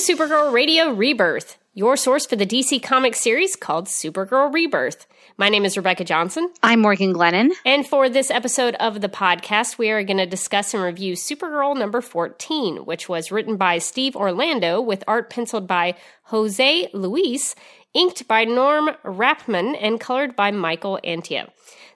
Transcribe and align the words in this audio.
Supergirl 0.00 0.50
Radio 0.50 0.92
Rebirth, 0.94 1.58
your 1.74 1.94
source 1.94 2.24
for 2.24 2.34
the 2.34 2.46
DC 2.46 2.82
comic 2.82 3.14
series 3.14 3.54
called 3.54 3.86
Supergirl 3.86 4.50
Rebirth. 4.50 5.06
My 5.36 5.50
name 5.50 5.66
is 5.66 5.76
Rebecca 5.76 6.04
Johnson. 6.04 6.50
I'm 6.62 6.80
Morgan 6.80 7.12
Glennon. 7.12 7.50
And 7.66 7.86
for 7.86 8.08
this 8.08 8.30
episode 8.30 8.76
of 8.76 9.02
the 9.02 9.10
podcast, 9.10 9.76
we 9.76 9.90
are 9.90 10.02
going 10.02 10.16
to 10.16 10.24
discuss 10.24 10.72
and 10.72 10.82
review 10.82 11.12
Supergirl 11.12 11.78
number 11.78 12.00
14, 12.00 12.86
which 12.86 13.10
was 13.10 13.30
written 13.30 13.58
by 13.58 13.76
Steve 13.76 14.16
Orlando 14.16 14.80
with 14.80 15.04
art 15.06 15.28
penciled 15.28 15.66
by 15.66 15.94
Jose 16.24 16.88
Luis, 16.94 17.54
inked 17.92 18.26
by 18.26 18.44
Norm 18.44 18.92
Rapmund, 19.04 19.76
and 19.82 20.00
colored 20.00 20.34
by 20.34 20.50
Michael 20.50 20.98
Atiyeh. 21.04 21.50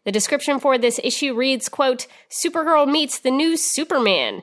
The 0.04 0.12
description 0.12 0.60
for 0.60 0.76
this 0.76 1.00
issue 1.02 1.34
reads, 1.34 1.70
quote, 1.70 2.06
Supergirl 2.30 2.86
meets 2.86 3.18
the 3.18 3.30
new 3.30 3.56
Superman. 3.56 4.42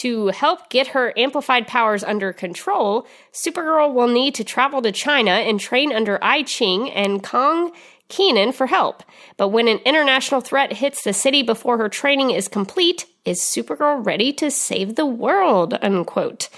To 0.00 0.28
help 0.28 0.70
get 0.70 0.88
her 0.88 1.12
amplified 1.16 1.66
powers 1.66 2.04
under 2.04 2.32
control, 2.32 3.06
Supergirl 3.32 3.92
will 3.92 4.06
need 4.06 4.34
to 4.36 4.44
travel 4.44 4.80
to 4.82 4.92
China 4.92 5.32
and 5.32 5.58
train 5.58 5.92
under 5.92 6.18
I 6.22 6.44
Ching 6.44 6.90
and 6.90 7.22
Kong 7.22 7.72
Kenan 8.08 8.52
for 8.52 8.66
help. 8.66 9.02
But 9.36 9.48
when 9.48 9.68
an 9.68 9.80
international 9.84 10.40
threat 10.40 10.72
hits 10.72 11.02
the 11.02 11.12
city 11.12 11.42
before 11.42 11.78
her 11.78 11.88
training 11.88 12.30
is 12.30 12.48
complete, 12.48 13.06
is 13.24 13.40
Supergirl 13.40 14.04
ready 14.04 14.32
to 14.34 14.50
save 14.50 14.94
the 14.94 15.06
world? 15.06 15.76
Unquote. 15.82 16.48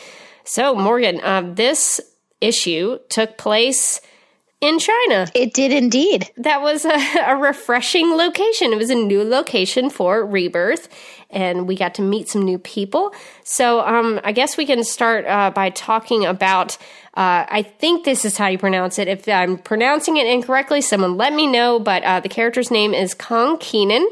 So, 0.44 0.74
Morgan, 0.74 1.20
uh, 1.20 1.52
this 1.54 2.00
issue 2.40 2.98
took 3.08 3.38
place 3.38 4.00
in 4.60 4.78
China. 4.78 5.26
It 5.34 5.54
did 5.54 5.72
indeed. 5.72 6.30
That 6.36 6.60
was 6.60 6.84
a, 6.84 6.98
a, 7.26 7.36
refreshing 7.36 8.16
location. 8.16 8.72
It 8.72 8.76
was 8.76 8.90
a 8.90 8.94
new 8.94 9.24
location 9.24 9.88
for 9.88 10.24
Rebirth, 10.24 10.88
and 11.30 11.66
we 11.66 11.76
got 11.76 11.94
to 11.94 12.02
meet 12.02 12.28
some 12.28 12.42
new 12.42 12.58
people. 12.58 13.14
So 13.42 13.80
um, 13.80 14.20
I 14.22 14.32
guess 14.32 14.56
we 14.56 14.66
can 14.66 14.84
start 14.84 15.26
uh, 15.26 15.50
by 15.50 15.70
talking 15.70 16.26
about. 16.26 16.76
Uh, 17.14 17.44
I 17.48 17.62
think 17.62 18.04
this 18.04 18.24
is 18.24 18.36
how 18.36 18.46
you 18.46 18.58
pronounce 18.58 18.98
it. 18.98 19.08
If 19.08 19.28
I'm 19.28 19.58
pronouncing 19.58 20.16
it 20.16 20.28
incorrectly, 20.28 20.80
someone 20.80 21.16
let 21.16 21.32
me 21.32 21.46
know. 21.46 21.80
But 21.80 22.04
uh, 22.04 22.20
the 22.20 22.28
character's 22.28 22.70
name 22.70 22.94
is 22.94 23.14
Kong 23.14 23.58
Kenan, 23.58 24.08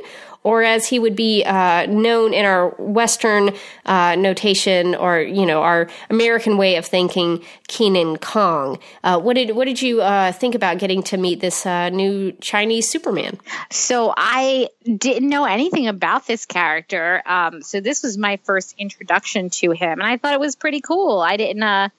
or 0.49 0.63
as 0.63 0.87
he 0.87 0.99
would 0.99 1.15
be 1.15 1.45
uh, 1.45 1.85
known 1.85 2.33
in 2.33 2.47
our 2.47 2.71
Western 2.79 3.51
uh, 3.85 4.15
notation, 4.15 4.95
or 4.95 5.21
you 5.21 5.45
know 5.45 5.61
our 5.61 5.91
American 6.09 6.57
way 6.57 6.77
of 6.77 6.87
thinking, 6.87 7.45
Kenan 7.67 8.17
Kong. 8.17 8.79
Uh, 9.05 9.21
what 9.21 9.35
did 9.35 9.55
what 9.55 9.67
did 9.67 9.83
you 9.83 10.01
uh, 10.01 10.33
think 10.33 10.55
about 10.55 10.79
getting 10.79 11.03
to 11.03 11.19
meet 11.19 11.41
this 11.41 11.67
uh, 11.67 11.91
new 11.91 12.33
Chinese 12.41 12.89
Superman? 12.89 13.39
So 13.71 14.15
I 14.17 14.71
didn't 14.85 15.29
know 15.29 15.45
anything 15.45 15.87
about 15.87 16.27
this 16.27 16.47
character, 16.47 17.23
um, 17.27 17.61
so 17.61 17.83
this 17.83 18.03
was 18.03 18.17
my 18.17 18.39
first 18.45 18.75
introduction 18.79 19.51
to 19.51 19.73
him, 19.73 20.01
and 20.01 20.05
I 20.05 20.17
thought 20.17 20.33
it 20.33 20.41
was 20.41 20.57
pretty 20.57 20.81
cool. 20.81 21.21
I 21.21 21.37
didn't 21.37 21.63
uh, 21.63 21.91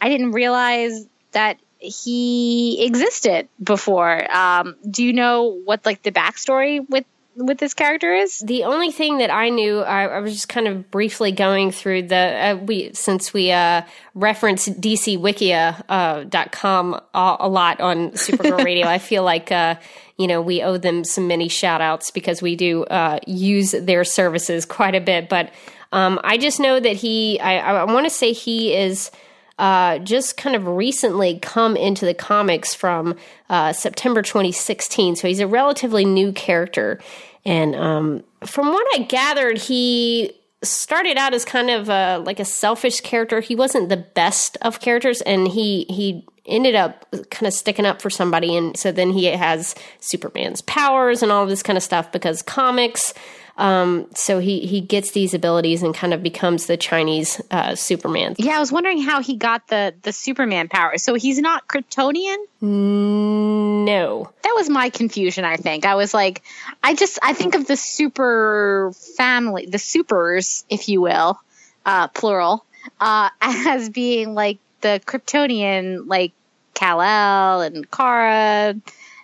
I 0.00 0.08
didn't 0.08 0.30
realize 0.30 1.08
that 1.32 1.58
he 1.80 2.86
existed 2.86 3.48
before. 3.60 4.32
Um, 4.32 4.76
do 4.88 5.04
you 5.04 5.12
know 5.12 5.60
what 5.64 5.84
like 5.84 6.04
the 6.04 6.12
backstory 6.12 6.88
with 6.88 7.04
with 7.36 7.58
this 7.58 7.74
character 7.74 8.14
is? 8.14 8.40
The 8.40 8.64
only 8.64 8.90
thing 8.90 9.18
that 9.18 9.30
I 9.30 9.50
knew, 9.50 9.80
I, 9.80 10.06
I 10.06 10.20
was 10.20 10.32
just 10.32 10.48
kind 10.48 10.66
of 10.66 10.90
briefly 10.90 11.32
going 11.32 11.70
through 11.70 12.08
the 12.08 12.16
uh, 12.16 12.56
we 12.56 12.92
since 12.94 13.32
we 13.32 13.52
uh, 13.52 13.82
reference 14.14 14.68
DCWikia.com 14.68 16.94
uh, 16.94 17.00
a, 17.14 17.36
a 17.40 17.48
lot 17.48 17.80
on 17.80 18.10
Supergirl 18.12 18.64
Radio. 18.64 18.86
I 18.86 18.98
feel 18.98 19.22
like 19.22 19.52
uh, 19.52 19.76
you 20.16 20.26
know 20.26 20.40
we 20.40 20.62
owe 20.62 20.78
them 20.78 21.04
some 21.04 21.28
many 21.28 21.48
shout 21.48 21.80
outs 21.80 22.10
because 22.10 22.42
we 22.42 22.56
do 22.56 22.84
uh, 22.84 23.20
use 23.26 23.72
their 23.72 24.04
services 24.04 24.64
quite 24.64 24.94
a 24.94 25.00
bit. 25.00 25.28
But 25.28 25.52
um, 25.92 26.18
I 26.24 26.38
just 26.38 26.58
know 26.58 26.80
that 26.80 26.96
he, 26.96 27.38
I, 27.40 27.58
I 27.58 27.84
want 27.84 28.06
to 28.06 28.10
say 28.10 28.32
he 28.32 28.74
is. 28.74 29.10
Uh, 29.58 29.98
just 30.00 30.36
kind 30.36 30.54
of 30.54 30.66
recently 30.66 31.38
come 31.38 31.76
into 31.76 32.04
the 32.04 32.12
comics 32.12 32.74
from 32.74 33.16
uh, 33.48 33.72
September 33.72 34.20
2016. 34.20 35.16
So 35.16 35.28
he's 35.28 35.40
a 35.40 35.46
relatively 35.46 36.04
new 36.04 36.32
character. 36.32 37.00
And 37.46 37.74
um, 37.74 38.24
from 38.44 38.66
what 38.68 38.86
I 38.94 39.04
gathered, 39.04 39.56
he 39.56 40.32
started 40.62 41.16
out 41.16 41.32
as 41.32 41.44
kind 41.44 41.70
of 41.70 41.88
a, 41.88 42.18
like 42.18 42.40
a 42.40 42.44
selfish 42.44 43.00
character. 43.00 43.40
He 43.40 43.54
wasn't 43.54 43.88
the 43.88 43.96
best 43.96 44.58
of 44.62 44.80
characters, 44.80 45.20
and 45.22 45.48
he 45.48 45.84
he 45.88 46.26
ended 46.46 46.74
up 46.74 47.06
kind 47.30 47.46
of 47.46 47.52
sticking 47.52 47.86
up 47.86 48.00
for 48.00 48.10
somebody. 48.10 48.56
And 48.56 48.76
so 48.76 48.92
then 48.92 49.10
he 49.10 49.24
has 49.26 49.74
Superman's 50.00 50.62
powers 50.62 51.22
and 51.22 51.32
all 51.32 51.46
this 51.46 51.62
kind 51.62 51.76
of 51.76 51.82
stuff 51.82 52.12
because 52.12 52.42
comics 52.42 53.12
um, 53.58 54.06
so 54.14 54.38
he 54.38 54.60
he 54.60 54.82
gets 54.82 55.12
these 55.12 55.32
abilities 55.32 55.82
and 55.82 55.94
kind 55.94 56.12
of 56.12 56.22
becomes 56.22 56.66
the 56.66 56.76
Chinese 56.76 57.40
uh, 57.50 57.74
Superman. 57.74 58.34
Yeah, 58.38 58.56
I 58.56 58.60
was 58.60 58.70
wondering 58.70 59.00
how 59.00 59.22
he 59.22 59.36
got 59.36 59.68
the 59.68 59.94
the 60.02 60.12
Superman 60.12 60.68
power. 60.68 60.98
So 60.98 61.14
he's 61.14 61.38
not 61.38 61.66
Kryptonian. 61.66 62.36
No, 62.60 64.30
that 64.42 64.52
was 64.54 64.68
my 64.68 64.90
confusion. 64.90 65.44
I 65.46 65.56
think 65.56 65.86
I 65.86 65.94
was 65.94 66.12
like, 66.12 66.42
I 66.82 66.94
just 66.94 67.18
I 67.22 67.32
think 67.32 67.54
of 67.54 67.66
the 67.66 67.78
super 67.78 68.92
family, 69.16 69.64
the 69.66 69.78
supers, 69.78 70.64
if 70.68 70.90
you 70.90 71.00
will, 71.00 71.40
uh, 71.86 72.08
plural, 72.08 72.66
uh, 73.00 73.30
as 73.40 73.88
being 73.88 74.34
like 74.34 74.58
the 74.82 75.00
Kryptonian, 75.06 76.06
like 76.06 76.32
Kal 76.74 77.00
El 77.00 77.62
and 77.62 77.90
Kara, 77.90 78.74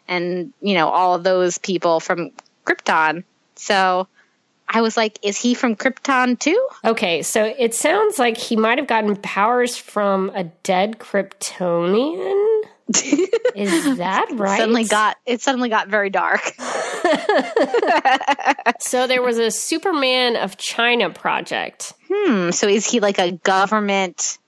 and 0.09 0.53
you 0.63 0.73
know 0.73 0.89
all 0.89 1.15
of 1.15 1.23
those 1.23 1.59
people 1.59 2.01
from 2.01 2.31
Krypton. 2.65 3.25
So 3.57 4.09
I 4.73 4.81
was 4.81 4.97
like, 4.97 5.19
is 5.23 5.39
he 5.39 5.55
from 5.55 5.77
Krypton 5.77 6.39
too? 6.39 6.69
Okay, 6.85 7.23
so 7.23 7.45
it 7.45 7.75
sounds 7.75 8.19
like 8.19 8.39
he 8.39 8.57
might 8.57 8.79
have 8.79 8.87
gotten 8.87 9.17
powers 9.17 9.77
from 9.77 10.31
a 10.35 10.45
dead 10.45 10.99
Kryptonian. 10.99 12.63
is 13.55 13.99
that 13.99 14.27
right? 14.33 14.59
Suddenly 14.59 14.85
got 14.85 15.17
it 15.25 15.41
suddenly 15.41 15.69
got 15.69 15.89
very 15.89 16.11
dark. 16.11 16.41
so 18.81 19.07
there 19.07 19.23
was 19.23 19.39
a 19.39 19.51
Superman 19.51 20.37
of 20.37 20.57
China 20.57 21.11
project. 21.11 21.93
Hmm. 22.11 22.51
So 22.51 22.67
is 22.67 22.87
he 22.87 23.01
like 23.01 23.19
a 23.19 23.33
government 23.33 24.39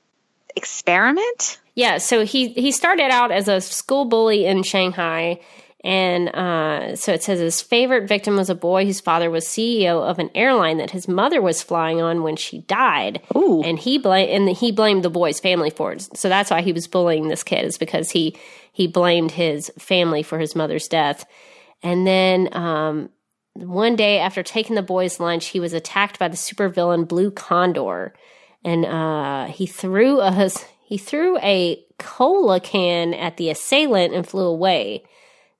experiment? 0.56 1.60
Yeah. 1.74 1.98
So 1.98 2.24
he 2.24 2.48
he 2.48 2.72
started 2.72 3.10
out 3.10 3.30
as 3.30 3.48
a 3.48 3.60
school 3.60 4.06
bully 4.06 4.46
in 4.46 4.62
Shanghai 4.62 5.40
and 5.84 6.30
uh, 6.30 6.96
so 6.96 7.12
it 7.12 7.22
says 7.22 7.40
his 7.40 7.60
favorite 7.60 8.08
victim 8.08 8.36
was 8.36 8.48
a 8.48 8.54
boy 8.54 8.86
whose 8.86 9.02
father 9.02 9.30
was 9.30 9.46
CEO 9.46 10.02
of 10.02 10.18
an 10.18 10.30
airline 10.34 10.78
that 10.78 10.92
his 10.92 11.06
mother 11.06 11.42
was 11.42 11.62
flying 11.62 12.00
on 12.00 12.22
when 12.22 12.36
she 12.36 12.60
died. 12.62 13.20
Ooh. 13.36 13.62
And 13.62 13.78
he 13.78 13.98
blamed 13.98 14.30
and 14.30 14.48
he 14.56 14.72
blamed 14.72 15.02
the 15.02 15.10
boy's 15.10 15.40
family 15.40 15.68
for 15.68 15.92
it. 15.92 16.16
So 16.16 16.30
that's 16.30 16.50
why 16.50 16.62
he 16.62 16.72
was 16.72 16.88
bullying 16.88 17.28
this 17.28 17.42
kid 17.42 17.66
is 17.66 17.76
because 17.76 18.10
he 18.10 18.34
he 18.72 18.86
blamed 18.86 19.32
his 19.32 19.70
family 19.78 20.22
for 20.22 20.38
his 20.38 20.56
mother's 20.56 20.88
death. 20.88 21.26
And 21.82 22.06
then 22.06 22.48
um, 22.56 23.10
one 23.52 23.94
day 23.94 24.20
after 24.20 24.42
taking 24.42 24.76
the 24.76 24.82
boy's 24.82 25.20
lunch, 25.20 25.48
he 25.48 25.60
was 25.60 25.74
attacked 25.74 26.18
by 26.18 26.28
the 26.28 26.36
supervillain 26.36 27.06
Blue 27.06 27.30
Condor, 27.30 28.14
and 28.64 28.86
uh, 28.86 29.48
he 29.48 29.66
threw 29.66 30.20
a 30.20 30.50
he 30.82 30.96
threw 30.96 31.36
a 31.40 31.84
cola 31.98 32.58
can 32.58 33.12
at 33.12 33.36
the 33.36 33.50
assailant 33.50 34.14
and 34.14 34.26
flew 34.26 34.46
away. 34.46 35.04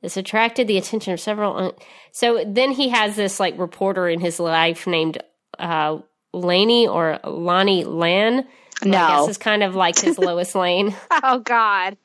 This 0.04 0.18
attracted 0.18 0.68
the 0.68 0.76
attention 0.76 1.14
of 1.14 1.20
several. 1.20 1.56
Un- 1.56 1.72
so 2.12 2.44
then 2.46 2.72
he 2.72 2.90
has 2.90 3.16
this 3.16 3.40
like 3.40 3.58
reporter 3.58 4.06
in 4.06 4.20
his 4.20 4.38
life 4.38 4.86
named 4.86 5.16
uh, 5.58 6.00
Laney 6.34 6.86
or 6.86 7.18
Lonnie 7.24 7.84
Lan. 7.84 8.46
No, 8.84 8.98
I 8.98 9.08
guess 9.08 9.28
is 9.30 9.38
kind 9.38 9.62
of 9.62 9.74
like 9.74 9.98
his 9.98 10.18
Lois 10.18 10.54
Lane. 10.54 10.94
oh 11.10 11.38
God, 11.38 11.96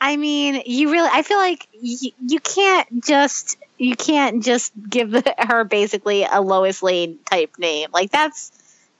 I 0.00 0.16
mean, 0.16 0.64
you 0.66 0.90
really. 0.90 1.08
I 1.12 1.22
feel 1.22 1.36
like 1.36 1.68
you, 1.80 2.10
you 2.26 2.40
can't 2.40 3.04
just 3.04 3.58
you 3.78 3.94
can't 3.94 4.42
just 4.42 4.72
give 4.88 5.14
her 5.38 5.62
basically 5.62 6.24
a 6.24 6.40
Lois 6.40 6.82
Lane 6.82 7.20
type 7.30 7.60
name. 7.60 7.90
Like 7.94 8.10
that's 8.10 8.50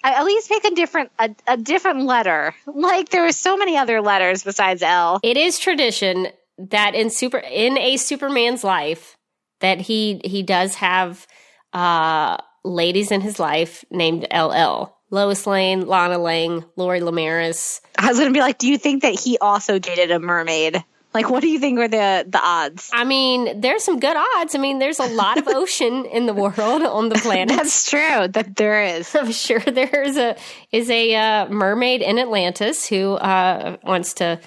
at 0.05 0.25
least 0.25 0.49
pick 0.49 0.65
a 0.67 0.71
different 0.77 1.11
a, 1.19 1.35
a 1.49 1.57
different 1.57 2.05
letter. 2.05 2.55
Like 2.65 3.09
there 3.09 3.27
are 3.27 3.33
so 3.33 3.57
many 3.57 3.77
other 3.77 4.01
letters 4.01 4.45
besides 4.45 4.83
L. 4.83 5.19
It 5.25 5.37
is 5.37 5.59
tradition 5.59 6.29
that 6.71 6.95
in 6.95 7.11
super 7.11 7.39
in 7.39 7.79
a 7.79 7.97
Superman's 7.97 8.65
life 8.65 9.17
that 9.61 9.81
he 9.81 10.21
he 10.25 10.43
does 10.43 10.77
have 10.77 11.27
uh 11.73 12.37
ladies 12.65 13.11
in 13.11 13.21
his 13.21 13.39
life 13.39 13.85
named 13.91 14.27
LL. 14.33 14.97
Lois 15.13 15.45
Lane, 15.45 15.87
Lana 15.87 16.19
Lang, 16.19 16.65
Lori 16.77 17.01
Lemaris. 17.01 17.81
I 17.99 18.09
was 18.09 18.19
gonna 18.19 18.31
be 18.31 18.41
like, 18.41 18.59
do 18.59 18.69
you 18.69 18.79
think 18.79 19.03
that 19.03 19.19
he 19.19 19.39
also 19.39 19.79
dated 19.79 20.11
a 20.13 20.21
mermaid? 20.21 20.85
Like, 21.13 21.29
what 21.29 21.41
do 21.41 21.49
you 21.49 21.59
think 21.59 21.79
are 21.81 21.89
the 21.89 22.25
the 22.29 22.41
odds? 22.41 22.91
I 22.93 23.03
mean, 23.05 23.61
there's 23.61 23.83
some 23.83 23.99
good 23.99 24.17
odds. 24.17 24.55
I 24.55 24.59
mean, 24.59 24.79
there's 24.79 25.01
a 25.01 25.07
lot 25.07 25.39
of 25.39 25.49
ocean 25.49 26.05
in 26.07 26.27
the 26.27 26.35
world 26.35 26.83
on 26.83 27.09
the 27.09 27.17
planet. 27.17 27.57
That's 27.57 27.91
true. 27.91 28.29
That 28.29 28.55
there 28.57 28.85
is. 28.85 29.15
I'm 29.17 29.33
sure 29.33 29.59
there 29.59 30.03
is 30.03 30.17
a 30.17 30.37
is 30.71 30.89
a 30.89 31.15
uh, 31.15 31.49
mermaid 31.49 32.03
in 32.03 32.19
Atlantis 32.19 32.87
who 32.87 33.15
uh, 33.15 33.77
wants 33.83 34.15
to 34.15 34.39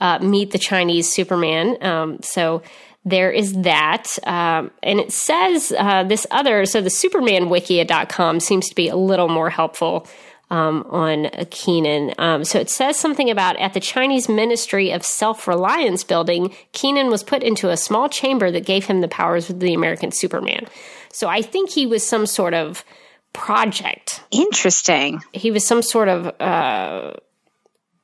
uh, 0.00 0.18
meet 0.20 0.50
the 0.50 0.58
Chinese 0.58 1.12
Superman. 1.12 1.82
Um, 1.82 2.18
so 2.22 2.62
there 3.04 3.30
is 3.30 3.52
that. 3.62 4.18
Um, 4.24 4.70
and 4.82 5.00
it 5.00 5.12
says 5.12 5.72
uh, 5.76 6.04
this 6.04 6.26
other, 6.30 6.66
so 6.66 6.80
the 6.80 6.90
supermanwikia.com 6.90 8.40
seems 8.40 8.68
to 8.68 8.74
be 8.74 8.88
a 8.88 8.96
little 8.96 9.28
more 9.28 9.50
helpful. 9.50 10.06
um, 10.50 10.86
on 10.88 11.28
Kenan. 11.50 12.14
Um, 12.18 12.44
so 12.44 12.58
it 12.58 12.70
says 12.70 12.96
something 12.98 13.30
about 13.30 13.58
at 13.58 13.74
the 13.74 13.80
Chinese 13.80 14.28
Ministry 14.28 14.90
of 14.90 15.04
Self 15.04 15.46
Reliance 15.46 16.04
building, 16.04 16.54
Kenan 16.72 17.10
was 17.10 17.22
put 17.22 17.42
into 17.42 17.68
a 17.70 17.76
small 17.76 18.08
chamber 18.08 18.50
that 18.50 18.64
gave 18.64 18.86
him 18.86 19.00
the 19.00 19.08
powers 19.08 19.50
of 19.50 19.60
the 19.60 19.74
American 19.74 20.10
Superman. 20.10 20.66
So 21.12 21.28
I 21.28 21.42
think 21.42 21.70
he 21.70 21.86
was 21.86 22.06
some 22.06 22.26
sort 22.26 22.54
of 22.54 22.84
project. 23.32 24.22
Interesting. 24.30 25.20
He 25.32 25.50
was 25.50 25.66
some 25.66 25.82
sort 25.82 26.08
of. 26.08 26.26
Uh, 26.40 27.14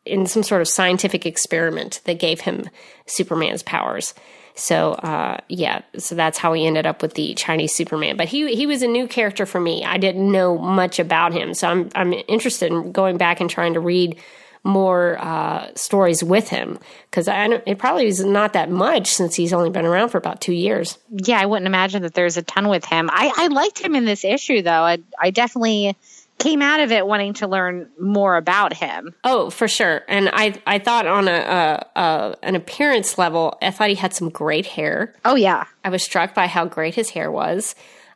in 0.05 0.27
some 0.27 0.43
sort 0.43 0.61
of 0.61 0.69
scientific 0.69 1.27
experiment 1.27 2.01
that 2.05 2.19
gave 2.19 2.41
him 2.41 2.69
Superman's 3.07 3.63
powers. 3.63 4.15
So 4.55 4.93
uh, 4.93 5.39
yeah, 5.49 5.83
so 5.99 6.15
that's 6.15 6.39
how 6.39 6.53
he 6.53 6.67
ended 6.67 6.87
up 6.87 7.03
with 7.03 7.15
the 7.15 7.35
Chinese 7.35 7.75
Superman. 7.75 8.17
But 8.17 8.29
he 8.29 8.55
he 8.55 8.67
was 8.67 8.83
a 8.83 8.87
new 8.87 9.09
character 9.09 9.47
for 9.47 9.61
me. 9.61 9.85
I 9.85 9.99
didn't 9.99 10.31
know 10.31 10.57
much 10.57 10.99
about 10.99 11.33
him, 11.33 11.55
so 11.55 11.69
I'm 11.69 11.91
I'm 11.95 12.13
interested 12.13 12.71
in 12.71 12.93
going 12.93 13.17
back 13.17 13.41
and 13.41 13.51
trying 13.51 13.75
to 13.75 13.81
read 13.81 14.21
more 14.63 15.19
uh, 15.21 15.69
stories 15.75 16.25
with 16.25 16.49
him 16.49 16.79
because 17.11 17.29
it 17.29 17.79
probably 17.79 18.07
is 18.07 18.25
not 18.25 18.55
that 18.55 18.71
much 18.71 19.09
since 19.09 19.35
he's 19.35 19.53
only 19.53 19.69
been 19.69 19.85
around 19.85 20.09
for 20.09 20.17
about 20.17 20.41
two 20.41 20.55
years. 20.55 20.99
Yeah, 21.11 21.39
I 21.39 21.45
wouldn't 21.45 21.67
imagine 21.67 22.03
that 22.03 22.15
there's 22.15 22.39
a 22.39 22.43
ton 22.43 22.69
with 22.69 22.85
him. 22.85 23.11
I, 23.13 23.31
I 23.37 23.47
liked 23.49 23.79
him 23.79 23.95
in 23.95 24.07
this 24.07 24.25
issue 24.25 24.63
though. 24.63 24.71
I 24.71 24.99
I 25.21 25.31
definitely 25.31 25.97
came 26.39 26.63
out 26.63 26.81
of 26.81 26.91
it 26.91 27.07
wanting 27.07 27.35
to 27.35 27.47
learn 27.47 27.89
more 27.99 28.37
about 28.37 28.73
him. 28.73 29.15
Oh, 29.25 29.51
for 29.51 29.69
sure. 29.69 30.03
And 30.09 30.31
I 30.33 30.61
I 30.67 30.79
thought 30.79 31.07
on 31.07 31.29
a, 31.29 31.33
a, 31.95 32.01
a, 32.01 32.37
an 32.43 32.57
appearance 32.57 33.17
level, 33.19 33.57
I 33.63 33.71
thought 33.71 33.89
he 33.89 33.95
had 33.95 34.13
some 34.15 34.31
great 34.31 34.67
hair. 34.67 35.15
Oh 35.25 35.37
yeah, 35.37 35.65
I 35.85 35.91
was 35.91 36.03
struck 36.03 36.35
by 36.35 36.47
how 36.47 36.65
great 36.67 36.95
his 36.95 37.11
hair 37.11 37.31
was. 37.31 37.75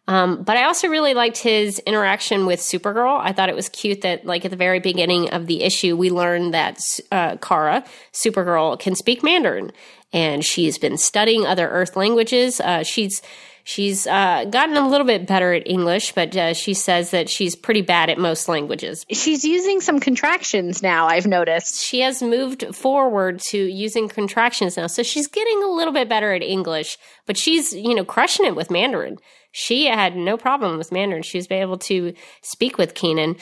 Um, 0.08 0.42
but 0.42 0.56
I 0.56 0.64
also 0.64 0.88
really 0.88 1.12
liked 1.12 1.36
his 1.36 1.78
interaction 1.80 2.46
with 2.46 2.60
Supergirl. 2.60 3.20
I 3.20 3.34
thought 3.34 3.50
it 3.50 3.54
was 3.54 3.68
cute 3.68 4.00
that, 4.00 4.24
like, 4.24 4.46
at 4.46 4.50
the 4.50 4.56
very 4.56 4.80
beginning 4.80 5.28
of 5.34 5.46
the 5.46 5.62
issue, 5.62 5.98
we 5.98 6.08
learned 6.08 6.54
that 6.54 6.80
uh, 7.12 7.36
Kara, 7.36 7.84
Supergirl, 8.14 8.80
can 8.80 8.94
speak 8.94 9.22
Mandarin, 9.22 9.70
and 10.10 10.42
she's 10.42 10.78
been 10.78 10.96
studying 10.96 11.44
other 11.44 11.68
Earth 11.68 11.94
languages. 11.94 12.58
Uh, 12.58 12.82
she's 12.84 13.20
She's 13.68 14.06
uh, 14.06 14.46
gotten 14.46 14.78
a 14.78 14.88
little 14.88 15.06
bit 15.06 15.26
better 15.26 15.52
at 15.52 15.68
English, 15.68 16.12
but 16.12 16.34
uh, 16.34 16.54
she 16.54 16.72
says 16.72 17.10
that 17.10 17.28
she's 17.28 17.54
pretty 17.54 17.82
bad 17.82 18.08
at 18.08 18.16
most 18.16 18.48
languages. 18.48 19.04
She's 19.12 19.44
using 19.44 19.82
some 19.82 20.00
contractions 20.00 20.82
now, 20.82 21.06
I've 21.06 21.26
noticed. 21.26 21.84
She 21.84 22.00
has 22.00 22.22
moved 22.22 22.74
forward 22.74 23.40
to 23.50 23.58
using 23.58 24.08
contractions 24.08 24.78
now. 24.78 24.86
So 24.86 25.02
she's 25.02 25.26
getting 25.26 25.62
a 25.62 25.66
little 25.66 25.92
bit 25.92 26.08
better 26.08 26.32
at 26.32 26.42
English, 26.42 26.96
but 27.26 27.36
she's, 27.36 27.74
you 27.74 27.94
know, 27.94 28.06
crushing 28.06 28.46
it 28.46 28.56
with 28.56 28.70
Mandarin. 28.70 29.18
She 29.52 29.84
had 29.84 30.16
no 30.16 30.38
problem 30.38 30.78
with 30.78 30.90
Mandarin. 30.90 31.22
She 31.22 31.36
was 31.36 31.50
able 31.50 31.76
to 31.76 32.14
speak 32.40 32.78
with 32.78 32.94
Kenan. 32.94 33.36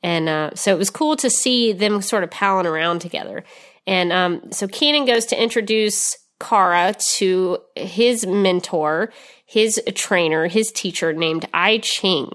And 0.00 0.28
uh, 0.28 0.50
so 0.54 0.72
it 0.72 0.78
was 0.78 0.90
cool 0.90 1.16
to 1.16 1.28
see 1.28 1.72
them 1.72 2.02
sort 2.02 2.22
of 2.22 2.30
palling 2.30 2.66
around 2.66 3.00
together. 3.00 3.42
And 3.88 4.12
um, 4.12 4.52
so 4.52 4.68
Kenan 4.68 5.06
goes 5.06 5.26
to 5.26 5.42
introduce 5.42 6.16
Kara 6.42 6.94
to 7.16 7.58
his 7.76 8.26
mentor, 8.26 9.12
his 9.52 9.78
trainer, 9.94 10.46
his 10.46 10.72
teacher 10.72 11.12
named 11.12 11.46
I 11.52 11.76
Ching. 11.76 12.32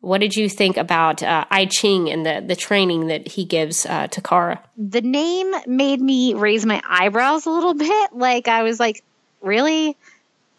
What 0.00 0.20
did 0.20 0.36
you 0.36 0.48
think 0.48 0.76
about 0.76 1.20
uh, 1.20 1.44
I 1.50 1.66
Ching 1.66 2.08
and 2.08 2.24
the, 2.24 2.44
the 2.46 2.54
training 2.54 3.08
that 3.08 3.26
he 3.26 3.44
gives 3.44 3.84
uh, 3.84 4.06
to 4.06 4.20
Kara? 4.20 4.62
The 4.78 5.00
name 5.00 5.52
made 5.66 6.00
me 6.00 6.34
raise 6.34 6.64
my 6.64 6.80
eyebrows 6.88 7.46
a 7.46 7.50
little 7.50 7.74
bit. 7.88 8.12
Like, 8.12 8.46
I 8.46 8.62
was 8.62 8.78
like, 8.78 9.02
really? 9.40 9.96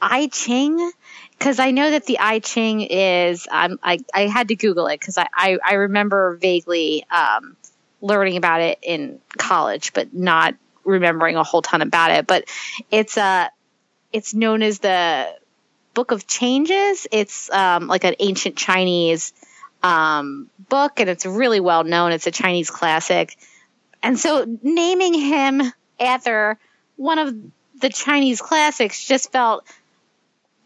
I 0.01 0.27
Ching? 0.27 0.91
Because 1.39 1.59
I 1.59 1.71
know 1.71 1.89
that 1.89 2.05
the 2.05 2.19
I 2.19 2.39
Ching 2.39 2.81
is, 2.81 3.47
um, 3.49 3.79
I, 3.81 3.99
I 4.13 4.27
had 4.27 4.49
to 4.49 4.55
Google 4.57 4.87
it 4.87 4.99
because 4.99 5.17
I, 5.17 5.27
I, 5.33 5.57
I, 5.65 5.73
remember 5.75 6.35
vaguely 6.35 7.05
um, 7.09 7.55
learning 8.01 8.35
about 8.35 8.59
it 8.59 8.79
in 8.81 9.21
college, 9.37 9.93
but 9.93 10.13
not 10.13 10.55
remembering 10.83 11.37
a 11.37 11.43
whole 11.45 11.61
ton 11.61 11.81
about 11.81 12.11
it. 12.11 12.27
But 12.27 12.49
it's, 12.91 13.17
uh, 13.17 13.47
it's 14.11 14.33
known 14.33 14.61
as 14.61 14.79
the 14.79 15.33
Book 15.93 16.11
of 16.11 16.27
Changes. 16.27 17.07
It's 17.11 17.49
um, 17.51 17.87
like 17.87 18.03
an 18.03 18.15
ancient 18.19 18.55
Chinese 18.55 19.33
um, 19.83 20.49
book, 20.69 20.99
and 20.99 21.09
it's 21.09 21.25
really 21.25 21.59
well 21.59 21.83
known. 21.83 22.11
It's 22.11 22.27
a 22.27 22.31
Chinese 22.31 22.69
classic. 22.69 23.37
And 24.03 24.19
so 24.19 24.57
naming 24.63 25.13
him 25.13 25.61
after 25.99 26.57
one 26.95 27.19
of 27.19 27.35
the 27.79 27.89
Chinese 27.89 28.41
classics 28.41 29.05
just 29.05 29.31
felt 29.31 29.65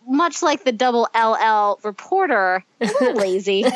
much 0.07 0.44
like 0.44 0.63
the 0.63 0.72
double 0.72 1.07
LL 1.16 1.80
reporter, 1.83 2.63
a 2.80 2.86
little 2.86 3.13
lazy. 3.16 3.63
a 3.68 3.72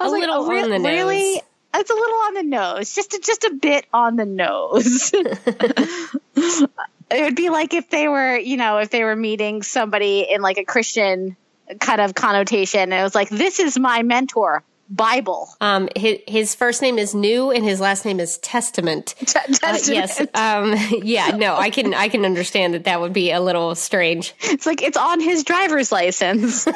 little 0.00 0.46
like, 0.46 0.64
on 0.64 0.70
the 0.70 0.78
nose. 0.78 0.86
Really? 0.86 1.42
It's 1.74 1.90
a 1.90 1.94
little 1.94 2.18
on 2.18 2.34
the 2.34 2.42
nose, 2.42 2.94
just 2.94 3.12
a, 3.12 3.20
just 3.20 3.44
a 3.44 3.50
bit 3.50 3.84
on 3.92 4.16
the 4.16 4.24
nose 4.24 5.12
it 7.10 7.22
would 7.22 7.36
be 7.36 7.50
like 7.50 7.74
if 7.74 7.88
they 7.90 8.08
were, 8.08 8.36
you 8.36 8.56
know, 8.56 8.78
if 8.78 8.90
they 8.90 9.04
were 9.04 9.16
meeting 9.16 9.62
somebody 9.62 10.26
in 10.28 10.40
like 10.40 10.58
a 10.58 10.64
Christian 10.64 11.36
kind 11.80 12.00
of 12.00 12.14
connotation. 12.14 12.80
And 12.80 12.94
it 12.94 13.02
was 13.02 13.14
like, 13.14 13.28
this 13.28 13.60
is 13.60 13.78
my 13.78 14.02
mentor. 14.02 14.62
Bible. 14.88 15.48
Um, 15.60 15.88
his, 15.96 16.18
his 16.28 16.54
first 16.54 16.80
name 16.80 16.98
is 16.98 17.14
New 17.14 17.50
and 17.50 17.64
his 17.64 17.80
last 17.80 18.04
name 18.04 18.20
is 18.20 18.38
Testament. 18.38 19.14
Testament. 19.18 19.62
Uh, 19.62 19.92
yes. 19.92 20.20
Um, 20.34 21.02
yeah. 21.02 21.36
No, 21.36 21.56
I 21.56 21.70
can 21.70 21.92
I 21.92 22.08
can 22.08 22.24
understand 22.24 22.74
that 22.74 22.84
that 22.84 23.00
would 23.00 23.12
be 23.12 23.32
a 23.32 23.40
little 23.40 23.74
strange. 23.74 24.34
It's 24.40 24.64
like 24.64 24.82
it's 24.82 24.96
on 24.96 25.20
his 25.20 25.42
driver's 25.42 25.90
license. 25.90 26.68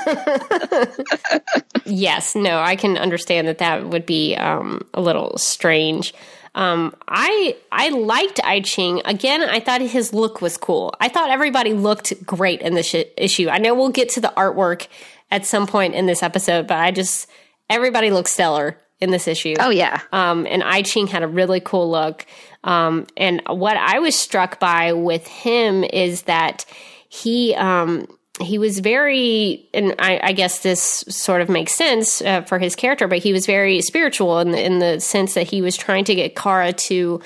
yes. 1.84 2.34
No, 2.34 2.58
I 2.58 2.74
can 2.74 2.96
understand 2.98 3.46
that 3.46 3.58
that 3.58 3.88
would 3.88 4.06
be 4.06 4.34
um, 4.34 4.82
a 4.92 5.00
little 5.00 5.38
strange. 5.38 6.12
Um, 6.54 6.94
I 7.06 7.56
I 7.70 7.90
liked 7.90 8.40
I 8.42 8.60
Ching. 8.60 9.02
Again, 9.04 9.42
I 9.42 9.60
thought 9.60 9.80
his 9.80 10.12
look 10.12 10.40
was 10.40 10.56
cool. 10.56 10.94
I 11.00 11.08
thought 11.08 11.30
everybody 11.30 11.72
looked 11.74 12.24
great 12.26 12.60
in 12.60 12.74
this 12.74 12.86
sh- 12.86 13.04
issue. 13.16 13.48
I 13.48 13.58
know 13.58 13.74
we'll 13.74 13.90
get 13.90 14.08
to 14.10 14.20
the 14.20 14.32
artwork 14.36 14.88
at 15.30 15.46
some 15.46 15.66
point 15.66 15.94
in 15.94 16.06
this 16.06 16.22
episode, 16.22 16.66
but 16.66 16.78
I 16.78 16.90
just 16.90 17.28
everybody 17.68 18.10
looks 18.10 18.32
stellar 18.32 18.78
in 19.00 19.10
this 19.10 19.28
issue. 19.28 19.54
Oh 19.58 19.70
yeah. 19.70 20.00
Um, 20.12 20.46
and 20.48 20.62
I 20.62 20.82
Ching 20.82 21.06
had 21.06 21.22
a 21.22 21.28
really 21.28 21.60
cool 21.60 21.90
look. 21.90 22.26
Um, 22.64 23.06
and 23.16 23.42
what 23.46 23.76
I 23.76 24.00
was 24.00 24.14
struck 24.14 24.60
by 24.60 24.92
with 24.92 25.26
him 25.26 25.84
is 25.84 26.22
that 26.22 26.64
he 27.08 27.54
um 27.54 28.06
he 28.40 28.58
was 28.58 28.78
very, 28.80 29.68
and 29.74 29.94
I, 29.98 30.20
I, 30.22 30.32
guess 30.32 30.60
this 30.60 31.04
sort 31.08 31.42
of 31.42 31.48
makes 31.48 31.74
sense 31.74 32.22
uh, 32.22 32.42
for 32.42 32.58
his 32.58 32.74
character, 32.74 33.06
but 33.06 33.18
he 33.18 33.32
was 33.32 33.46
very 33.46 33.80
spiritual 33.82 34.38
in 34.40 34.52
the, 34.52 34.64
in 34.64 34.78
the 34.78 35.00
sense 35.00 35.34
that 35.34 35.46
he 35.48 35.62
was 35.62 35.76
trying 35.76 36.04
to 36.04 36.14
get 36.14 36.36
Kara 36.36 36.72
to 36.72 37.20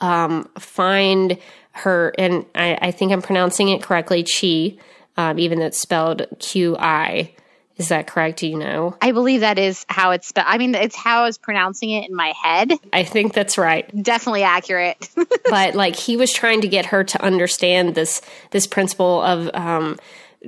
um, 0.00 0.48
find 0.58 1.38
her, 1.72 2.12
and 2.18 2.46
I, 2.54 2.78
I, 2.80 2.90
think 2.90 3.12
I'm 3.12 3.22
pronouncing 3.22 3.68
it 3.68 3.82
correctly, 3.82 4.24
Chi, 4.24 4.76
um, 5.16 5.38
even 5.38 5.58
though 5.58 5.66
it's 5.66 5.80
spelled 5.80 6.26
Q 6.38 6.76
I. 6.76 7.32
Is 7.76 7.88
that 7.88 8.06
correct? 8.06 8.38
Do 8.38 8.48
you 8.48 8.56
know? 8.56 8.96
I 9.02 9.12
believe 9.12 9.40
that 9.40 9.58
is 9.58 9.84
how 9.88 10.12
it's 10.12 10.28
spelled. 10.28 10.46
I 10.48 10.56
mean, 10.56 10.74
it's 10.74 10.96
how 10.96 11.20
I 11.20 11.26
was 11.26 11.36
pronouncing 11.36 11.90
it 11.90 12.08
in 12.08 12.16
my 12.16 12.32
head. 12.42 12.72
I 12.90 13.04
think 13.04 13.34
that's 13.34 13.58
right. 13.58 13.86
Definitely 14.02 14.44
accurate. 14.44 15.10
but 15.50 15.74
like 15.74 15.94
he 15.94 16.16
was 16.16 16.32
trying 16.32 16.62
to 16.62 16.68
get 16.68 16.86
her 16.86 17.04
to 17.04 17.22
understand 17.22 17.94
this 17.94 18.22
this 18.50 18.66
principle 18.66 19.20
of 19.20 19.50
um, 19.52 19.98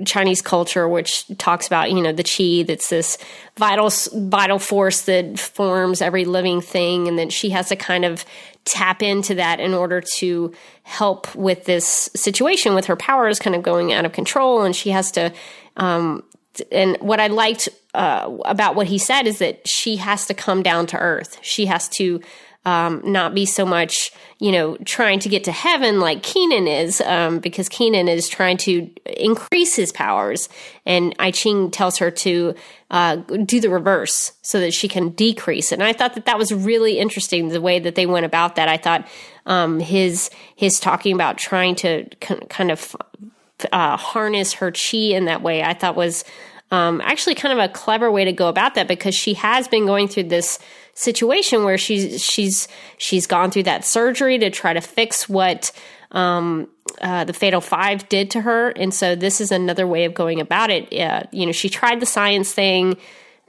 Chinese 0.05 0.41
culture, 0.41 0.87
which 0.87 1.25
talks 1.37 1.67
about 1.67 1.91
you 1.91 2.01
know 2.01 2.11
the 2.11 2.23
qi 2.23 2.65
that's 2.65 2.89
this 2.89 3.17
vital 3.57 3.91
vital 4.13 4.59
force 4.59 5.01
that 5.01 5.39
forms 5.39 6.01
every 6.01 6.25
living 6.25 6.61
thing, 6.61 7.07
and 7.07 7.17
then 7.17 7.29
she 7.29 7.49
has 7.49 7.69
to 7.69 7.75
kind 7.75 8.05
of 8.05 8.25
tap 8.65 9.01
into 9.01 9.35
that 9.35 9.59
in 9.59 9.73
order 9.73 10.01
to 10.17 10.53
help 10.83 11.33
with 11.35 11.65
this 11.65 12.09
situation 12.15 12.75
with 12.75 12.85
her 12.85 12.95
powers 12.95 13.39
kind 13.39 13.55
of 13.55 13.63
going 13.63 13.91
out 13.93 14.05
of 14.05 14.11
control, 14.11 14.63
and 14.63 14.75
she 14.75 14.91
has 14.91 15.11
to. 15.11 15.33
Um, 15.77 16.23
and 16.71 16.97
what 16.99 17.19
I 17.19 17.27
liked 17.27 17.69
uh, 17.93 18.37
about 18.45 18.75
what 18.75 18.87
he 18.87 18.97
said 18.97 19.27
is 19.27 19.39
that 19.39 19.67
she 19.67 19.95
has 19.97 20.25
to 20.27 20.33
come 20.33 20.61
down 20.61 20.87
to 20.87 20.97
earth. 20.97 21.37
She 21.41 21.67
has 21.67 21.87
to 21.89 22.21
um, 22.65 23.01
not 23.03 23.33
be 23.33 23.45
so 23.45 23.65
much, 23.65 24.11
you 24.39 24.51
know, 24.51 24.75
trying 24.85 25.19
to 25.19 25.29
get 25.29 25.45
to 25.45 25.51
heaven 25.51 25.99
like 25.99 26.23
Kenan 26.23 26.67
is, 26.67 27.01
um, 27.01 27.39
because 27.39 27.69
Kenan 27.69 28.07
is 28.07 28.27
trying 28.27 28.57
to 28.57 28.89
increase 29.05 29.75
his 29.75 29.91
powers. 29.91 30.49
And 30.85 31.15
I 31.19 31.31
Ching 31.31 31.71
tells 31.71 31.97
her 31.97 32.11
to 32.11 32.55
uh, 32.91 33.15
do 33.15 33.59
the 33.59 33.69
reverse 33.69 34.33
so 34.41 34.59
that 34.59 34.73
she 34.73 34.87
can 34.87 35.09
decrease. 35.09 35.71
And 35.71 35.81
I 35.81 35.93
thought 35.93 36.15
that 36.15 36.25
that 36.25 36.37
was 36.37 36.53
really 36.53 36.99
interesting, 36.99 37.49
the 37.49 37.61
way 37.61 37.79
that 37.79 37.95
they 37.95 38.05
went 38.05 38.25
about 38.25 38.55
that. 38.55 38.67
I 38.67 38.77
thought 38.77 39.07
um, 39.45 39.79
his, 39.79 40.29
his 40.55 40.79
talking 40.79 41.15
about 41.15 41.37
trying 41.37 41.75
to 41.75 42.05
kind 42.49 42.71
of 42.71 42.95
uh, 43.71 43.97
harness 43.97 44.53
her 44.53 44.71
chi 44.71 44.97
in 44.97 45.25
that 45.25 45.41
way, 45.41 45.63
I 45.63 45.73
thought 45.73 45.95
was 45.95 46.23
um, 46.71 47.01
actually 47.01 47.35
kind 47.35 47.59
of 47.59 47.69
a 47.69 47.71
clever 47.73 48.11
way 48.11 48.25
to 48.25 48.33
go 48.33 48.47
about 48.47 48.75
that 48.75 48.87
because 48.87 49.15
she 49.15 49.33
has 49.35 49.67
been 49.67 49.85
going 49.85 50.07
through 50.07 50.23
this 50.23 50.59
situation 50.93 51.63
where 51.63 51.77
she's 51.77 52.23
she's 52.23 52.67
she's 52.97 53.25
gone 53.25 53.51
through 53.51 53.63
that 53.63 53.85
surgery 53.85 54.37
to 54.37 54.49
try 54.49 54.73
to 54.73 54.81
fix 54.81 55.27
what 55.29 55.71
um, 56.11 56.67
uh, 57.01 57.23
the 57.23 57.33
Fatal 57.33 57.61
Five 57.61 58.09
did 58.09 58.31
to 58.31 58.41
her, 58.41 58.69
and 58.69 58.93
so 58.93 59.15
this 59.15 59.41
is 59.41 59.51
another 59.51 59.87
way 59.87 60.05
of 60.05 60.13
going 60.13 60.39
about 60.39 60.69
it. 60.69 60.93
Uh, 60.93 61.23
you 61.31 61.45
know, 61.45 61.51
she 61.51 61.69
tried 61.69 61.99
the 61.99 62.05
science 62.05 62.51
thing, 62.51 62.97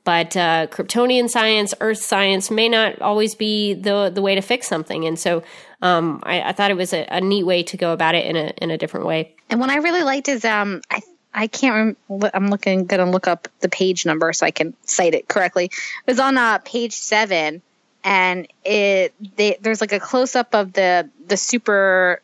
but 0.04 0.36
uh, 0.36 0.66
Kryptonian 0.68 1.28
science, 1.28 1.74
Earth 1.80 1.98
science 1.98 2.50
may 2.50 2.68
not 2.68 3.00
always 3.02 3.34
be 3.34 3.74
the 3.74 4.10
the 4.12 4.22
way 4.22 4.34
to 4.34 4.42
fix 4.42 4.66
something. 4.66 5.06
And 5.06 5.18
so 5.18 5.42
um, 5.82 6.20
I, 6.22 6.42
I, 6.42 6.52
thought 6.52 6.70
it 6.70 6.76
was 6.76 6.92
a, 6.92 7.06
a, 7.10 7.20
neat 7.20 7.44
way 7.44 7.62
to 7.64 7.76
go 7.76 7.92
about 7.92 8.14
it 8.14 8.26
in 8.26 8.36
a 8.36 8.52
in 8.58 8.70
a 8.70 8.78
different 8.78 9.06
way. 9.06 9.34
And 9.48 9.60
what 9.60 9.70
I 9.70 9.76
really 9.76 10.02
liked 10.02 10.28
is 10.28 10.44
um, 10.44 10.82
I 10.90 11.00
I 11.32 11.46
can't. 11.46 11.96
I'm 12.34 12.48
looking. 12.48 12.86
Going 12.86 13.04
to 13.04 13.10
look 13.10 13.28
up 13.28 13.48
the 13.60 13.68
page 13.68 14.04
number 14.04 14.32
so 14.32 14.46
I 14.46 14.50
can 14.50 14.74
cite 14.84 15.14
it 15.14 15.28
correctly. 15.28 15.66
It 15.66 16.06
was 16.06 16.18
on 16.18 16.36
uh, 16.36 16.58
page 16.58 16.94
seven, 16.94 17.62
and 18.02 18.48
it 18.64 19.14
they, 19.36 19.56
there's 19.60 19.80
like 19.80 19.92
a 19.92 20.00
close 20.00 20.34
up 20.34 20.54
of 20.54 20.72
the 20.72 21.08
the 21.26 21.36
super 21.36 22.20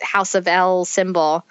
House 0.00 0.34
of 0.34 0.48
El 0.48 0.84
symbol, 0.84 1.44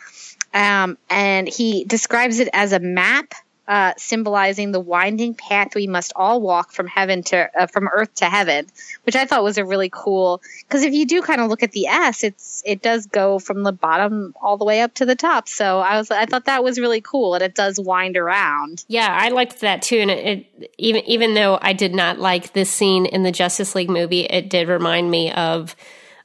um, 0.54 0.98
and 1.10 1.48
he 1.48 1.86
describes 1.86 2.40
it 2.40 2.50
as 2.52 2.74
a 2.74 2.80
map 2.80 3.34
uh, 3.70 3.94
symbolizing 3.98 4.72
the 4.72 4.80
winding 4.80 5.36
path 5.36 5.76
we 5.76 5.86
must 5.86 6.12
all 6.16 6.42
walk 6.42 6.72
from 6.72 6.88
heaven 6.88 7.22
to 7.22 7.48
uh, 7.56 7.68
from 7.68 7.88
earth 7.94 8.16
to 8.16 8.26
heaven, 8.26 8.66
which 9.04 9.16
I 9.16 9.26
thought 9.26 9.44
was 9.44 9.60
a 9.60 9.64
really 9.64 9.92
cool. 9.94 10.42
Because 10.68 10.82
if 10.82 10.96
you 10.96 11.06
do 11.06 11.22
kind 11.22 11.40
of 11.40 11.50
look 11.50 11.62
at 11.62 11.72
the 11.72 11.86
S, 11.86 12.24
it's 12.24 12.64
it 12.66 12.82
does 12.82 13.06
go 13.06 13.38
from 13.38 13.62
the 13.62 13.72
bottom 13.72 14.34
all 14.42 14.58
the 14.58 14.66
way 14.66 14.82
up 14.82 14.96
to 14.96 15.06
the 15.06 15.16
top. 15.16 15.48
So 15.48 15.80
I 15.80 15.98
was 15.98 16.10
I 16.10 16.26
thought 16.26 16.46
that 16.46 16.64
was 16.64 16.80
really 16.80 17.00
cool, 17.00 17.36
and 17.36 17.44
it 17.44 17.54
does 17.54 17.80
wind 17.80 18.18
around. 18.18 18.84
Yeah, 18.88 19.08
I 19.08 19.30
liked 19.30 19.60
that 19.62 19.84
too. 19.84 20.00
And 20.00 20.10
it, 20.10 20.48
it 20.58 20.74
even 20.80 21.06
even 21.06 21.34
though 21.36 21.60
I 21.62 21.74
did 21.74 21.94
not 21.94 22.18
like 22.18 22.54
this 22.54 22.72
scene 22.72 23.06
in 23.06 23.22
the 23.22 23.32
Justice 23.32 23.76
League 23.76 23.92
movie, 23.92 24.22
it 24.22 24.50
did 24.50 24.68
remind 24.68 25.12
me 25.12 25.32
of 25.32 25.76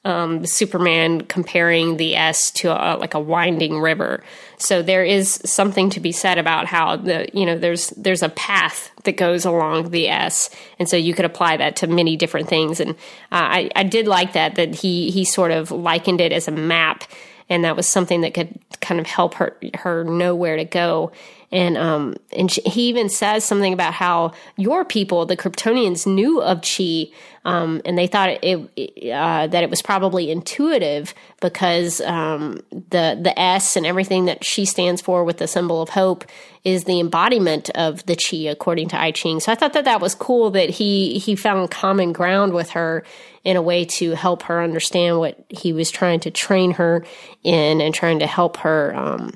um, 0.04 0.44
Superman 0.44 1.22
comparing 1.22 1.96
the 1.96 2.14
S 2.14 2.50
to 2.52 2.68
a, 2.68 2.96
like 2.96 3.14
a 3.14 3.20
winding 3.20 3.80
river. 3.80 4.22
So 4.58 4.82
there 4.82 5.04
is 5.04 5.40
something 5.44 5.90
to 5.90 6.00
be 6.00 6.12
said 6.12 6.38
about 6.38 6.66
how 6.66 6.96
the 6.96 7.28
you 7.32 7.46
know 7.46 7.58
there's 7.58 7.88
there's 7.90 8.22
a 8.22 8.28
path 8.28 8.90
that 9.04 9.16
goes 9.16 9.44
along 9.44 9.90
the 9.90 10.08
S, 10.08 10.50
and 10.78 10.88
so 10.88 10.96
you 10.96 11.14
could 11.14 11.24
apply 11.24 11.56
that 11.56 11.76
to 11.76 11.86
many 11.86 12.16
different 12.16 12.48
things. 12.48 12.80
And 12.80 12.90
uh, 12.90 12.94
I 13.32 13.70
I 13.74 13.84
did 13.84 14.06
like 14.06 14.34
that 14.34 14.56
that 14.56 14.74
he 14.74 15.10
he 15.10 15.24
sort 15.24 15.50
of 15.50 15.70
likened 15.70 16.20
it 16.20 16.32
as 16.32 16.48
a 16.48 16.52
map, 16.52 17.04
and 17.48 17.64
that 17.64 17.76
was 17.76 17.88
something 17.88 18.20
that 18.20 18.34
could 18.34 18.58
kind 18.80 19.00
of 19.00 19.06
help 19.06 19.34
her 19.34 19.56
her 19.74 20.04
know 20.04 20.34
where 20.34 20.56
to 20.56 20.64
go 20.64 21.12
and 21.54 21.78
um, 21.78 22.16
and 22.32 22.50
she, 22.50 22.60
he 22.62 22.88
even 22.88 23.08
says 23.08 23.44
something 23.44 23.72
about 23.72 23.94
how 23.94 24.32
your 24.56 24.84
people, 24.84 25.24
the 25.24 25.36
Kryptonians, 25.36 26.04
knew 26.04 26.42
of 26.42 26.62
chi, 26.62 27.06
um, 27.44 27.80
and 27.84 27.96
they 27.96 28.08
thought 28.08 28.30
it, 28.42 29.12
uh, 29.12 29.46
that 29.46 29.62
it 29.62 29.70
was 29.70 29.80
probably 29.80 30.32
intuitive 30.32 31.14
because 31.40 32.00
um, 32.00 32.60
the 32.70 33.16
the 33.22 33.32
S 33.38 33.76
and 33.76 33.86
everything 33.86 34.24
that 34.24 34.44
she 34.44 34.64
stands 34.64 35.00
for 35.00 35.22
with 35.22 35.38
the 35.38 35.46
symbol 35.46 35.80
of 35.80 35.90
hope 35.90 36.24
is 36.64 36.84
the 36.84 36.98
embodiment 36.98 37.70
of 37.76 38.04
the 38.06 38.16
chi, 38.16 38.48
according 38.50 38.88
to 38.88 39.00
I 39.00 39.12
Ching. 39.12 39.38
So 39.38 39.52
I 39.52 39.54
thought 39.54 39.74
that 39.74 39.84
that 39.84 40.00
was 40.00 40.16
cool 40.16 40.50
that 40.50 40.70
he 40.70 41.20
he 41.20 41.36
found 41.36 41.70
common 41.70 42.12
ground 42.12 42.52
with 42.52 42.70
her 42.70 43.04
in 43.44 43.56
a 43.56 43.62
way 43.62 43.84
to 43.84 44.16
help 44.16 44.42
her 44.42 44.60
understand 44.60 45.20
what 45.20 45.38
he 45.50 45.72
was 45.72 45.92
trying 45.92 46.18
to 46.20 46.32
train 46.32 46.72
her 46.72 47.04
in 47.44 47.80
and 47.80 47.94
trying 47.94 48.18
to 48.18 48.26
help 48.26 48.56
her 48.56 48.92
um, 48.96 49.34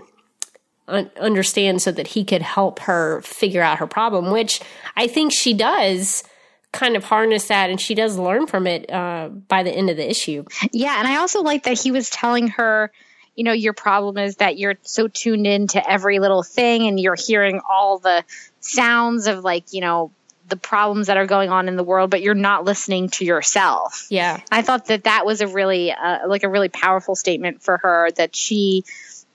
understand 0.89 1.83
so 1.83 1.93
that 1.93 2.09
he 2.09 2.25
could 2.25 2.43
help 2.43 2.81
her 2.81 3.21
figure 3.23 3.63
out 3.63 3.79
her 3.79 3.87
problem, 3.87 4.31
which 4.31 4.61
I 4.97 5.07
think 5.07 5.33
she 5.33 5.55
does 5.55 6.25
kind 6.73 6.97
of 6.97 7.05
harness 7.05 7.49
that 7.49 7.71
and 7.71 7.81
she 7.81 7.95
does 7.95 8.19
learn 8.19 8.47
from 8.47 8.67
it 8.67 8.91
uh, 8.91 9.29
by 9.29 9.63
the 9.63 9.71
end 9.71 9.91
of 9.91 9.97
the 9.97 10.09
issue. 10.09 10.45
Yeah, 10.73 10.99
and 10.99 11.09
I 11.09 11.17
also 11.17 11.43
like 11.43 11.65
that 11.65 11.81
he 11.81 11.91
was 11.91 12.11
telling 12.11 12.49
her, 12.49 12.93
you 13.35 13.45
know, 13.45 13.53
your 13.53 13.73
problem 13.73 14.19
is 14.19 14.37
that 14.37 14.59
you're 14.59 14.75
so 14.83 15.09
tuned 15.09 15.47
into 15.47 15.89
every 15.89 16.19
little 16.19 16.43
thing 16.43 16.87
and 16.87 16.99
you're 16.99 17.17
hearing 17.17 17.61
all 17.69 17.99
the 17.99 18.25
sounds 18.61 19.27
of 19.27 19.45
like, 19.45 19.73
you 19.73 19.81
know, 19.81 20.11
the 20.49 20.57
problems 20.57 21.09
that 21.09 21.17
are 21.17 21.27
going 21.27 21.51
on 21.51 21.69
in 21.69 21.77
the 21.77 21.85
world, 21.85 22.11
but 22.11 22.23
you're 22.23 22.35
not 22.35 22.65
listening 22.65 23.11
to 23.11 23.25
yourself. 23.25 24.07
Yeah. 24.11 24.41
I 24.51 24.63
thought 24.63 24.87
that 24.87 25.05
that 25.05 25.27
was 25.27 25.41
a 25.41 25.47
really, 25.47 25.93
uh, 25.93 26.27
like 26.27 26.43
a 26.43 26.49
really 26.49 26.71
powerful 26.71 27.15
statement 27.15 27.63
for 27.63 27.77
her 27.79 28.11
that 28.13 28.35
she 28.35 28.85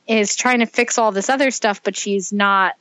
is 0.07 0.35
trying 0.35 0.59
to 0.59 0.65
fix 0.65 0.97
all 0.97 1.11
this 1.11 1.29
other 1.29 1.51
stuff, 1.51 1.83
but 1.83 1.95
she's 1.95 2.33
not 2.33 2.75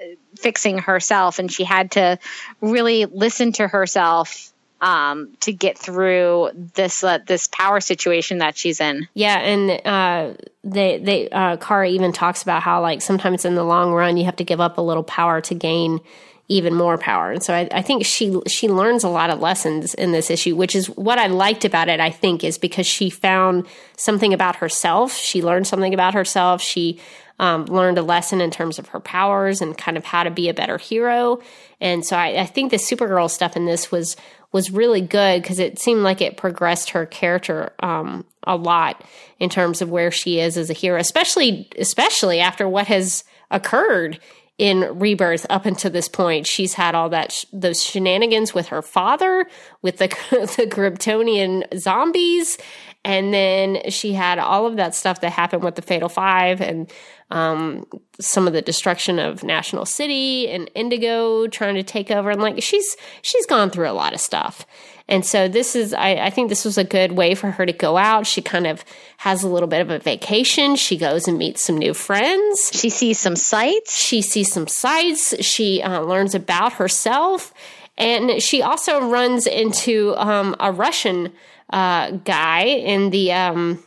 uh, 0.00 0.04
fixing 0.36 0.78
herself, 0.78 1.38
and 1.38 1.50
she 1.50 1.64
had 1.64 1.92
to 1.92 2.18
really 2.60 3.06
listen 3.06 3.52
to 3.52 3.66
herself 3.66 4.52
um, 4.80 5.36
to 5.40 5.52
get 5.52 5.78
through 5.78 6.50
this 6.54 7.02
uh, 7.02 7.18
this 7.26 7.48
power 7.48 7.80
situation 7.80 8.38
that 8.38 8.56
she's 8.56 8.80
in. 8.80 9.08
Yeah, 9.14 9.38
and 9.38 9.86
uh, 9.86 10.34
they 10.62 10.98
they 10.98 11.28
uh, 11.30 11.56
Kara 11.56 11.88
even 11.88 12.12
talks 12.12 12.42
about 12.42 12.62
how 12.62 12.80
like 12.80 13.02
sometimes 13.02 13.44
in 13.44 13.54
the 13.54 13.64
long 13.64 13.92
run 13.92 14.16
you 14.16 14.24
have 14.24 14.36
to 14.36 14.44
give 14.44 14.60
up 14.60 14.78
a 14.78 14.82
little 14.82 15.02
power 15.02 15.40
to 15.42 15.54
gain 15.54 16.00
even 16.48 16.74
more 16.74 16.96
power. 16.96 17.30
And 17.30 17.42
so 17.42 17.52
I, 17.52 17.68
I, 17.70 17.82
think 17.82 18.06
she 18.06 18.40
she 18.46 18.68
learns 18.68 19.04
a 19.04 19.08
lot 19.08 19.28
of 19.28 19.40
lessons 19.40 19.92
in 19.94 20.12
this 20.12 20.30
issue, 20.30 20.56
which 20.56 20.74
is 20.74 20.86
what 20.88 21.18
I 21.18 21.26
liked 21.26 21.66
about 21.66 21.88
it. 21.88 22.00
I 22.00 22.10
think 22.10 22.42
is 22.42 22.56
because 22.56 22.86
she 22.86 23.10
found 23.10 23.66
something 23.96 24.32
about 24.32 24.56
herself. 24.56 25.14
She 25.14 25.42
learned 25.42 25.66
something 25.66 25.92
about 25.92 26.14
herself. 26.14 26.62
She 26.62 27.00
um, 27.38 27.66
learned 27.66 27.98
a 27.98 28.02
lesson 28.02 28.40
in 28.40 28.50
terms 28.50 28.78
of 28.78 28.88
her 28.88 29.00
powers 29.00 29.60
and 29.60 29.76
kind 29.76 29.96
of 29.96 30.04
how 30.04 30.24
to 30.24 30.30
be 30.30 30.48
a 30.48 30.54
better 30.54 30.78
hero. 30.78 31.40
And 31.80 32.04
so 32.04 32.16
I, 32.16 32.40
I 32.40 32.46
think 32.46 32.70
the 32.70 32.78
Supergirl 32.78 33.30
stuff 33.30 33.54
in 33.54 33.66
this 33.66 33.92
was 33.92 34.16
was 34.50 34.70
really 34.70 35.02
good 35.02 35.42
because 35.42 35.58
it 35.58 35.78
seemed 35.78 36.02
like 36.02 36.22
it 36.22 36.38
progressed 36.38 36.90
her 36.90 37.04
character 37.04 37.74
um, 37.80 38.24
a 38.44 38.56
lot 38.56 39.04
in 39.38 39.50
terms 39.50 39.82
of 39.82 39.90
where 39.90 40.10
she 40.10 40.40
is 40.40 40.56
as 40.56 40.70
a 40.70 40.72
hero, 40.72 40.98
especially 40.98 41.68
especially 41.76 42.40
after 42.40 42.66
what 42.66 42.86
has 42.86 43.24
occurred 43.50 44.18
in 44.58 44.98
rebirth 44.98 45.46
up 45.48 45.66
until 45.66 45.90
this 45.90 46.08
point 46.08 46.46
she's 46.46 46.74
had 46.74 46.94
all 46.94 47.08
that 47.08 47.32
sh- 47.32 47.44
those 47.52 47.82
shenanigans 47.82 48.52
with 48.52 48.66
her 48.66 48.82
father 48.82 49.46
with 49.82 49.98
the 49.98 50.08
the 50.30 50.66
kryptonian 50.66 51.62
zombies 51.78 52.58
and 53.04 53.32
then 53.32 53.88
she 53.88 54.12
had 54.12 54.38
all 54.38 54.66
of 54.66 54.76
that 54.76 54.94
stuff 54.94 55.20
that 55.20 55.30
happened 55.30 55.62
with 55.62 55.76
the 55.76 55.82
fatal 55.82 56.08
five 56.08 56.60
and 56.60 56.92
um, 57.30 57.84
some 58.20 58.46
of 58.46 58.52
the 58.52 58.60
destruction 58.60 59.18
of 59.18 59.44
national 59.44 59.86
city 59.86 60.48
and 60.48 60.70
indigo 60.74 61.46
trying 61.46 61.76
to 61.76 61.84
take 61.84 62.10
over 62.10 62.30
and 62.30 62.42
like 62.42 62.60
she's 62.60 62.96
she's 63.22 63.46
gone 63.46 63.70
through 63.70 63.88
a 63.88 63.92
lot 63.92 64.12
of 64.12 64.20
stuff 64.20 64.66
and 65.08 65.24
so 65.24 65.48
this 65.48 65.74
is, 65.74 65.94
I, 65.94 66.16
I, 66.16 66.30
think 66.30 66.50
this 66.50 66.66
was 66.66 66.76
a 66.76 66.84
good 66.84 67.12
way 67.12 67.34
for 67.34 67.50
her 67.50 67.64
to 67.64 67.72
go 67.72 67.96
out. 67.96 68.26
She 68.26 68.42
kind 68.42 68.66
of 68.66 68.84
has 69.16 69.42
a 69.42 69.48
little 69.48 69.68
bit 69.68 69.80
of 69.80 69.90
a 69.90 69.98
vacation. 69.98 70.76
She 70.76 70.98
goes 70.98 71.26
and 71.26 71.38
meets 71.38 71.62
some 71.62 71.78
new 71.78 71.94
friends. 71.94 72.70
She 72.74 72.90
sees 72.90 73.18
some 73.18 73.34
sights. 73.34 73.98
She 73.98 74.20
sees 74.20 74.52
some 74.52 74.66
sights. 74.66 75.34
She 75.42 75.82
uh, 75.82 76.00
learns 76.00 76.34
about 76.34 76.74
herself. 76.74 77.54
And 77.96 78.42
she 78.42 78.60
also 78.60 79.08
runs 79.08 79.46
into 79.46 80.14
um, 80.16 80.54
a 80.60 80.70
Russian 80.70 81.32
uh, 81.70 82.10
guy 82.10 82.64
in 82.64 83.10
the 83.10 83.32
um, 83.32 83.82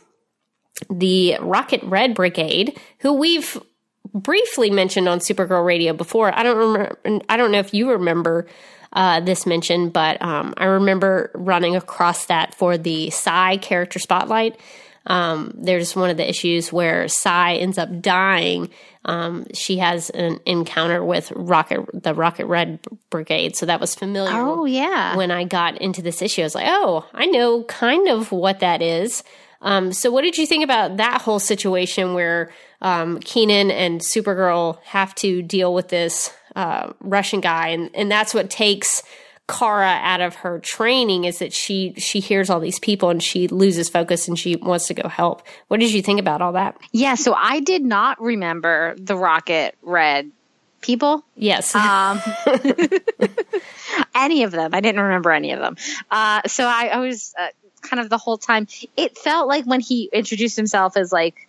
the 0.90 1.38
Rocket 1.40 1.82
Red 1.84 2.14
Brigade, 2.14 2.78
who 2.98 3.12
we've 3.12 3.60
briefly 4.12 4.70
mentioned 4.70 5.08
on 5.08 5.20
Supergirl 5.20 5.64
Radio 5.64 5.92
before. 5.92 6.36
I 6.36 6.42
don't 6.42 6.58
remember. 6.58 6.98
I 7.28 7.36
don't 7.36 7.52
know 7.52 7.60
if 7.60 7.72
you 7.72 7.90
remember 7.90 8.46
uh, 8.92 9.20
this 9.20 9.46
mention, 9.46 9.88
but 9.88 10.20
um, 10.22 10.54
I 10.56 10.66
remember 10.66 11.30
running 11.34 11.76
across 11.76 12.26
that 12.26 12.54
for 12.54 12.76
the 12.76 13.10
Psi 13.10 13.56
character 13.58 13.98
spotlight. 13.98 14.58
Um, 15.06 15.52
there's 15.56 15.96
one 15.96 16.10
of 16.10 16.16
the 16.16 16.28
issues 16.28 16.72
where 16.72 17.08
Psi 17.08 17.54
ends 17.54 17.78
up 17.78 18.00
dying. 18.00 18.70
Um, 19.04 19.46
she 19.52 19.78
has 19.78 20.10
an 20.10 20.38
encounter 20.46 21.04
with 21.04 21.32
Rocket, 21.32 21.86
the 21.92 22.14
Rocket 22.14 22.46
Red 22.46 22.78
Brigade, 23.10 23.56
so 23.56 23.66
that 23.66 23.80
was 23.80 23.94
familiar. 23.94 24.30
Oh 24.32 24.64
yeah. 24.64 25.16
When 25.16 25.30
I 25.30 25.44
got 25.44 25.80
into 25.80 26.02
this 26.02 26.22
issue, 26.22 26.42
I 26.42 26.44
was 26.44 26.54
like, 26.54 26.68
oh, 26.68 27.04
I 27.12 27.26
know 27.26 27.64
kind 27.64 28.08
of 28.08 28.30
what 28.30 28.60
that 28.60 28.80
is. 28.80 29.24
Um, 29.62 29.92
so, 29.92 30.10
what 30.10 30.22
did 30.22 30.38
you 30.38 30.46
think 30.46 30.64
about 30.64 30.96
that 30.96 31.22
whole 31.22 31.38
situation 31.38 32.14
where 32.14 32.50
um, 32.80 33.20
Kenan 33.20 33.70
and 33.70 34.00
Supergirl 34.00 34.80
have 34.82 35.14
to 35.16 35.40
deal 35.40 35.72
with 35.72 35.88
this 35.88 36.32
uh, 36.56 36.92
Russian 37.00 37.40
guy, 37.40 37.68
and 37.68 37.90
and 37.94 38.10
that's 38.10 38.34
what 38.34 38.50
takes 38.50 39.02
Kara 39.48 39.98
out 40.02 40.20
of 40.20 40.36
her 40.36 40.58
training 40.60 41.24
is 41.24 41.38
that 41.40 41.52
she 41.52 41.94
she 41.98 42.20
hears 42.20 42.48
all 42.48 42.60
these 42.60 42.78
people 42.78 43.10
and 43.10 43.22
she 43.22 43.48
loses 43.48 43.88
focus 43.88 44.28
and 44.28 44.38
she 44.38 44.56
wants 44.56 44.86
to 44.86 44.94
go 44.94 45.08
help. 45.08 45.42
What 45.68 45.80
did 45.80 45.92
you 45.92 46.02
think 46.02 46.20
about 46.20 46.40
all 46.40 46.52
that? 46.52 46.76
Yeah, 46.92 47.16
so 47.16 47.34
I 47.34 47.60
did 47.60 47.82
not 47.82 48.20
remember 48.20 48.94
the 48.98 49.16
Rocket 49.16 49.76
Red 49.82 50.30
people. 50.80 51.24
Yes. 51.36 51.74
Um, 51.74 52.20
any 54.14 54.42
of 54.42 54.52
them. 54.52 54.74
I 54.74 54.80
didn't 54.80 55.00
remember 55.00 55.30
any 55.30 55.52
of 55.52 55.60
them. 55.60 55.76
Uh, 56.10 56.42
so 56.46 56.64
I, 56.64 56.86
I 56.86 56.98
was 56.98 57.34
uh, 57.38 57.48
kind 57.80 58.00
of 58.00 58.10
the 58.10 58.18
whole 58.18 58.38
time. 58.38 58.66
It 58.96 59.16
felt 59.16 59.48
like 59.48 59.64
when 59.64 59.80
he 59.80 60.08
introduced 60.12 60.56
himself 60.56 60.96
as 60.96 61.12
like, 61.12 61.48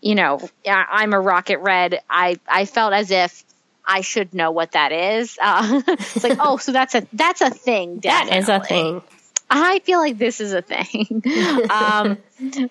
you 0.00 0.14
know, 0.14 0.48
I'm 0.66 1.12
a 1.12 1.20
Rocket 1.20 1.58
Red. 1.58 2.00
I 2.08 2.38
I 2.48 2.66
felt 2.66 2.92
as 2.92 3.10
if 3.10 3.44
I 3.88 4.02
should 4.02 4.34
know 4.34 4.50
what 4.50 4.72
that 4.72 4.92
is. 4.92 5.38
Uh, 5.40 5.80
it's 5.88 6.22
like, 6.22 6.38
oh, 6.40 6.58
so 6.58 6.72
that's 6.72 6.94
a 6.94 7.06
that's 7.12 7.40
a 7.40 7.50
thing. 7.50 7.98
Definitely. 7.98 8.28
That 8.28 8.38
is 8.38 8.48
a 8.48 8.60
thing. 8.60 9.02
I 9.50 9.78
feel 9.78 9.98
like 9.98 10.18
this 10.18 10.42
is 10.42 10.52
a 10.52 10.60
thing. 10.60 11.22
um, 11.70 12.18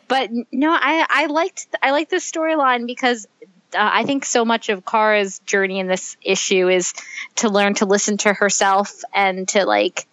but 0.07 0.29
no, 0.51 0.71
I 0.71 1.05
I 1.09 1.25
liked 1.25 1.67
I 1.81 1.91
liked 1.91 2.11
this 2.11 2.29
storyline 2.29 2.85
because 2.85 3.27
uh, 3.73 3.77
I 3.79 4.03
think 4.03 4.25
so 4.25 4.45
much 4.45 4.69
of 4.69 4.85
Kara's 4.85 5.39
journey 5.39 5.79
in 5.79 5.87
this 5.87 6.17
issue 6.21 6.69
is 6.69 6.93
to 7.37 7.49
learn 7.49 7.73
to 7.75 7.85
listen 7.85 8.17
to 8.17 8.33
herself 8.33 9.01
and 9.11 9.47
to 9.49 9.65
like 9.65 10.07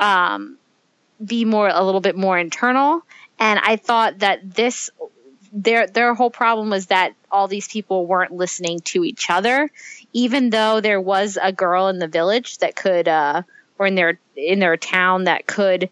um, 0.00 0.58
be 1.24 1.44
more 1.44 1.68
a 1.68 1.82
little 1.84 2.00
bit 2.00 2.16
more 2.16 2.36
internal. 2.36 3.02
And 3.38 3.60
I 3.62 3.76
thought 3.76 4.18
that 4.18 4.54
this 4.54 4.90
their 5.52 5.86
their 5.86 6.14
whole 6.14 6.30
problem 6.30 6.70
was 6.70 6.86
that 6.86 7.14
all 7.30 7.46
these 7.46 7.68
people 7.68 8.06
weren't 8.06 8.32
listening 8.32 8.80
to 8.80 9.04
each 9.04 9.28
other, 9.28 9.70
even 10.12 10.50
though 10.50 10.80
there 10.80 11.00
was 11.00 11.38
a 11.40 11.52
girl 11.52 11.88
in 11.88 11.98
the 11.98 12.08
village 12.08 12.58
that 12.58 12.74
could 12.74 13.06
uh, 13.06 13.42
or 13.78 13.86
in 13.86 13.94
their 13.94 14.18
in 14.34 14.58
their 14.58 14.76
town 14.76 15.24
that 15.24 15.46
could 15.46 15.90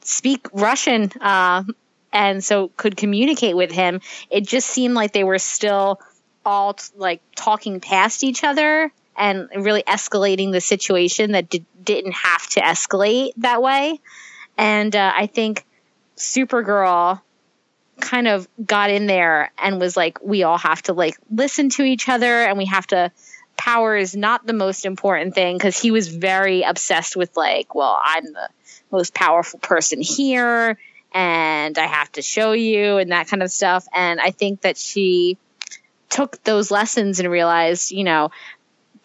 speak 0.00 0.48
Russian 0.52 1.10
uh, 1.20 1.62
and 2.12 2.42
so 2.42 2.68
could 2.76 2.96
communicate 2.96 3.56
with 3.56 3.70
him. 3.70 4.00
It 4.30 4.46
just 4.46 4.68
seemed 4.68 4.94
like 4.94 5.12
they 5.12 5.24
were 5.24 5.38
still 5.38 6.00
all 6.44 6.74
t- 6.74 6.84
like 6.96 7.20
talking 7.36 7.80
past 7.80 8.24
each 8.24 8.44
other 8.44 8.90
and 9.16 9.48
really 9.54 9.82
escalating 9.82 10.52
the 10.52 10.60
situation 10.60 11.32
that 11.32 11.50
did, 11.50 11.66
didn't 11.84 12.12
have 12.12 12.46
to 12.48 12.60
escalate 12.60 13.32
that 13.36 13.62
way. 13.62 14.00
And 14.56 14.94
uh, 14.96 15.12
I 15.14 15.26
think 15.26 15.64
Supergirl 16.16 17.20
kind 18.00 18.28
of 18.28 18.48
got 18.64 18.90
in 18.90 19.06
there 19.06 19.52
and 19.58 19.80
was 19.80 19.96
like, 19.96 20.18
we 20.22 20.42
all 20.42 20.58
have 20.58 20.82
to 20.82 20.92
like 20.92 21.16
listen 21.30 21.68
to 21.70 21.82
each 21.82 22.08
other 22.08 22.42
and 22.44 22.58
we 22.58 22.66
have 22.66 22.86
to. 22.88 23.10
Power 23.54 23.96
is 23.96 24.16
not 24.16 24.44
the 24.44 24.54
most 24.54 24.84
important 24.84 25.34
thing 25.34 25.56
because 25.56 25.78
he 25.78 25.90
was 25.90 26.08
very 26.08 26.62
obsessed 26.62 27.16
with 27.16 27.36
like, 27.36 27.74
well, 27.74 28.00
I'm 28.02 28.24
the 28.24 28.48
most 28.90 29.14
powerful 29.14 29.60
person 29.60 30.00
here 30.00 30.78
and 31.12 31.78
I 31.78 31.86
have 31.86 32.10
to 32.12 32.22
show 32.22 32.52
you 32.52 32.96
and 32.96 33.12
that 33.12 33.28
kind 33.28 33.42
of 33.42 33.50
stuff. 33.50 33.86
And 33.94 34.20
I 34.20 34.30
think 34.30 34.62
that 34.62 34.76
she 34.76 35.38
took 36.08 36.42
those 36.44 36.70
lessons 36.70 37.20
and 37.20 37.30
realized, 37.30 37.92
you 37.92 38.04
know, 38.04 38.30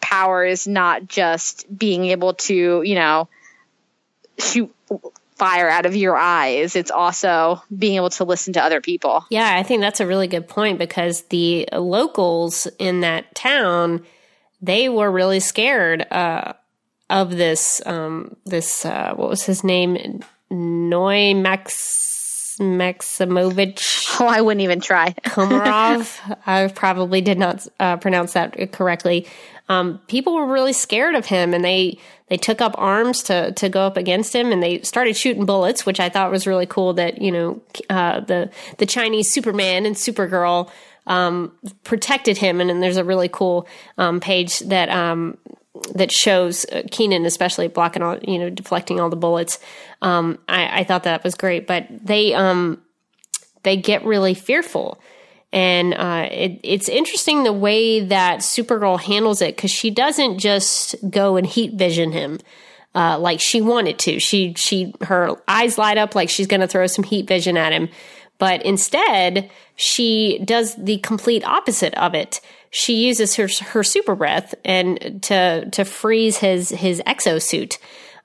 power 0.00 0.44
is 0.44 0.66
not 0.66 1.06
just 1.06 1.66
being 1.76 2.06
able 2.06 2.34
to, 2.34 2.82
you 2.82 2.94
know, 2.94 3.28
shoot 4.38 4.74
fire 5.38 5.68
out 5.68 5.86
of 5.86 5.94
your 5.94 6.16
eyes. 6.16 6.76
It's 6.76 6.90
also 6.90 7.62
being 7.76 7.96
able 7.96 8.10
to 8.10 8.24
listen 8.24 8.52
to 8.54 8.62
other 8.62 8.80
people. 8.80 9.24
Yeah, 9.30 9.56
I 9.56 9.62
think 9.62 9.80
that's 9.80 10.00
a 10.00 10.06
really 10.06 10.26
good 10.26 10.48
point 10.48 10.78
because 10.78 11.22
the 11.22 11.68
locals 11.72 12.66
in 12.78 13.00
that 13.00 13.34
town, 13.34 14.04
they 14.60 14.88
were 14.88 15.10
really 15.10 15.40
scared 15.40 16.06
uh, 16.10 16.54
of 17.08 17.30
this. 17.30 17.80
Um, 17.86 18.36
this 18.44 18.84
uh, 18.84 19.14
what 19.14 19.28
was 19.28 19.44
his 19.44 19.62
name? 19.62 20.20
Noy 20.50 21.34
Max 21.34 22.17
Maximovich. 22.58 24.20
Oh, 24.20 24.26
I 24.26 24.40
wouldn't 24.40 24.62
even 24.62 24.80
try. 24.80 25.12
Komarov. 25.24 26.38
I 26.46 26.68
probably 26.68 27.20
did 27.20 27.38
not 27.38 27.66
uh, 27.78 27.96
pronounce 27.96 28.32
that 28.32 28.72
correctly. 28.72 29.26
Um, 29.68 30.00
people 30.08 30.34
were 30.34 30.46
really 30.46 30.72
scared 30.72 31.14
of 31.14 31.26
him, 31.26 31.52
and 31.54 31.64
they 31.64 31.98
they 32.28 32.36
took 32.36 32.60
up 32.60 32.74
arms 32.78 33.22
to 33.24 33.52
to 33.52 33.68
go 33.68 33.82
up 33.82 33.96
against 33.96 34.34
him, 34.34 34.50
and 34.50 34.62
they 34.62 34.80
started 34.82 35.16
shooting 35.16 35.44
bullets, 35.44 35.84
which 35.84 36.00
I 36.00 36.08
thought 36.08 36.30
was 36.30 36.46
really 36.46 36.66
cool. 36.66 36.94
That 36.94 37.20
you 37.20 37.32
know 37.32 37.62
uh, 37.90 38.20
the 38.20 38.50
the 38.78 38.86
Chinese 38.86 39.30
Superman 39.30 39.84
and 39.84 39.94
Supergirl 39.94 40.70
um, 41.06 41.52
protected 41.84 42.38
him, 42.38 42.60
and, 42.60 42.70
and, 42.70 42.82
there's 42.82 42.98
a 42.98 43.04
really 43.04 43.30
cool 43.30 43.66
um, 43.96 44.20
page 44.20 44.58
that 44.60 44.90
um, 44.90 45.38
that 45.94 46.12
shows 46.12 46.64
uh, 46.66 46.82
Kenan, 46.90 47.26
especially 47.26 47.68
blocking 47.68 48.02
all, 48.02 48.18
you 48.18 48.38
know, 48.38 48.50
deflecting 48.50 49.00
all 49.00 49.10
the 49.10 49.16
bullets. 49.16 49.58
Um, 50.02 50.38
I, 50.48 50.80
I, 50.80 50.84
thought 50.84 51.04
that 51.04 51.24
was 51.24 51.34
great, 51.34 51.66
but 51.66 51.86
they, 51.90 52.34
um, 52.34 52.80
they 53.64 53.76
get 53.76 54.04
really 54.04 54.34
fearful. 54.34 55.00
And 55.52 55.94
uh, 55.94 56.28
it, 56.30 56.60
it's 56.62 56.88
interesting 56.88 57.42
the 57.42 57.52
way 57.52 58.00
that 58.00 58.40
Supergirl 58.40 59.00
handles 59.00 59.42
it 59.42 59.56
because 59.56 59.70
she 59.70 59.90
doesn't 59.90 60.38
just 60.38 60.94
go 61.10 61.36
and 61.36 61.46
heat 61.46 61.74
vision 61.74 62.12
him 62.12 62.38
uh, 62.94 63.18
like 63.18 63.40
she 63.40 63.60
wanted 63.60 63.98
to. 64.00 64.18
She 64.18 64.54
she 64.54 64.94
her 65.02 65.36
eyes 65.46 65.78
light 65.78 65.98
up 65.98 66.14
like 66.14 66.28
she's 66.28 66.46
going 66.46 66.60
to 66.60 66.68
throw 66.68 66.86
some 66.86 67.04
heat 67.04 67.28
vision 67.28 67.56
at 67.56 67.72
him, 67.72 67.88
but 68.38 68.64
instead 68.64 69.50
she 69.76 70.40
does 70.44 70.74
the 70.76 70.98
complete 70.98 71.44
opposite 71.44 71.94
of 71.94 72.14
it 72.14 72.40
she 72.70 73.06
uses 73.06 73.36
her 73.36 73.48
her 73.68 73.82
super 73.82 74.14
breath 74.14 74.54
and 74.64 75.22
to 75.24 75.68
to 75.70 75.84
freeze 75.84 76.38
his 76.38 76.70
his 76.70 77.00
exosuit. 77.06 77.78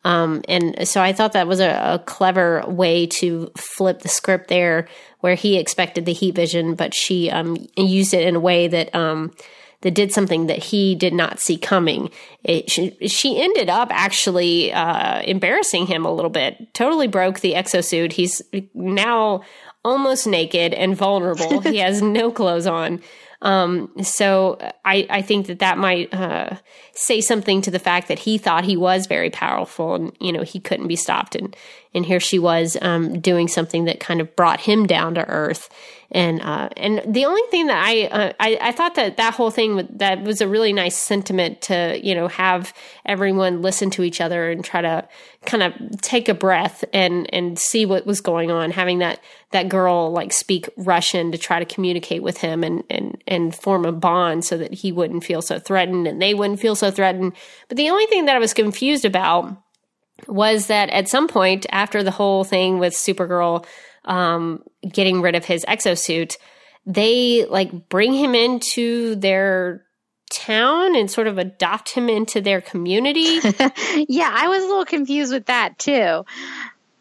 Um, 0.05 0.43
and 0.49 0.85
so 0.85 1.01
I 1.01 1.13
thought 1.13 1.31
that 1.31 1.47
was 1.47 1.61
a, 1.61 1.93
a, 1.93 1.99
clever 1.99 2.61
way 2.67 3.07
to 3.07 3.49
flip 3.55 4.01
the 4.01 4.09
script 4.09 4.49
there, 4.49 4.89
where 5.21 5.35
he 5.35 5.57
expected 5.57 6.05
the 6.05 6.11
heat 6.11 6.35
vision, 6.35 6.75
but 6.75 6.93
she 6.93 7.31
um, 7.31 7.55
used 7.77 8.13
it 8.13 8.27
in 8.27 8.35
a 8.35 8.39
way 8.39 8.67
that 8.67 8.93
um, 8.93 9.31
that 9.83 9.91
did 9.93 10.11
something 10.11 10.47
that 10.47 10.57
he 10.57 10.95
did 10.95 11.13
not 11.13 11.39
see 11.39 11.57
coming. 11.57 12.09
It, 12.43 12.69
she, 12.69 12.91
she, 13.07 13.41
ended 13.41 13.69
up 13.69 13.89
actually 13.91 14.73
uh, 14.73 15.21
embarrassing 15.21 15.87
him 15.87 16.05
a 16.05 16.11
little 16.11 16.31
bit. 16.31 16.73
Totally 16.73 17.07
broke 17.07 17.41
the 17.41 17.53
exosuit. 17.53 18.13
He's 18.13 18.41
now 18.73 19.43
almost 19.85 20.25
naked 20.25 20.73
and 20.73 20.95
vulnerable. 20.95 21.59
he 21.61 21.77
has 21.79 22.01
no 22.01 22.31
clothes 22.31 22.67
on. 22.67 23.01
Um, 23.43 23.91
so 24.01 24.57
I, 24.85 25.05
I 25.09 25.21
think 25.21 25.47
that 25.47 25.59
that 25.59 25.77
might 25.77 26.13
uh, 26.13 26.55
say 26.93 27.19
something 27.19 27.61
to 27.61 27.71
the 27.71 27.77
fact 27.77 28.07
that 28.07 28.19
he 28.19 28.37
thought 28.37 28.63
he 28.63 28.77
was 28.77 29.05
very 29.05 29.29
powerful 29.29 29.95
and, 29.95 30.15
you 30.19 30.31
know, 30.31 30.43
he 30.43 30.61
couldn't 30.61 30.87
be 30.87 30.95
stopped. 30.95 31.35
And, 31.35 31.55
and 31.93 32.05
here 32.05 32.21
she 32.21 32.39
was 32.39 32.77
um, 32.81 33.19
doing 33.19 33.49
something 33.49 33.83
that 33.85 33.99
kind 33.99 34.21
of 34.21 34.33
brought 34.37 34.61
him 34.61 34.87
down 34.87 35.15
to 35.15 35.27
earth 35.27 35.69
and 36.13 36.41
uh, 36.41 36.69
and 36.77 37.01
the 37.07 37.25
only 37.25 37.41
thing 37.49 37.67
that 37.67 37.83
I, 37.83 38.03
uh, 38.03 38.33
I, 38.39 38.57
I 38.61 38.71
thought 38.71 38.95
that 38.95 39.17
that 39.17 39.33
whole 39.33 39.49
thing 39.49 39.87
that 39.97 40.23
was 40.23 40.41
a 40.41 40.47
really 40.47 40.71
nice 40.71 40.95
sentiment 40.95 41.61
to 41.63 41.99
you 42.01 42.13
know 42.13 42.27
have 42.27 42.73
everyone 43.05 43.61
listen 43.63 43.89
to 43.91 44.03
each 44.03 44.21
other 44.21 44.51
and 44.51 44.63
try 44.63 44.81
to 44.81 45.07
kind 45.45 45.63
of 45.63 45.73
take 46.01 46.29
a 46.29 46.33
breath 46.35 46.85
and 46.93 47.27
and 47.33 47.57
see 47.57 47.85
what 47.85 48.05
was 48.05 48.21
going 48.21 48.51
on. 48.51 48.69
Having 48.69 48.99
that 48.99 49.21
that 49.51 49.69
girl 49.69 50.11
like 50.11 50.31
speak 50.31 50.69
Russian 50.77 51.31
to 51.31 51.37
try 51.37 51.57
to 51.57 51.65
communicate 51.65 52.21
with 52.21 52.37
him 52.37 52.63
and 52.63 52.83
and 52.91 53.21
and 53.27 53.55
form 53.55 53.83
a 53.83 53.91
bond 53.91 54.45
so 54.45 54.55
that 54.57 54.73
he 54.73 54.91
wouldn't 54.91 55.23
feel 55.23 55.41
so 55.41 55.57
threatened 55.57 56.07
and 56.07 56.21
they 56.21 56.35
wouldn't 56.35 56.59
feel 56.59 56.75
so 56.75 56.91
threatened. 56.91 57.33
But 57.69 57.77
the 57.77 57.89
only 57.89 58.05
thing 58.05 58.25
that 58.25 58.35
I 58.35 58.39
was 58.39 58.53
confused 58.53 59.05
about 59.05 59.57
was 60.27 60.67
that 60.67 60.89
at 60.91 61.09
some 61.09 61.27
point 61.27 61.65
after 61.71 62.03
the 62.03 62.11
whole 62.11 62.43
thing 62.43 62.77
with 62.77 62.93
Supergirl 62.93 63.65
um, 64.05 64.63
getting 64.87 65.21
rid 65.21 65.35
of 65.35 65.45
his 65.45 65.65
exosuit, 65.65 66.35
they 66.85 67.45
like 67.45 67.89
bring 67.89 68.13
him 68.13 68.35
into 68.35 69.15
their 69.15 69.85
town 70.31 70.95
and 70.95 71.09
sort 71.09 71.27
of 71.27 71.37
adopt 71.37 71.91
him 71.91 72.09
into 72.09 72.41
their 72.41 72.61
community. 72.61 73.21
yeah, 74.09 74.31
I 74.33 74.47
was 74.47 74.63
a 74.63 74.67
little 74.67 74.85
confused 74.85 75.31
with 75.31 75.45
that 75.45 75.77
too. 75.77 76.25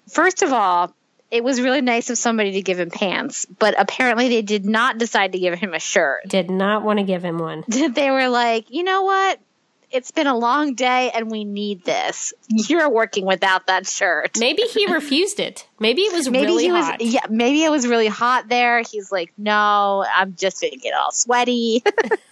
First 0.08 0.42
of 0.42 0.52
all, 0.52 0.94
it 1.30 1.42
was 1.42 1.60
really 1.60 1.80
nice 1.80 2.10
of 2.10 2.18
somebody 2.18 2.52
to 2.52 2.62
give 2.62 2.78
him 2.78 2.90
pants, 2.90 3.46
but 3.46 3.74
apparently 3.78 4.28
they 4.28 4.42
did 4.42 4.66
not 4.66 4.98
decide 4.98 5.32
to 5.32 5.38
give 5.38 5.54
him 5.54 5.72
a 5.72 5.78
shirt. 5.78 6.28
Did 6.28 6.50
not 6.50 6.82
want 6.82 6.98
to 6.98 7.04
give 7.04 7.24
him 7.24 7.38
one. 7.38 7.64
they 7.68 8.10
were 8.10 8.28
like, 8.28 8.70
you 8.70 8.84
know 8.84 9.02
what? 9.02 9.40
It's 9.92 10.10
been 10.10 10.26
a 10.26 10.36
long 10.36 10.74
day 10.74 11.10
and 11.14 11.30
we 11.30 11.44
need 11.44 11.84
this. 11.84 12.32
You're 12.48 12.88
working 12.88 13.26
without 13.26 13.66
that 13.66 13.86
shirt. 13.86 14.38
Maybe 14.38 14.62
he 14.62 14.86
refused 14.86 15.38
it. 15.38 15.66
Maybe 15.78 16.02
it 16.02 16.12
was 16.12 16.28
maybe 16.28 16.46
really 16.46 16.64
he 16.64 16.70
hot. 16.70 17.00
Was, 17.00 17.14
yeah, 17.14 17.20
maybe 17.28 17.62
it 17.62 17.70
was 17.70 17.86
really 17.86 18.06
hot 18.06 18.48
there. 18.48 18.80
He's 18.80 19.12
like, 19.12 19.32
no, 19.36 20.04
I'm 20.14 20.34
just 20.34 20.60
going 20.60 20.72
to 20.72 20.78
get 20.78 20.94
all 20.94 21.12
sweaty. 21.12 21.82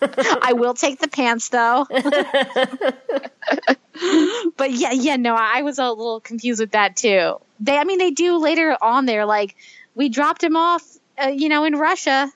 I 0.03 0.55
will 0.55 0.75
take 0.75 1.01
the 1.01 1.09
pants 1.09 1.51
though. 1.51 1.87
but 4.57 4.73
yeah, 4.73 4.93
yeah, 4.93 5.17
no, 5.17 5.35
I 5.35 5.63
was 5.63 5.79
a 5.79 5.89
little 5.89 6.21
confused 6.21 6.61
with 6.61 6.73
that 6.73 6.97
too. 6.97 7.37
They, 7.61 7.77
I 7.77 7.85
mean, 7.85 7.99
they 7.99 8.11
do 8.11 8.39
later 8.39 8.77
on 8.81 9.07
there, 9.07 9.27
like, 9.27 9.57
we 9.95 10.09
dropped 10.09 10.43
him 10.43 10.57
off, 10.57 10.83
uh, 11.23 11.29
you 11.29 11.49
know, 11.49 11.65
in 11.65 11.77
Russia. 11.77 12.31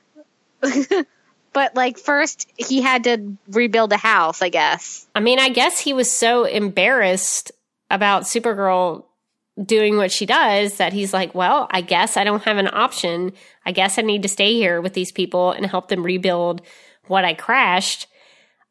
But 1.54 1.74
like 1.74 1.98
first 1.98 2.46
he 2.56 2.82
had 2.82 3.04
to 3.04 3.38
rebuild 3.48 3.92
a 3.92 3.96
house, 3.96 4.42
I 4.42 4.50
guess. 4.50 5.06
I 5.14 5.20
mean, 5.20 5.38
I 5.38 5.48
guess 5.48 5.78
he 5.78 5.94
was 5.94 6.12
so 6.12 6.44
embarrassed 6.44 7.52
about 7.90 8.24
Supergirl 8.24 9.04
doing 9.62 9.96
what 9.96 10.10
she 10.10 10.26
does 10.26 10.78
that 10.78 10.92
he's 10.92 11.12
like, 11.12 11.34
well, 11.34 11.68
I 11.70 11.80
guess 11.80 12.16
I 12.16 12.24
don't 12.24 12.42
have 12.42 12.58
an 12.58 12.68
option. 12.72 13.32
I 13.64 13.72
guess 13.72 13.98
I 13.98 14.02
need 14.02 14.22
to 14.22 14.28
stay 14.28 14.54
here 14.54 14.80
with 14.80 14.94
these 14.94 15.12
people 15.12 15.52
and 15.52 15.64
help 15.64 15.88
them 15.88 16.02
rebuild 16.02 16.60
what 17.06 17.24
I 17.24 17.34
crashed. 17.34 18.08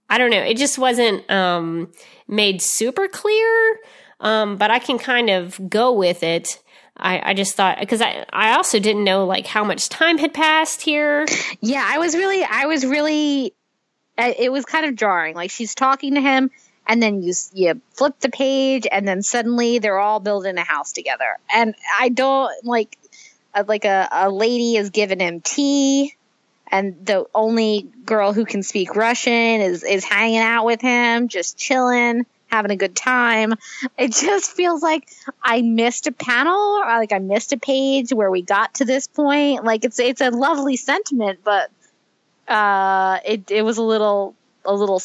I 0.10 0.17
don't 0.17 0.30
know. 0.32 0.41
It 0.41 0.58
just 0.58 0.78
wasn't 0.78 1.30
um, 1.32 1.91
made 2.28 2.62
super 2.62 3.08
clear, 3.08 3.80
um, 4.19 4.58
but 4.58 4.72
I 4.72 4.80
can 4.80 5.00
kind 5.00 5.30
of 5.30 5.69
go 5.69 5.93
with 5.93 6.22
it. 6.22 6.60
I, 6.95 7.32
I 7.32 7.34
just 7.34 7.56
thought 7.56 7.79
because 7.79 8.01
I, 8.01 8.25
I 8.32 8.53
also 8.53 8.79
didn't 8.79 9.03
know 9.03 9.25
like 9.25 9.47
how 9.47 9.63
much 9.63 9.89
time 9.89 10.17
had 10.17 10.34
passed 10.34 10.82
here. 10.82 11.25
Yeah, 11.60 11.84
I 11.86 11.97
was 11.97 12.15
really 12.15 12.43
I 12.43 12.65
was 12.67 12.86
really 12.86 13.53
it 14.17 14.51
was 14.51 14.65
kind 14.65 14.86
of 14.86 14.95
jarring. 14.95 15.36
Like 15.36 15.51
she's 15.51 15.73
talking 15.73 16.15
to 16.15 16.21
him, 16.21 16.51
and 16.88 17.01
then 17.01 17.23
you 17.23 17.34
you 17.53 17.82
flip 17.93 18.19
the 18.19 18.29
page, 18.29 18.86
and 18.91 19.08
then 19.08 19.21
suddenly 19.21 19.79
they're 19.79 19.99
all 19.99 20.19
building 20.19 20.58
a 20.58 20.63
house 20.63 20.91
together. 20.91 21.38
And 21.53 21.73
I 21.99 22.10
don't 22.10 22.51
like 22.63 22.97
like 23.67 23.86
a, 23.86 24.08
a 24.12 24.29
lady 24.29 24.75
is 24.75 24.91
giving 24.91 25.19
him 25.19 25.41
tea, 25.41 26.15
and 26.71 27.06
the 27.06 27.25
only 27.34 27.89
girl 28.06 28.34
who 28.34 28.45
can 28.45 28.62
speak 28.62 28.95
Russian 28.95 29.62
is 29.62 29.84
is 29.84 30.03
hanging 30.03 30.39
out 30.39 30.65
with 30.65 30.82
him, 30.82 31.27
just 31.27 31.58
chilling, 31.58 32.27
having 32.54 32.72
a 32.72 32.76
good 32.76 32.96
time. 32.96 33.56
It 33.98 34.13
just 34.13 34.52
feels 34.52 34.84
like 34.84 35.10
I 35.42 35.62
missed 35.62 36.06
a 36.06 36.12
panel, 36.12 36.54
or 36.54 36.86
like 36.86 37.12
I 37.12 37.20
missed 37.20 37.52
a 37.52 37.58
page 37.58 38.13
where 38.13 38.30
we 38.30 38.44
got 38.44 38.76
to 38.76 38.86
this 38.86 39.08
point. 39.08 39.63
Like 39.63 39.84
it's 39.84 40.00
it's 40.00 40.22
a 40.22 40.30
lovely 40.30 40.78
sentiment, 40.78 41.39
but 41.44 41.72
uh, 42.48 43.20
it 43.26 43.50
it 43.50 43.63
was 43.63 43.78
a 43.78 43.84
little 43.84 44.36
a 44.66 44.74
little 44.74 45.02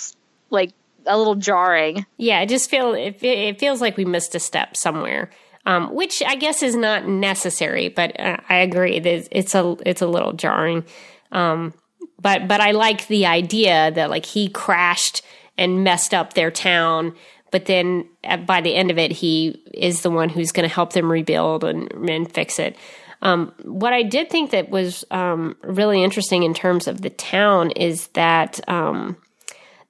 like 0.50 0.72
a 1.06 1.16
little 1.16 1.36
jarring. 1.36 2.04
Yeah, 2.18 2.38
I 2.38 2.46
just 2.46 2.68
feel 2.68 2.92
it, 2.92 3.16
it 3.22 3.58
feels 3.58 3.80
like 3.80 3.96
we 3.96 4.04
missed 4.04 4.34
a 4.34 4.40
step 4.40 4.76
somewhere. 4.76 5.30
Um, 5.66 5.94
which 5.94 6.22
I 6.26 6.36
guess 6.36 6.62
is 6.62 6.76
not 6.76 7.06
necessary, 7.06 7.90
but 7.90 8.18
uh, 8.18 8.38
I 8.48 8.56
agree 8.56 9.00
that 9.00 9.28
it's 9.30 9.54
a 9.54 9.76
it's 9.84 10.00
a 10.00 10.06
little 10.06 10.32
jarring. 10.32 10.84
Um, 11.32 11.74
but 12.20 12.48
but 12.48 12.60
I 12.60 12.70
like 12.70 13.06
the 13.08 13.26
idea 13.26 13.90
that 13.90 14.08
like 14.10 14.24
he 14.24 14.48
crashed 14.48 15.22
and 15.58 15.82
messed 15.84 16.14
up 16.14 16.34
their 16.34 16.50
town, 16.50 17.14
but 17.50 17.66
then 17.66 18.08
at, 18.24 18.46
by 18.46 18.60
the 18.60 18.74
end 18.74 18.90
of 18.90 18.98
it, 18.98 19.12
he 19.12 19.62
is 19.72 20.02
the 20.02 20.10
one 20.10 20.28
who's 20.28 20.52
going 20.52 20.68
to 20.68 20.74
help 20.74 20.92
them 20.92 21.10
rebuild 21.10 21.64
and, 21.64 21.90
and 22.08 22.32
fix 22.32 22.58
it. 22.58 22.76
Um, 23.20 23.52
what 23.64 23.92
I 23.92 24.02
did 24.02 24.30
think 24.30 24.50
that 24.50 24.70
was 24.70 25.04
um, 25.10 25.56
really 25.62 26.02
interesting 26.02 26.44
in 26.44 26.54
terms 26.54 26.86
of 26.86 27.00
the 27.00 27.10
town 27.10 27.70
is 27.72 28.08
that 28.08 28.60
um, 28.68 29.16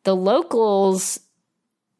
the 0.04 0.16
locals 0.16 1.20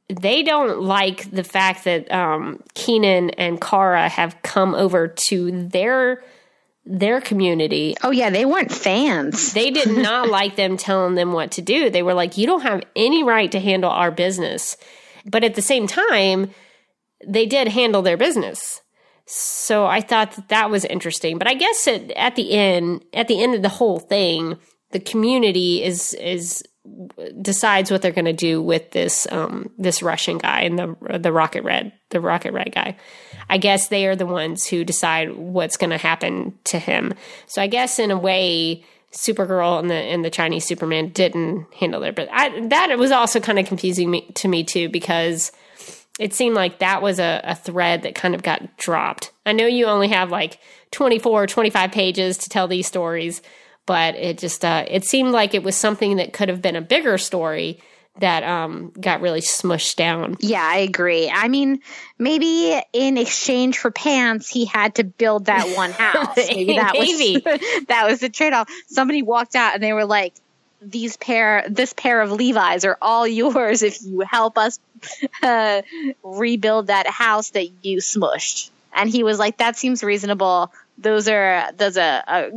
they 0.09 0.42
don't 0.42 0.81
like 0.81 1.31
the 1.31 1.44
fact 1.44 1.85
that 1.85 2.11
um, 2.11 2.62
Kenan 2.75 3.31
and 3.31 3.61
Kara 3.61 4.09
have 4.09 4.40
come 4.42 4.75
over 4.75 5.09
to 5.29 5.68
their 5.68 6.23
their 6.87 7.21
community. 7.21 7.94
Oh 8.03 8.11
yeah, 8.11 8.31
they 8.31 8.47
weren't 8.47 8.73
fans. 8.73 9.53
They 9.53 9.71
did 9.71 9.90
not 9.90 10.29
like 10.31 10.57
them 10.57 10.79
telling 10.79 11.14
them 11.14 11.33
what 11.33 11.53
to 11.53 11.62
do. 11.62 11.90
They 11.90 12.03
were 12.03 12.14
like, 12.14 12.38
"You 12.38 12.47
don't 12.47 12.62
have 12.62 12.83
any 12.97 13.23
right 13.23 13.53
to 13.53 13.61
handle 13.61 13.90
our 13.90 14.11
business." 14.11 14.79
But 15.30 15.44
at 15.44 15.54
the 15.54 15.62
same 15.62 15.86
time, 15.86 16.50
they 17.26 17.46
did 17.46 17.68
handle 17.68 18.02
their 18.02 18.16
business. 18.16 18.80
So 19.26 19.86
I 19.86 20.00
thought 20.00 20.32
that 20.32 20.48
that 20.48 20.70
was 20.70 20.84
interesting. 20.84 21.36
But 21.36 21.48
I 21.48 21.54
guess 21.54 21.86
at, 21.86 22.36
the 22.36 22.52
end, 22.52 23.04
at 23.12 23.28
the 23.28 23.42
end 23.42 23.54
of 23.54 23.62
the 23.62 23.68
whole 23.68 23.98
thing, 23.98 24.58
the 24.90 25.00
community 25.00 25.82
is 25.82 26.14
is 26.14 26.64
decides 27.42 27.90
what 27.90 28.00
they're 28.00 28.12
going 28.12 28.24
to 28.24 28.32
do 28.32 28.62
with 28.62 28.90
this 28.92 29.26
um, 29.30 29.70
this 29.76 30.02
Russian 30.02 30.38
guy 30.38 30.62
and 30.62 30.78
the 30.78 31.18
the 31.18 31.32
Rocket 31.32 31.62
Red 31.62 31.92
the 32.10 32.20
Rocket 32.20 32.52
Red 32.52 32.72
guy. 32.72 32.96
I 33.50 33.58
guess 33.58 33.88
they 33.88 34.06
are 34.06 34.16
the 34.16 34.26
ones 34.26 34.66
who 34.66 34.84
decide 34.84 35.34
what's 35.34 35.76
going 35.76 35.90
to 35.90 35.98
happen 35.98 36.58
to 36.64 36.78
him. 36.78 37.14
So 37.46 37.60
I 37.60 37.66
guess 37.66 37.98
in 37.98 38.10
a 38.10 38.18
way, 38.18 38.84
Supergirl 39.12 39.79
and 39.79 39.90
the 39.90 39.94
and 39.94 40.25
the 40.25 40.31
Chinese 40.31 40.66
Superman 40.66 41.09
didn't 41.11 41.66
handle 41.75 42.01
their 42.01 42.12
but 42.12 42.29
I, 42.31 42.68
that 42.68 42.97
was 42.99 43.11
also 43.11 43.40
kind 43.40 43.59
of 43.59 43.66
confusing 43.66 44.11
me, 44.11 44.31
to 44.35 44.49
me 44.49 44.64
too 44.64 44.88
because 44.88 45.51
it 46.21 46.35
seemed 46.35 46.57
like 46.57 46.81
that 46.81 47.01
was 47.01 47.18
a, 47.18 47.40
a 47.44 47.55
thread 47.55 48.03
that 48.03 48.14
kind 48.14 48.35
of 48.35 48.42
got 48.42 48.77
dropped. 48.77 49.33
I 49.47 49.53
know 49.53 49.66
you 49.66 49.87
only 49.87 50.09
have 50.09 50.31
like 50.31 50.59
24 50.90 51.47
25 51.47 51.90
pages 51.90 52.38
to 52.38 52.51
tell 52.51 52.68
these 52.68 52.87
stories 52.87 53.40
but 53.87 54.14
it 54.16 54.37
just 54.37 54.66
uh, 54.66 54.85
it 54.87 55.05
seemed 55.07 55.31
like 55.31 55.55
it 55.55 55.62
was 55.62 55.75
something 55.75 56.16
that 56.16 56.35
could 56.35 56.51
have 56.51 56.61
been 56.61 56.77
a 56.77 56.83
bigger 56.83 57.16
story 57.16 57.81
that 58.18 58.42
um, 58.42 58.92
got 59.00 59.20
really 59.20 59.40
smushed 59.40 59.96
down. 59.96 60.37
Yeah, 60.40 60.62
I 60.62 60.78
agree. 60.78 61.31
I 61.31 61.48
mean, 61.48 61.81
maybe 62.18 62.81
in 62.92 63.16
exchange 63.16 63.78
for 63.78 63.90
pants, 63.90 64.48
he 64.48 64.64
had 64.64 64.96
to 64.96 65.04
build 65.04 65.46
that 65.46 65.76
one 65.76 65.90
house. 65.98 66.37
Maybe 66.37 66.74
that 66.74 66.92
maybe. 66.94 67.42
was 67.44 67.61
that 67.88 68.07
was 68.09 68.20
the 68.20 68.28
trade 68.28 68.52
off. 68.52 68.70
Somebody 68.88 69.22
walked 69.22 69.54
out 69.54 69.74
and 69.74 69.83
they 69.83 69.92
were 69.92 70.04
like, 70.04 70.35
"These 70.83 71.16
pair, 71.16 71.64
this 71.68 71.92
pair 71.92 72.20
of 72.20 72.33
Levi's 72.33 72.85
are 72.85 72.98
all 73.00 73.26
yours 73.26 73.83
if 73.83 74.02
you 74.02 74.20
help 74.20 74.59
us 74.59 74.78
uh, 75.42 75.83
rebuild 76.22 76.88
that 76.88 77.07
house 77.07 77.50
that 77.50 77.68
you 77.83 77.98
smushed." 77.98 78.70
And 78.94 79.09
he 79.09 79.22
was 79.22 79.38
like, 79.38 79.59
"That 79.59 79.76
seems 79.76 80.02
reasonable." 80.02 80.72
Those 80.96 81.28
are 81.28 81.70
those 81.76 81.96
are. 81.96 82.24
Uh, 82.26 82.50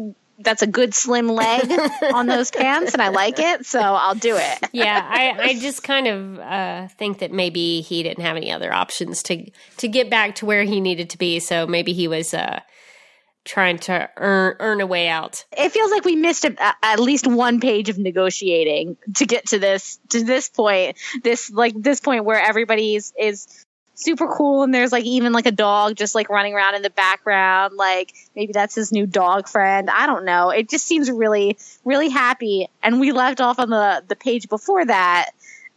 that's 0.43 0.61
a 0.61 0.67
good 0.67 0.93
slim 0.93 1.27
leg 1.27 1.71
on 2.13 2.27
those 2.27 2.51
pants 2.61 2.93
and 2.93 3.01
I 3.01 3.09
like 3.09 3.39
it, 3.39 3.65
so 3.65 3.79
I'll 3.79 4.15
do 4.15 4.37
it. 4.37 4.69
yeah, 4.71 5.07
I, 5.09 5.49
I 5.49 5.59
just 5.59 5.83
kind 5.83 6.07
of 6.07 6.39
uh, 6.39 6.87
think 6.97 7.19
that 7.19 7.31
maybe 7.31 7.81
he 7.81 8.03
didn't 8.03 8.23
have 8.23 8.37
any 8.37 8.51
other 8.51 8.73
options 8.73 9.23
to 9.23 9.49
to 9.77 9.87
get 9.87 10.09
back 10.09 10.35
to 10.35 10.45
where 10.45 10.63
he 10.63 10.81
needed 10.81 11.11
to 11.11 11.17
be, 11.17 11.39
so 11.39 11.67
maybe 11.67 11.93
he 11.93 12.07
was 12.07 12.33
uh, 12.33 12.61
trying 13.43 13.79
to 13.79 14.09
earn 14.17 14.55
earn 14.59 14.81
a 14.81 14.87
way 14.87 15.07
out. 15.07 15.45
It 15.57 15.71
feels 15.71 15.91
like 15.91 16.05
we 16.05 16.15
missed 16.15 16.45
a, 16.45 16.53
a, 16.59 16.73
at 16.83 16.99
least 16.99 17.27
one 17.27 17.59
page 17.59 17.89
of 17.89 17.97
negotiating 17.97 18.97
to 19.15 19.25
get 19.25 19.47
to 19.47 19.59
this 19.59 19.99
to 20.09 20.23
this 20.23 20.49
point. 20.49 20.97
This 21.23 21.49
like 21.49 21.73
this 21.75 21.99
point 21.99 22.25
where 22.25 22.39
everybody's 22.39 23.13
is 23.17 23.65
super 24.01 24.27
cool 24.27 24.63
and 24.63 24.73
there's 24.73 24.91
like 24.91 25.05
even 25.05 25.31
like 25.31 25.45
a 25.45 25.51
dog 25.51 25.95
just 25.95 26.15
like 26.15 26.29
running 26.29 26.53
around 26.53 26.75
in 26.75 26.81
the 26.81 26.89
background 26.89 27.75
like 27.75 28.13
maybe 28.35 28.51
that's 28.51 28.75
his 28.75 28.91
new 28.91 29.05
dog 29.05 29.47
friend 29.47 29.89
i 29.89 30.05
don't 30.05 30.25
know 30.25 30.49
it 30.49 30.69
just 30.69 30.85
seems 30.87 31.09
really 31.09 31.57
really 31.85 32.09
happy 32.09 32.67
and 32.81 32.99
we 32.99 33.11
left 33.11 33.39
off 33.39 33.59
on 33.59 33.69
the 33.69 34.03
the 34.07 34.15
page 34.15 34.49
before 34.49 34.85
that 34.85 35.29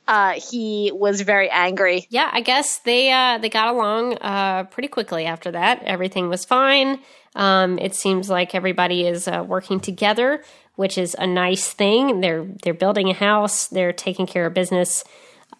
uh, 0.07 0.33
he 0.33 0.93
was 0.95 1.23
very 1.23 1.49
angry. 1.49 2.07
Yeah, 2.11 2.29
I 2.31 2.43
guess 2.43 2.79
they 2.81 3.11
uh, 3.11 3.39
they 3.39 3.49
got 3.49 3.69
along 3.69 4.19
uh, 4.19 4.65
pretty 4.65 4.89
quickly 4.89 5.25
after 5.25 5.51
that. 5.53 5.83
Everything 5.85 6.29
was 6.29 6.45
fine. 6.45 7.01
Um, 7.35 7.79
it 7.79 7.95
seems 7.95 8.29
like 8.29 8.55
everybody 8.55 9.07
is 9.07 9.27
uh, 9.27 9.45
working 9.47 9.81
together, 9.81 10.43
which 10.77 10.99
is 10.99 11.17
a 11.19 11.27
nice 11.27 11.73
thing. 11.73 12.21
They're 12.21 12.47
they're 12.63 12.75
building 12.75 13.09
a 13.09 13.15
house. 13.15 13.67
They're 13.67 13.93
taking 13.93 14.27
care 14.27 14.47
of 14.47 14.55
business. 14.55 15.05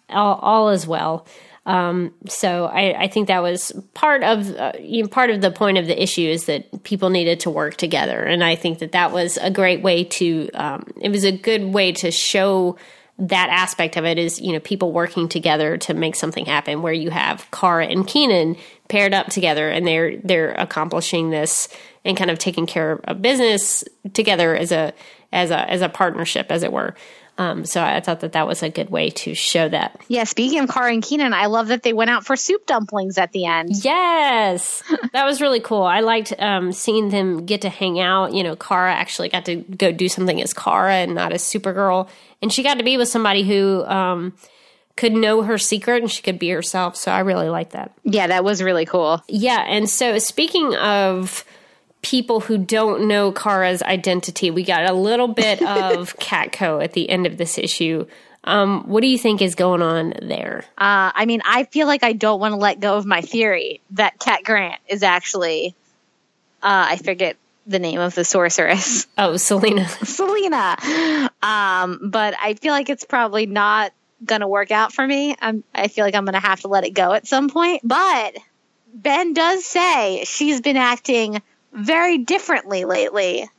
All, 0.09 0.35
all 0.35 0.69
is 0.69 0.85
well. 0.85 1.25
Um, 1.65 2.13
so 2.29 2.65
I, 2.65 3.03
I, 3.03 3.07
think 3.07 3.27
that 3.27 3.41
was 3.41 3.71
part 3.95 4.23
of 4.23 4.55
uh, 4.55 4.73
you 4.79 5.01
know, 5.01 5.09
part 5.09 5.31
of 5.31 5.41
the 5.41 5.49
point 5.49 5.79
of 5.79 5.87
the 5.87 5.99
issue 6.01 6.21
is 6.21 6.45
that 6.45 6.83
people 6.83 7.09
needed 7.09 7.39
to 7.41 7.49
work 7.49 7.75
together, 7.75 8.21
and 8.21 8.43
I 8.43 8.55
think 8.55 8.79
that 8.79 8.91
that 8.91 9.11
was 9.11 9.37
a 9.37 9.49
great 9.49 9.81
way 9.81 10.03
to. 10.03 10.49
Um, 10.53 10.85
it 11.01 11.09
was 11.09 11.23
a 11.23 11.31
good 11.31 11.63
way 11.73 11.91
to 11.93 12.11
show 12.11 12.77
that 13.17 13.49
aspect 13.49 13.95
of 13.97 14.05
it 14.05 14.19
is 14.19 14.39
you 14.39 14.53
know 14.53 14.59
people 14.59 14.91
working 14.91 15.27
together 15.27 15.77
to 15.77 15.95
make 15.95 16.15
something 16.15 16.45
happen. 16.45 16.83
Where 16.83 16.93
you 16.93 17.09
have 17.09 17.49
Kara 17.49 17.87
and 17.87 18.05
Kenan 18.05 18.57
paired 18.87 19.15
up 19.15 19.27
together, 19.27 19.67
and 19.67 19.87
they're 19.87 20.17
they're 20.17 20.51
accomplishing 20.51 21.31
this 21.31 21.67
and 22.03 22.15
kind 22.15 22.29
of 22.29 22.37
taking 22.37 22.67
care 22.67 22.99
of 23.05 23.23
business 23.23 23.83
together 24.13 24.55
as 24.55 24.71
a 24.71 24.93
as 25.31 25.49
a 25.49 25.67
as 25.67 25.81
a 25.81 25.89
partnership, 25.89 26.51
as 26.51 26.61
it 26.61 26.71
were. 26.71 26.93
Um, 27.37 27.65
so 27.65 27.83
I 27.83 27.99
thought 27.99 28.21
that 28.21 28.31
that 28.31 28.47
was 28.47 28.63
a 28.63 28.69
good 28.69 28.89
way 28.89 29.09
to 29.09 29.33
show 29.33 29.67
that. 29.67 29.99
Yeah, 30.07 30.23
speaking 30.23 30.59
of 30.59 30.69
Kara 30.69 30.93
and 30.93 31.03
Kenan, 31.03 31.33
I 31.33 31.47
love 31.47 31.67
that 31.67 31.83
they 31.83 31.91
went 31.91 32.09
out 32.09 32.25
for 32.25 32.35
soup 32.35 32.65
dumplings 32.65 33.17
at 33.17 33.33
the 33.33 33.45
end. 33.45 33.71
Yes, 33.83 34.83
that 35.11 35.25
was 35.25 35.41
really 35.41 35.59
cool. 35.59 35.83
I 35.83 35.99
liked 35.99 36.33
um, 36.39 36.71
seeing 36.71 37.09
them 37.09 37.45
get 37.45 37.61
to 37.61 37.69
hang 37.69 37.99
out. 37.99 38.33
You 38.33 38.43
know, 38.43 38.55
Kara 38.55 38.93
actually 38.93 39.29
got 39.29 39.45
to 39.45 39.55
go 39.55 39.91
do 39.91 40.07
something 40.07 40.41
as 40.41 40.53
Kara 40.53 40.93
and 40.93 41.13
not 41.13 41.33
as 41.33 41.43
Supergirl, 41.43 42.07
and 42.41 42.53
she 42.53 42.63
got 42.63 42.77
to 42.77 42.83
be 42.83 42.97
with 42.97 43.09
somebody 43.09 43.43
who. 43.43 43.83
Um, 43.85 44.33
could 44.95 45.11
know 45.11 45.41
her 45.41 45.57
secret 45.57 46.01
and 46.01 46.09
she 46.09 46.21
could 46.21 46.39
be 46.39 46.49
herself. 46.49 46.95
So 46.95 47.11
I 47.11 47.19
really 47.19 47.49
like 47.49 47.71
that. 47.71 47.91
Yeah, 48.05 48.27
that 48.27 48.45
was 48.45 48.63
really 48.63 48.85
cool. 48.85 49.21
Yeah. 49.27 49.61
And 49.67 49.89
so 49.89 50.19
speaking 50.19 50.73
of 50.75 51.43
people 52.05 52.39
who 52.39 52.59
don't 52.59 53.07
know 53.07 53.31
Kara's 53.31 53.81
identity. 53.81 54.51
We 54.51 54.63
got 54.63 54.87
a 54.87 54.93
little 54.93 55.27
bit 55.27 55.59
of 55.63 56.15
Catco 56.17 56.83
at 56.83 56.93
the 56.93 57.09
end 57.09 57.25
of 57.25 57.37
this 57.37 57.57
issue. 57.57 58.05
Um, 58.43 58.83
what 58.87 59.01
do 59.01 59.07
you 59.07 59.17
think 59.17 59.41
is 59.41 59.55
going 59.55 59.81
on 59.81 60.13
there? 60.21 60.65
Uh, 60.77 61.09
I 61.15 61.25
mean, 61.25 61.41
I 61.43 61.63
feel 61.63 61.87
like 61.87 62.03
I 62.03 62.13
don't 62.13 62.39
want 62.39 62.51
to 62.51 62.57
let 62.57 62.79
go 62.79 62.95
of 62.95 63.07
my 63.07 63.21
theory 63.21 63.81
that 63.91 64.19
Cat 64.19 64.43
Grant 64.43 64.79
is 64.87 65.01
actually, 65.01 65.73
uh, 66.61 66.85
I 66.89 66.97
forget 66.97 67.37
the 67.65 67.79
name 67.79 67.99
of 67.99 68.13
the 68.13 68.23
sorceress. 68.23 69.07
Oh, 69.17 69.37
Selena. 69.37 69.87
Selena. 70.03 70.77
Um, 71.41 72.11
but 72.11 72.35
I 72.39 72.53
feel 72.61 72.71
like 72.71 72.89
it's 72.91 73.05
probably 73.05 73.47
not 73.47 73.93
going 74.23 74.41
to 74.41 74.47
work 74.47 74.69
out 74.69 74.93
for 74.93 75.05
me. 75.07 75.35
I'm, 75.41 75.63
I 75.73 75.87
feel 75.87 76.05
like 76.05 76.13
I'm 76.13 76.25
going 76.25 76.33
to 76.33 76.39
have 76.39 76.61
to 76.61 76.67
let 76.67 76.83
it 76.83 76.91
go 76.91 77.13
at 77.13 77.25
some 77.25 77.49
point. 77.49 77.81
But 77.83 78.37
Ben 78.93 79.33
does 79.33 79.65
say 79.65 80.23
she's 80.25 80.61
been 80.61 80.77
acting 80.77 81.41
very 81.75 82.17
differently 82.17 82.85
lately. 82.85 83.49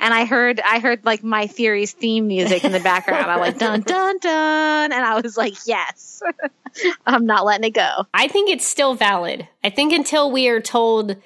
And 0.00 0.14
I 0.14 0.26
heard 0.26 0.60
I 0.60 0.78
heard 0.78 1.04
like 1.04 1.24
my 1.24 1.48
theory's 1.48 1.92
theme 1.92 2.28
music 2.28 2.64
in 2.64 2.72
the 2.72 2.80
background. 2.80 3.30
I'm 3.30 3.40
like 3.40 3.58
dun 3.58 3.80
dun 3.80 4.18
dun 4.18 4.92
and 4.92 5.04
I 5.04 5.20
was 5.20 5.36
like, 5.36 5.54
yes. 5.66 6.22
I'm 7.06 7.26
not 7.26 7.44
letting 7.44 7.64
it 7.64 7.74
go. 7.74 8.06
I 8.14 8.28
think 8.28 8.48
it's 8.48 8.66
still 8.66 8.94
valid. 8.94 9.48
I 9.64 9.70
think 9.70 9.92
until 9.92 10.30
we 10.30 10.48
are 10.48 10.60
told 10.60 11.16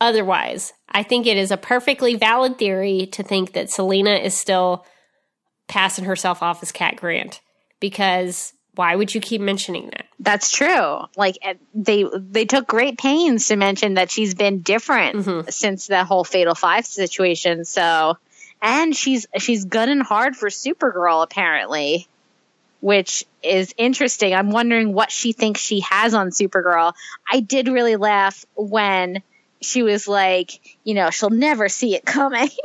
otherwise. 0.00 0.72
I 0.88 1.02
think 1.02 1.26
it 1.26 1.36
is 1.36 1.50
a 1.50 1.56
perfectly 1.56 2.14
valid 2.14 2.58
theory 2.58 3.06
to 3.12 3.22
think 3.22 3.52
that 3.52 3.70
Selena 3.70 4.14
is 4.14 4.34
still 4.34 4.86
passing 5.68 6.04
herself 6.04 6.42
off 6.42 6.62
as 6.62 6.72
Cat 6.72 6.96
Grant 6.96 7.40
because 7.80 8.53
why 8.74 8.94
would 8.96 9.14
you 9.14 9.20
keep 9.20 9.40
mentioning 9.40 9.90
that? 9.90 10.06
That's 10.18 10.50
true. 10.50 11.00
Like 11.16 11.38
eh, 11.42 11.54
they 11.74 12.04
they 12.14 12.44
took 12.44 12.66
great 12.66 12.98
pains 12.98 13.48
to 13.48 13.56
mention 13.56 13.94
that 13.94 14.10
she's 14.10 14.34
been 14.34 14.60
different 14.60 15.16
mm-hmm. 15.16 15.48
since 15.50 15.86
the 15.86 16.04
whole 16.04 16.24
Fatal 16.24 16.54
Five 16.54 16.86
situation. 16.86 17.64
So, 17.64 18.16
and 18.62 18.94
she's 18.94 19.26
she's 19.38 19.64
gunning 19.64 20.00
hard 20.00 20.36
for 20.36 20.48
Supergirl 20.48 21.22
apparently, 21.22 22.08
which 22.80 23.24
is 23.42 23.74
interesting. 23.76 24.34
I'm 24.34 24.50
wondering 24.50 24.92
what 24.92 25.10
she 25.10 25.32
thinks 25.32 25.60
she 25.60 25.80
has 25.80 26.14
on 26.14 26.30
Supergirl. 26.30 26.94
I 27.30 27.40
did 27.40 27.68
really 27.68 27.96
laugh 27.96 28.44
when 28.54 29.22
she 29.60 29.82
was 29.82 30.06
like, 30.06 30.60
you 30.84 30.94
know, 30.94 31.10
she'll 31.10 31.30
never 31.30 31.68
see 31.68 31.94
it 31.94 32.04
coming. 32.04 32.50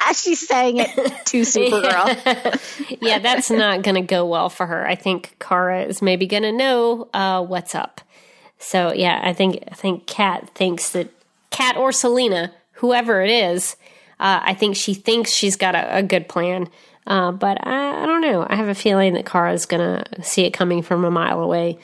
As 0.00 0.20
she's 0.22 0.46
saying 0.46 0.78
it 0.78 0.90
to 1.26 1.40
Supergirl. 1.42 2.98
yeah, 3.00 3.18
that's 3.18 3.50
not 3.50 3.82
going 3.82 3.96
to 3.96 4.00
go 4.00 4.26
well 4.26 4.48
for 4.48 4.66
her. 4.66 4.86
I 4.86 4.94
think 4.94 5.36
Kara 5.40 5.82
is 5.82 6.02
maybe 6.02 6.26
going 6.26 6.44
to 6.44 6.52
know 6.52 7.08
uh, 7.12 7.44
what's 7.44 7.74
up. 7.74 8.00
So 8.58 8.92
yeah, 8.92 9.20
I 9.22 9.32
think 9.32 9.62
I 9.70 9.74
think 9.74 10.06
Cat 10.06 10.50
thinks 10.54 10.90
that 10.90 11.10
Cat 11.50 11.76
or 11.76 11.92
Selena, 11.92 12.52
whoever 12.72 13.22
it 13.22 13.30
is, 13.30 13.76
uh, 14.18 14.40
I 14.42 14.54
think 14.54 14.76
she 14.76 14.94
thinks 14.94 15.30
she's 15.30 15.56
got 15.56 15.74
a, 15.74 15.98
a 15.98 16.02
good 16.02 16.28
plan. 16.28 16.68
Uh, 17.06 17.32
but 17.32 17.66
I, 17.66 18.02
I, 18.02 18.06
don't 18.06 18.20
know. 18.20 18.46
I 18.46 18.56
have 18.56 18.68
a 18.68 18.74
feeling 18.74 19.14
that 19.14 19.24
Kara 19.24 19.54
is 19.54 19.64
going 19.64 19.80
to 19.80 20.22
see 20.22 20.44
it 20.44 20.50
coming 20.50 20.82
from 20.82 21.04
a 21.04 21.10
mile 21.10 21.40
away. 21.40 21.78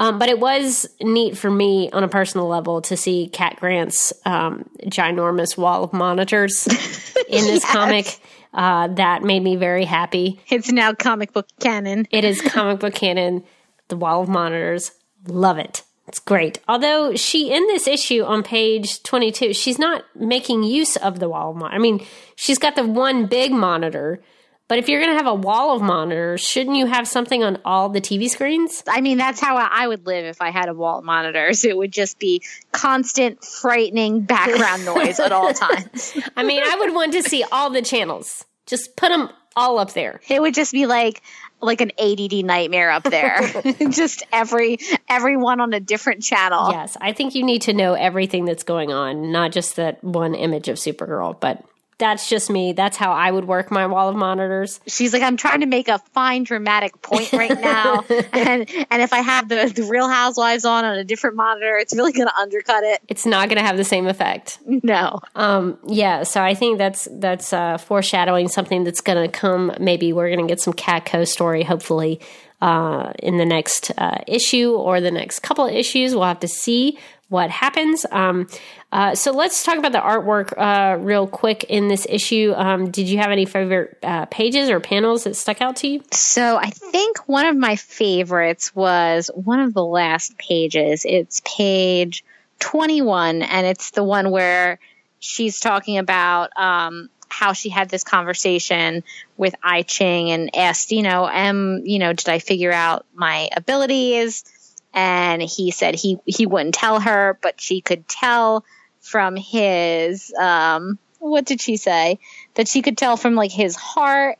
Um, 0.00 0.18
but 0.18 0.30
it 0.30 0.40
was 0.40 0.88
neat 1.02 1.36
for 1.36 1.50
me 1.50 1.90
on 1.92 2.02
a 2.02 2.08
personal 2.08 2.48
level 2.48 2.80
to 2.82 2.96
see 2.96 3.28
Cat 3.28 3.56
Grant's 3.60 4.14
um, 4.24 4.68
ginormous 4.86 5.58
wall 5.58 5.84
of 5.84 5.92
monitors 5.92 6.66
in 7.28 7.44
this 7.44 7.62
yes. 7.62 7.70
comic. 7.70 8.18
Uh, 8.54 8.88
that 8.88 9.22
made 9.22 9.42
me 9.42 9.56
very 9.56 9.84
happy. 9.84 10.40
It's 10.48 10.72
now 10.72 10.94
comic 10.94 11.34
book 11.34 11.46
canon. 11.60 12.08
It 12.10 12.24
is 12.24 12.40
comic 12.40 12.80
book 12.80 12.94
canon. 12.94 13.44
The 13.88 13.96
wall 13.96 14.22
of 14.22 14.28
monitors. 14.28 14.90
Love 15.28 15.58
it. 15.58 15.82
It's 16.08 16.18
great. 16.18 16.60
Although 16.66 17.14
she, 17.14 17.52
in 17.52 17.66
this 17.66 17.86
issue 17.86 18.24
on 18.24 18.42
page 18.42 19.02
22, 19.02 19.52
she's 19.52 19.78
not 19.78 20.02
making 20.16 20.62
use 20.64 20.96
of 20.96 21.20
the 21.20 21.28
wall 21.28 21.50
of 21.50 21.56
monitor. 21.58 21.76
I 21.76 21.78
mean, 21.78 22.04
she's 22.36 22.58
got 22.58 22.74
the 22.74 22.86
one 22.86 23.26
big 23.26 23.52
monitor, 23.52 24.22
but 24.70 24.78
if 24.78 24.88
you're 24.88 25.00
going 25.00 25.10
to 25.10 25.16
have 25.16 25.26
a 25.26 25.34
wall 25.34 25.74
of 25.74 25.82
monitors, 25.82 26.40
shouldn't 26.40 26.76
you 26.76 26.86
have 26.86 27.08
something 27.08 27.42
on 27.42 27.58
all 27.64 27.88
the 27.88 28.00
TV 28.00 28.30
screens? 28.30 28.84
I 28.86 29.00
mean, 29.00 29.18
that's 29.18 29.40
how 29.40 29.56
I 29.56 29.88
would 29.88 30.06
live 30.06 30.24
if 30.24 30.40
I 30.40 30.50
had 30.50 30.68
a 30.68 30.74
wall 30.74 31.00
of 31.00 31.04
monitors. 31.04 31.64
It 31.64 31.76
would 31.76 31.90
just 31.90 32.20
be 32.20 32.44
constant, 32.70 33.44
frightening 33.44 34.20
background 34.20 34.84
noise 34.84 35.18
at 35.18 35.32
all 35.32 35.52
times. 35.54 36.16
I 36.36 36.44
mean, 36.44 36.62
I 36.64 36.76
would 36.76 36.94
want 36.94 37.14
to 37.14 37.22
see 37.24 37.42
all 37.50 37.70
the 37.70 37.82
channels. 37.82 38.44
Just 38.66 38.94
put 38.94 39.08
them 39.08 39.30
all 39.56 39.80
up 39.80 39.92
there. 39.92 40.20
It 40.28 40.40
would 40.40 40.54
just 40.54 40.70
be 40.70 40.86
like 40.86 41.20
like 41.60 41.80
an 41.80 41.90
ADD 41.98 42.44
nightmare 42.44 42.92
up 42.92 43.02
there. 43.02 43.40
just 43.90 44.22
every 44.32 44.78
everyone 45.08 45.60
on 45.60 45.72
a 45.72 45.80
different 45.80 46.22
channel. 46.22 46.70
Yes, 46.70 46.96
I 47.00 47.12
think 47.12 47.34
you 47.34 47.42
need 47.42 47.62
to 47.62 47.72
know 47.72 47.94
everything 47.94 48.44
that's 48.44 48.62
going 48.62 48.92
on, 48.92 49.32
not 49.32 49.50
just 49.50 49.74
that 49.76 50.04
one 50.04 50.36
image 50.36 50.68
of 50.68 50.76
Supergirl, 50.76 51.40
but 51.40 51.64
that's 52.00 52.28
just 52.28 52.50
me. 52.50 52.72
That's 52.72 52.96
how 52.96 53.12
I 53.12 53.30
would 53.30 53.44
work 53.44 53.70
my 53.70 53.86
wall 53.86 54.08
of 54.08 54.16
monitors. 54.16 54.80
She's 54.88 55.12
like, 55.12 55.22
I'm 55.22 55.36
trying 55.36 55.60
to 55.60 55.66
make 55.66 55.86
a 55.86 55.98
fine 56.12 56.42
dramatic 56.42 57.00
point 57.02 57.32
right 57.32 57.60
now, 57.60 58.04
and 58.32 58.68
and 58.90 59.02
if 59.02 59.12
I 59.12 59.20
have 59.20 59.48
the, 59.48 59.72
the 59.74 59.84
Real 59.84 60.08
Housewives 60.08 60.64
on 60.64 60.84
on 60.84 60.98
a 60.98 61.04
different 61.04 61.36
monitor, 61.36 61.76
it's 61.76 61.94
really 61.94 62.12
going 62.12 62.26
to 62.26 62.36
undercut 62.36 62.82
it. 62.82 63.00
It's 63.06 63.24
not 63.26 63.48
going 63.48 63.58
to 63.58 63.64
have 63.64 63.76
the 63.76 63.84
same 63.84 64.08
effect. 64.08 64.58
No. 64.66 65.20
Um. 65.36 65.78
Yeah. 65.86 66.24
So 66.24 66.42
I 66.42 66.54
think 66.54 66.78
that's 66.78 67.06
that's 67.12 67.52
uh, 67.52 67.78
foreshadowing 67.78 68.48
something 68.48 68.82
that's 68.82 69.00
going 69.00 69.22
to 69.22 69.30
come. 69.30 69.72
Maybe 69.78 70.12
we're 70.12 70.34
going 70.34 70.46
to 70.46 70.50
get 70.50 70.60
some 70.60 70.74
Catco 70.74 71.28
story, 71.28 71.62
hopefully. 71.62 72.20
Uh, 72.60 73.14
in 73.20 73.38
the 73.38 73.46
next 73.46 73.90
uh, 73.96 74.18
issue 74.26 74.72
or 74.72 75.00
the 75.00 75.10
next 75.10 75.40
couple 75.40 75.66
of 75.66 75.72
issues, 75.72 76.14
we'll 76.14 76.24
have 76.24 76.40
to 76.40 76.48
see 76.48 76.98
what 77.30 77.48
happens. 77.48 78.04
Um, 78.10 78.48
uh, 78.92 79.14
so 79.14 79.30
let's 79.30 79.62
talk 79.62 79.78
about 79.78 79.92
the 79.92 80.00
artwork 80.00 80.52
uh, 80.58 80.98
real 80.98 81.28
quick 81.28 81.64
in 81.64 81.88
this 81.88 82.06
issue. 82.10 82.52
Um, 82.56 82.90
did 82.90 83.08
you 83.08 83.18
have 83.18 83.30
any 83.30 83.46
favorite 83.46 83.96
uh, 84.02 84.26
pages 84.26 84.68
or 84.68 84.80
panels 84.80 85.24
that 85.24 85.36
stuck 85.36 85.62
out 85.62 85.76
to 85.76 85.88
you? 85.88 86.02
So 86.12 86.56
I 86.56 86.70
think 86.70 87.18
one 87.28 87.46
of 87.46 87.56
my 87.56 87.76
favorites 87.76 88.74
was 88.74 89.30
one 89.34 89.60
of 89.60 89.74
the 89.74 89.84
last 89.84 90.36
pages. 90.38 91.06
It's 91.08 91.40
page 91.44 92.24
21, 92.58 93.42
and 93.42 93.66
it's 93.66 93.92
the 93.92 94.04
one 94.04 94.32
where 94.32 94.80
she's 95.20 95.60
talking 95.60 95.98
about 95.98 96.50
um, 96.58 97.08
how 97.30 97.52
she 97.52 97.68
had 97.68 97.88
this 97.88 98.04
conversation 98.04 99.02
with 99.36 99.54
I 99.62 99.82
Ching 99.82 100.30
and 100.30 100.54
asked, 100.56 100.92
you 100.92 101.02
know, 101.02 101.28
am, 101.28 101.82
you 101.84 101.98
know, 101.98 102.12
did 102.12 102.28
I 102.28 102.38
figure 102.38 102.72
out 102.72 103.06
my 103.14 103.48
abilities? 103.56 104.44
And 104.92 105.40
he 105.40 105.70
said 105.70 105.94
he, 105.94 106.18
he 106.26 106.46
wouldn't 106.46 106.74
tell 106.74 107.00
her, 107.00 107.38
but 107.40 107.60
she 107.60 107.80
could 107.80 108.08
tell 108.08 108.64
from 109.00 109.34
his 109.34 110.32
um 110.38 110.98
what 111.20 111.44
did 111.44 111.60
she 111.60 111.76
say? 111.76 112.18
That 112.54 112.66
she 112.66 112.82
could 112.82 112.98
tell 112.98 113.16
from 113.16 113.34
like 113.34 113.52
his 113.52 113.76
heart 113.76 114.38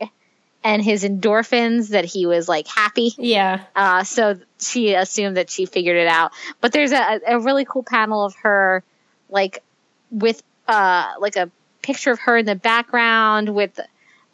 and 0.64 0.82
his 0.82 1.04
endorphins 1.04 1.90
that 1.90 2.04
he 2.04 2.26
was 2.26 2.48
like 2.48 2.66
happy. 2.66 3.12
Yeah. 3.16 3.64
Uh, 3.76 4.04
so 4.04 4.38
she 4.58 4.94
assumed 4.94 5.36
that 5.36 5.50
she 5.50 5.66
figured 5.66 5.96
it 5.96 6.08
out. 6.08 6.32
But 6.60 6.72
there's 6.72 6.92
a, 6.92 7.20
a 7.26 7.38
really 7.38 7.64
cool 7.64 7.82
panel 7.82 8.24
of 8.24 8.34
her, 8.36 8.82
like 9.28 9.62
with 10.10 10.42
uh, 10.66 11.14
like 11.18 11.36
a 11.36 11.50
picture 11.82 12.12
of 12.12 12.20
her 12.20 12.38
in 12.38 12.46
the 12.46 12.54
background 12.54 13.54
with 13.54 13.78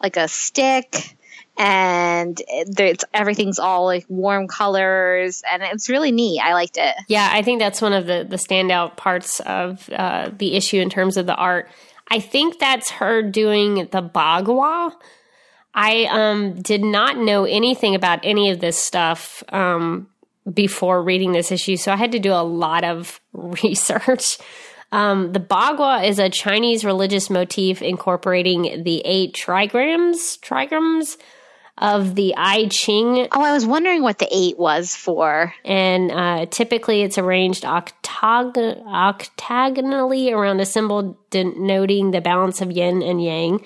like 0.02 0.16
a 0.16 0.28
stick 0.28 1.16
and 1.58 2.40
it's 2.48 3.04
everything's 3.14 3.58
all 3.58 3.86
like 3.86 4.04
warm 4.08 4.46
colors 4.46 5.42
and 5.50 5.62
it's 5.62 5.88
really 5.88 6.12
neat. 6.12 6.40
I 6.40 6.52
liked 6.52 6.76
it. 6.76 6.94
Yeah 7.08 7.28
i 7.32 7.42
think 7.42 7.60
that's 7.60 7.80
one 7.80 7.92
of 7.92 8.06
the 8.06 8.26
the 8.28 8.36
standout 8.36 8.96
parts 8.96 9.40
of 9.40 9.88
uh, 9.90 10.30
the 10.36 10.54
issue 10.54 10.80
in 10.80 10.90
terms 10.90 11.16
of 11.16 11.26
the 11.26 11.34
art. 11.34 11.68
I 12.08 12.20
think 12.20 12.58
that's 12.58 12.90
her 12.90 13.22
doing 13.22 13.88
the 13.90 14.02
bagua. 14.02 14.92
I 15.74 16.04
um, 16.04 16.62
did 16.62 16.82
not 16.82 17.18
know 17.18 17.44
anything 17.44 17.94
about 17.94 18.20
any 18.22 18.50
of 18.50 18.60
this 18.60 18.78
stuff 18.78 19.42
um, 19.50 20.08
before 20.50 21.02
reading 21.02 21.32
this 21.32 21.50
issue 21.50 21.76
so 21.76 21.92
i 21.92 21.96
had 21.96 22.12
to 22.12 22.20
do 22.20 22.32
a 22.32 22.44
lot 22.44 22.84
of 22.84 23.20
research 23.32 24.38
um, 24.96 25.32
the 25.32 25.40
bagua 25.40 26.04
is 26.06 26.18
a 26.18 26.30
chinese 26.30 26.84
religious 26.84 27.28
motif 27.30 27.82
incorporating 27.82 28.82
the 28.82 29.02
eight 29.04 29.34
trigrams 29.34 30.38
trigrams 30.40 31.16
of 31.78 32.14
the 32.14 32.34
I 32.36 32.68
Ching. 32.68 33.28
Oh, 33.32 33.42
I 33.42 33.52
was 33.52 33.66
wondering 33.66 34.02
what 34.02 34.18
the 34.18 34.28
eight 34.30 34.58
was 34.58 34.94
for. 34.94 35.52
And 35.64 36.10
uh, 36.10 36.46
typically 36.46 37.02
it's 37.02 37.18
arranged 37.18 37.64
octag- 37.64 38.82
octagonally 38.86 40.32
around 40.32 40.60
a 40.60 40.66
symbol 40.66 41.18
denoting 41.30 42.12
the 42.12 42.20
balance 42.20 42.60
of 42.60 42.72
yin 42.72 43.02
and 43.02 43.22
yang 43.22 43.64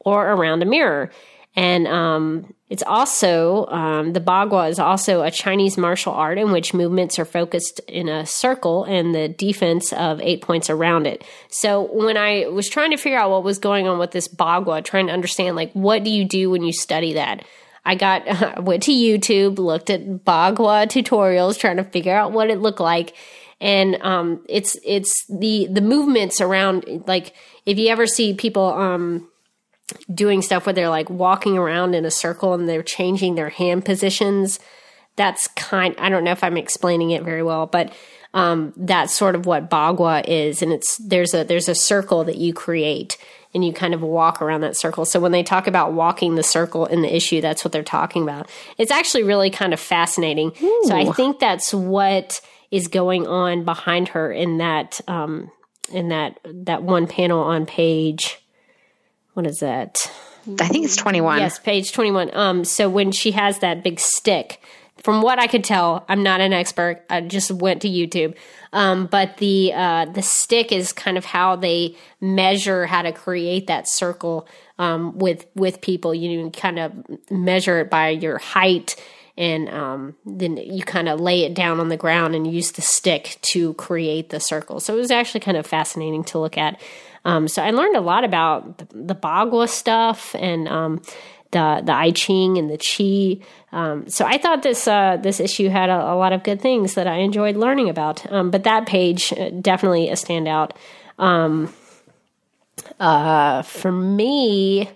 or 0.00 0.26
around 0.32 0.62
a 0.62 0.66
mirror. 0.66 1.10
And 1.56 1.86
um, 1.86 2.52
it's 2.68 2.82
also, 2.82 3.66
um, 3.66 4.12
the 4.12 4.20
Bagua 4.20 4.68
is 4.70 4.80
also 4.80 5.22
a 5.22 5.30
Chinese 5.30 5.78
martial 5.78 6.12
art 6.12 6.36
in 6.36 6.50
which 6.50 6.74
movements 6.74 7.18
are 7.18 7.24
focused 7.24 7.80
in 7.86 8.08
a 8.08 8.26
circle 8.26 8.82
and 8.84 9.14
the 9.14 9.28
defense 9.28 9.92
of 9.92 10.20
eight 10.20 10.42
points 10.42 10.68
around 10.68 11.06
it. 11.06 11.22
So 11.48 11.82
when 11.92 12.16
I 12.16 12.48
was 12.48 12.68
trying 12.68 12.90
to 12.90 12.96
figure 12.96 13.18
out 13.18 13.30
what 13.30 13.44
was 13.44 13.58
going 13.58 13.86
on 13.86 14.00
with 14.00 14.10
this 14.10 14.26
Bagua, 14.26 14.82
trying 14.84 15.06
to 15.06 15.12
understand, 15.12 15.54
like, 15.54 15.72
what 15.74 16.02
do 16.02 16.10
you 16.10 16.24
do 16.24 16.50
when 16.50 16.64
you 16.64 16.72
study 16.72 17.12
that? 17.12 17.44
I 17.84 17.94
got, 17.94 18.62
went 18.64 18.82
to 18.84 18.92
YouTube, 18.92 19.58
looked 19.58 19.90
at 19.90 20.04
Bagua 20.24 20.88
tutorials, 20.88 21.56
trying 21.56 21.76
to 21.76 21.84
figure 21.84 22.16
out 22.16 22.32
what 22.32 22.50
it 22.50 22.58
looked 22.58 22.80
like. 22.80 23.14
And, 23.60 23.96
um, 24.02 24.44
it's, 24.48 24.76
it's 24.84 25.24
the, 25.28 25.68
the 25.70 25.80
movements 25.80 26.40
around, 26.40 27.04
like, 27.06 27.34
if 27.64 27.78
you 27.78 27.88
ever 27.90 28.08
see 28.08 28.34
people, 28.34 28.66
um, 28.72 29.28
doing 30.12 30.42
stuff 30.42 30.66
where 30.66 30.72
they're 30.72 30.88
like 30.88 31.10
walking 31.10 31.58
around 31.58 31.94
in 31.94 32.04
a 32.04 32.10
circle 32.10 32.54
and 32.54 32.68
they're 32.68 32.82
changing 32.82 33.34
their 33.34 33.50
hand 33.50 33.84
positions. 33.84 34.58
That's 35.16 35.46
kind, 35.48 35.94
I 35.98 36.08
don't 36.08 36.24
know 36.24 36.32
if 36.32 36.42
I'm 36.42 36.56
explaining 36.56 37.10
it 37.10 37.22
very 37.22 37.42
well, 37.42 37.66
but 37.66 37.92
um, 38.32 38.72
that's 38.76 39.14
sort 39.14 39.34
of 39.36 39.46
what 39.46 39.70
Bagua 39.70 40.26
is. 40.26 40.62
And 40.62 40.72
it's, 40.72 40.96
there's 40.96 41.34
a, 41.34 41.44
there's 41.44 41.68
a 41.68 41.74
circle 41.74 42.24
that 42.24 42.36
you 42.36 42.52
create 42.52 43.16
and 43.54 43.64
you 43.64 43.72
kind 43.72 43.94
of 43.94 44.00
walk 44.02 44.42
around 44.42 44.62
that 44.62 44.76
circle. 44.76 45.04
So 45.04 45.20
when 45.20 45.30
they 45.30 45.44
talk 45.44 45.68
about 45.68 45.92
walking 45.92 46.34
the 46.34 46.42
circle 46.42 46.86
in 46.86 47.02
the 47.02 47.14
issue, 47.14 47.40
that's 47.40 47.64
what 47.64 47.70
they're 47.70 47.84
talking 47.84 48.24
about. 48.24 48.50
It's 48.78 48.90
actually 48.90 49.22
really 49.22 49.50
kind 49.50 49.72
of 49.72 49.78
fascinating. 49.78 50.52
Ooh. 50.60 50.82
So 50.86 50.96
I 50.96 51.12
think 51.12 51.38
that's 51.38 51.72
what 51.72 52.40
is 52.72 52.88
going 52.88 53.28
on 53.28 53.64
behind 53.64 54.08
her 54.08 54.32
in 54.32 54.58
that, 54.58 55.00
um, 55.06 55.52
in 55.92 56.08
that, 56.08 56.40
that 56.44 56.82
one 56.82 57.06
panel 57.06 57.40
on 57.40 57.66
page 57.66 58.40
what 59.34 59.46
is 59.46 59.60
that? 59.60 60.10
I 60.60 60.68
think 60.68 60.84
it's 60.84 60.96
21. 60.96 61.38
Yes, 61.38 61.58
page 61.58 61.92
21. 61.92 62.30
Um, 62.34 62.64
so 62.64 62.88
when 62.88 63.12
she 63.12 63.32
has 63.32 63.60
that 63.60 63.82
big 63.82 64.00
stick, 64.00 64.60
from 65.02 65.20
what 65.20 65.38
I 65.38 65.46
could 65.46 65.64
tell, 65.64 66.04
I'm 66.08 66.22
not 66.22 66.40
an 66.40 66.52
expert. 66.52 67.04
I 67.10 67.20
just 67.20 67.50
went 67.50 67.82
to 67.82 67.88
YouTube. 67.88 68.34
Um, 68.72 69.06
but 69.06 69.36
the 69.36 69.72
uh, 69.74 70.06
the 70.06 70.22
stick 70.22 70.72
is 70.72 70.92
kind 70.92 71.18
of 71.18 71.24
how 71.24 71.56
they 71.56 71.96
measure 72.20 72.86
how 72.86 73.02
to 73.02 73.12
create 73.12 73.66
that 73.66 73.88
circle 73.88 74.48
um, 74.78 75.18
with 75.18 75.46
with 75.54 75.80
people. 75.80 76.14
You 76.14 76.50
kind 76.50 76.78
of 76.78 76.92
measure 77.30 77.80
it 77.80 77.90
by 77.90 78.10
your 78.10 78.38
height, 78.38 78.96
and 79.36 79.68
um, 79.68 80.14
then 80.24 80.56
you 80.56 80.84
kind 80.84 81.08
of 81.08 81.20
lay 81.20 81.44
it 81.44 81.54
down 81.54 81.80
on 81.80 81.88
the 81.88 81.96
ground 81.96 82.34
and 82.34 82.52
use 82.52 82.72
the 82.72 82.82
stick 82.82 83.38
to 83.42 83.74
create 83.74 84.30
the 84.30 84.38
circle. 84.38 84.78
So 84.80 84.94
it 84.94 84.98
was 84.98 85.10
actually 85.10 85.40
kind 85.40 85.56
of 85.56 85.66
fascinating 85.66 86.24
to 86.24 86.38
look 86.38 86.56
at. 86.56 86.80
Um, 87.24 87.48
so 87.48 87.62
I 87.62 87.70
learned 87.70 87.96
a 87.96 88.00
lot 88.00 88.24
about 88.24 88.78
the, 88.78 88.86
the 88.92 89.14
Bagua 89.14 89.68
stuff 89.68 90.36
and 90.38 90.68
um, 90.68 91.02
the 91.50 91.82
the 91.84 91.92
I 91.92 92.10
Ching 92.10 92.58
and 92.58 92.70
the 92.70 92.76
Qi. 92.78 93.42
Um, 93.72 94.08
so 94.08 94.24
I 94.26 94.38
thought 94.38 94.62
this 94.62 94.86
uh, 94.86 95.16
this 95.16 95.40
issue 95.40 95.68
had 95.68 95.88
a, 95.88 96.12
a, 96.12 96.16
lot 96.16 96.32
of 96.32 96.44
good 96.44 96.60
things 96.60 96.94
that 96.94 97.06
I 97.06 97.16
enjoyed 97.16 97.56
learning 97.56 97.88
about. 97.88 98.30
Um, 98.30 98.50
but 98.50 98.64
that 98.64 98.86
page 98.86 99.32
uh, 99.32 99.50
definitely 99.50 100.10
a 100.10 100.14
standout. 100.14 100.72
Um, 101.18 101.72
uh, 103.00 103.62
for 103.62 103.90
me, 103.90 104.90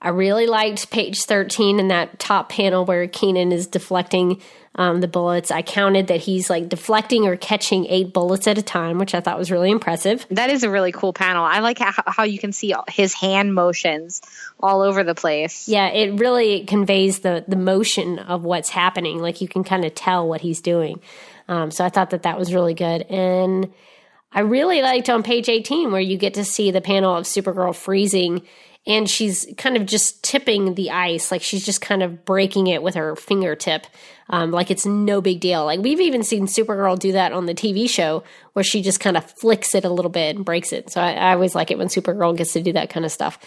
I 0.00 0.10
really 0.10 0.46
liked 0.46 0.90
page 0.90 1.22
13 1.22 1.80
in 1.80 1.88
that 1.88 2.18
top 2.18 2.50
panel 2.50 2.84
where 2.84 3.08
Kenan 3.08 3.50
is 3.50 3.66
deflecting 3.66 4.42
um, 4.74 5.00
the 5.00 5.08
bullets. 5.08 5.50
I 5.50 5.62
counted 5.62 6.08
that 6.08 6.20
he's 6.20 6.50
like 6.50 6.68
deflecting 6.68 7.26
or 7.26 7.36
catching 7.36 7.86
eight 7.86 8.12
bullets 8.12 8.46
at 8.46 8.58
a 8.58 8.62
time, 8.62 8.98
which 8.98 9.14
I 9.14 9.20
thought 9.20 9.38
was 9.38 9.50
really 9.50 9.70
impressive. 9.70 10.26
That 10.30 10.50
is 10.50 10.64
a 10.64 10.70
really 10.70 10.92
cool 10.92 11.14
panel. 11.14 11.44
I 11.44 11.60
like 11.60 11.78
how, 11.78 12.02
how 12.06 12.24
you 12.24 12.38
can 12.38 12.52
see 12.52 12.74
his 12.88 13.14
hand 13.14 13.54
motions 13.54 14.20
all 14.60 14.82
over 14.82 15.02
the 15.02 15.14
place. 15.14 15.66
Yeah, 15.66 15.88
it 15.88 16.20
really 16.20 16.64
conveys 16.64 17.20
the 17.20 17.44
the 17.48 17.56
motion 17.56 18.18
of 18.18 18.44
what's 18.44 18.68
happening. 18.68 19.18
Like 19.18 19.40
you 19.40 19.48
can 19.48 19.64
kind 19.64 19.84
of 19.84 19.94
tell 19.94 20.28
what 20.28 20.42
he's 20.42 20.60
doing. 20.60 21.00
Um, 21.48 21.70
so 21.70 21.84
I 21.84 21.88
thought 21.88 22.10
that 22.10 22.24
that 22.24 22.38
was 22.38 22.52
really 22.52 22.74
good. 22.74 23.02
And 23.02 23.72
I 24.30 24.40
really 24.40 24.82
liked 24.82 25.08
on 25.08 25.22
page 25.22 25.48
18 25.48 25.90
where 25.90 26.00
you 26.00 26.18
get 26.18 26.34
to 26.34 26.44
see 26.44 26.70
the 26.70 26.80
panel 26.82 27.16
of 27.16 27.24
Supergirl 27.24 27.74
freezing 27.74 28.42
and 28.86 29.10
she's 29.10 29.46
kind 29.56 29.76
of 29.76 29.84
just 29.84 30.22
tipping 30.22 30.74
the 30.74 30.90
ice, 30.90 31.30
like 31.30 31.42
she's 31.42 31.64
just 31.64 31.80
kind 31.80 32.02
of 32.02 32.24
breaking 32.24 32.68
it 32.68 32.82
with 32.82 32.94
her 32.94 33.16
fingertip, 33.16 33.86
um, 34.28 34.50
like 34.50 34.70
it's 34.70 34.86
no 34.86 35.20
big 35.20 35.40
deal. 35.40 35.64
Like 35.64 35.80
we've 35.80 36.00
even 36.00 36.22
seen 36.22 36.46
Supergirl 36.46 36.98
do 36.98 37.12
that 37.12 37.32
on 37.32 37.46
the 37.46 37.54
TV 37.54 37.88
show, 37.88 38.22
where 38.52 38.64
she 38.64 38.82
just 38.82 39.00
kind 39.00 39.16
of 39.16 39.24
flicks 39.24 39.74
it 39.74 39.84
a 39.84 39.90
little 39.90 40.10
bit 40.10 40.36
and 40.36 40.44
breaks 40.44 40.72
it. 40.72 40.90
So 40.90 41.00
I, 41.00 41.12
I 41.12 41.32
always 41.32 41.54
like 41.54 41.70
it 41.70 41.78
when 41.78 41.88
Supergirl 41.88 42.36
gets 42.36 42.52
to 42.54 42.62
do 42.62 42.72
that 42.74 42.90
kind 42.90 43.04
of 43.04 43.12
stuff. 43.12 43.38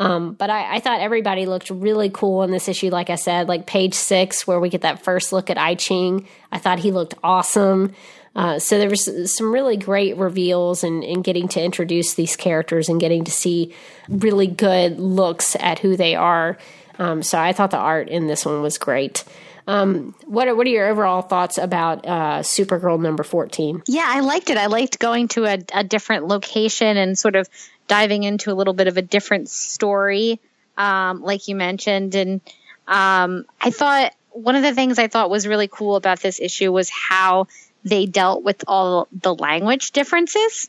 Um, 0.00 0.34
but 0.34 0.50
I, 0.50 0.76
I, 0.76 0.80
thought 0.80 0.98
everybody 0.98 1.46
looked 1.46 1.70
really 1.70 2.10
cool 2.10 2.42
in 2.42 2.50
this 2.50 2.66
issue. 2.66 2.90
Like 2.90 3.10
I 3.10 3.14
said, 3.14 3.46
like 3.46 3.68
page 3.68 3.94
six, 3.94 4.44
where 4.44 4.58
we 4.58 4.68
get 4.68 4.80
that 4.80 5.04
first 5.04 5.32
look 5.32 5.50
at 5.50 5.58
I 5.58 5.76
Ching, 5.76 6.26
I 6.50 6.58
thought 6.58 6.80
he 6.80 6.90
looked 6.90 7.14
awesome. 7.22 7.92
Uh, 8.36 8.58
so 8.58 8.78
there 8.78 8.90
was 8.90 9.32
some 9.32 9.52
really 9.52 9.76
great 9.76 10.16
reveals 10.16 10.82
and, 10.82 11.22
getting 11.22 11.46
to 11.48 11.62
introduce 11.62 12.14
these 12.14 12.36
characters 12.36 12.88
and 12.88 13.00
getting 13.00 13.24
to 13.24 13.30
see 13.30 13.72
really 14.08 14.46
good 14.46 14.98
looks 14.98 15.56
at 15.60 15.78
who 15.78 15.96
they 15.96 16.14
are. 16.14 16.58
Um, 16.98 17.22
so 17.22 17.38
I 17.38 17.52
thought 17.52 17.70
the 17.70 17.78
art 17.78 18.08
in 18.08 18.26
this 18.26 18.44
one 18.44 18.60
was 18.60 18.78
great. 18.78 19.24
Um, 19.66 20.14
what 20.26 20.48
are, 20.48 20.54
what 20.54 20.66
are 20.66 20.70
your 20.70 20.88
overall 20.88 21.22
thoughts 21.22 21.56
about 21.56 22.06
uh, 22.06 22.40
Supergirl 22.40 23.00
number 23.00 23.22
fourteen? 23.22 23.82
Yeah, 23.86 24.04
I 24.06 24.20
liked 24.20 24.50
it. 24.50 24.58
I 24.58 24.66
liked 24.66 24.98
going 24.98 25.28
to 25.28 25.46
a, 25.46 25.58
a, 25.72 25.82
different 25.82 26.28
location 26.28 26.98
and 26.98 27.18
sort 27.18 27.34
of 27.34 27.48
diving 27.88 28.24
into 28.24 28.50
a 28.50 28.54
little 28.54 28.74
bit 28.74 28.88
of 28.88 28.98
a 28.98 29.02
different 29.02 29.48
story, 29.48 30.38
um, 30.76 31.22
like 31.22 31.48
you 31.48 31.54
mentioned. 31.54 32.14
And 32.14 32.42
um, 32.86 33.46
I 33.58 33.70
thought 33.70 34.14
one 34.32 34.54
of 34.54 34.62
the 34.62 34.74
things 34.74 34.98
I 34.98 35.08
thought 35.08 35.30
was 35.30 35.46
really 35.46 35.68
cool 35.68 35.96
about 35.96 36.20
this 36.20 36.40
issue 36.40 36.70
was 36.70 36.90
how 36.90 37.46
they 37.84 38.06
dealt 38.06 38.42
with 38.42 38.64
all 38.66 39.08
the 39.12 39.34
language 39.34 39.92
differences. 39.92 40.68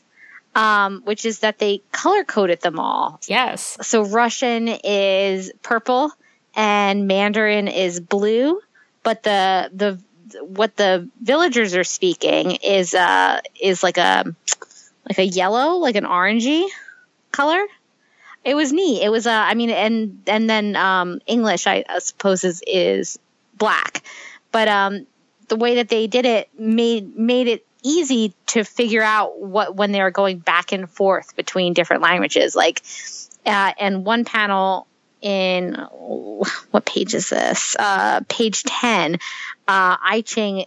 Um, 0.54 1.02
which 1.04 1.26
is 1.26 1.40
that 1.40 1.58
they 1.58 1.82
color 1.92 2.24
coded 2.24 2.62
them 2.62 2.78
all. 2.78 3.20
Yes. 3.28 3.76
So 3.82 4.06
Russian 4.06 4.68
is 4.68 5.52
purple 5.62 6.10
and 6.54 7.06
Mandarin 7.06 7.68
is 7.68 8.00
blue, 8.00 8.62
but 9.02 9.22
the 9.22 9.70
the 9.74 10.00
what 10.40 10.74
the 10.76 11.08
villagers 11.20 11.76
are 11.76 11.84
speaking 11.84 12.52
is 12.62 12.94
uh 12.94 13.40
is 13.60 13.82
like 13.82 13.98
a 13.98 14.24
like 15.06 15.18
a 15.18 15.26
yellow, 15.26 15.76
like 15.76 15.96
an 15.96 16.04
orangey 16.04 16.66
color. 17.32 17.62
It 18.44 18.54
was 18.54 18.72
neat. 18.72 19.02
It 19.02 19.10
was 19.10 19.26
uh 19.26 19.30
I 19.30 19.54
mean 19.54 19.70
and 19.70 20.22
and 20.26 20.48
then 20.48 20.74
um 20.74 21.20
English 21.26 21.66
I, 21.66 21.84
I 21.88 21.98
suppose 21.98 22.44
is 22.44 22.62
is 22.66 23.18
black. 23.58 24.02
But 24.52 24.68
um 24.68 25.06
the 25.48 25.56
way 25.56 25.76
that 25.76 25.88
they 25.88 26.06
did 26.06 26.26
it 26.26 26.48
made 26.58 27.16
made 27.16 27.48
it 27.48 27.66
easy 27.82 28.34
to 28.46 28.64
figure 28.64 29.02
out 29.02 29.40
what 29.40 29.76
when 29.76 29.92
they 29.92 30.02
were 30.02 30.10
going 30.10 30.38
back 30.38 30.72
and 30.72 30.90
forth 30.90 31.36
between 31.36 31.72
different 31.72 32.02
languages. 32.02 32.56
Like, 32.56 32.82
uh, 33.44 33.72
and 33.78 34.04
one 34.04 34.24
panel 34.24 34.86
in 35.20 35.74
what 36.70 36.84
page 36.84 37.14
is 37.14 37.30
this? 37.30 37.76
Uh, 37.78 38.20
page 38.28 38.62
ten. 38.64 39.14
Uh, 39.68 39.96
I 40.02 40.22
Ching 40.24 40.66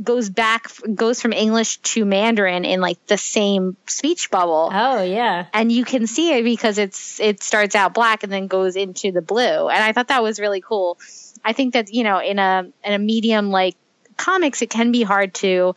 goes 0.00 0.30
back 0.30 0.70
goes 0.94 1.20
from 1.20 1.32
English 1.32 1.78
to 1.78 2.04
Mandarin 2.04 2.64
in 2.64 2.80
like 2.80 3.04
the 3.06 3.18
same 3.18 3.76
speech 3.86 4.30
bubble. 4.30 4.70
Oh 4.72 5.02
yeah. 5.02 5.46
And 5.52 5.72
you 5.72 5.84
can 5.84 6.06
see 6.06 6.38
it 6.38 6.44
because 6.44 6.78
it's 6.78 7.18
it 7.18 7.42
starts 7.42 7.74
out 7.74 7.92
black 7.92 8.22
and 8.22 8.30
then 8.30 8.46
goes 8.46 8.76
into 8.76 9.10
the 9.10 9.22
blue. 9.22 9.68
And 9.68 9.82
I 9.82 9.92
thought 9.92 10.08
that 10.08 10.22
was 10.22 10.38
really 10.38 10.60
cool. 10.60 10.98
I 11.44 11.52
think 11.52 11.74
that, 11.74 11.92
you 11.92 12.04
know, 12.04 12.20
in 12.20 12.38
a 12.38 12.70
in 12.84 12.92
a 12.92 12.98
medium 12.98 13.50
like 13.50 13.76
comics, 14.16 14.62
it 14.62 14.70
can 14.70 14.92
be 14.92 15.02
hard 15.02 15.34
to 15.34 15.74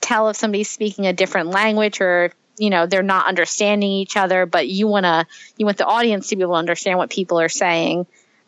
tell 0.00 0.28
if 0.28 0.36
somebody's 0.36 0.70
speaking 0.70 1.06
a 1.06 1.12
different 1.12 1.50
language 1.50 2.00
or 2.00 2.32
you 2.58 2.70
know 2.70 2.86
they're 2.86 3.02
not 3.02 3.26
understanding 3.26 3.90
each 3.90 4.16
other 4.16 4.46
but 4.46 4.68
you 4.68 4.86
want 4.86 5.04
to 5.04 5.26
you 5.56 5.66
want 5.66 5.78
the 5.78 5.86
audience 5.86 6.28
to 6.28 6.36
be 6.36 6.42
able 6.42 6.54
to 6.54 6.58
understand 6.58 6.98
what 6.98 7.10
people 7.10 7.40
are 7.40 7.48
saying. 7.48 8.06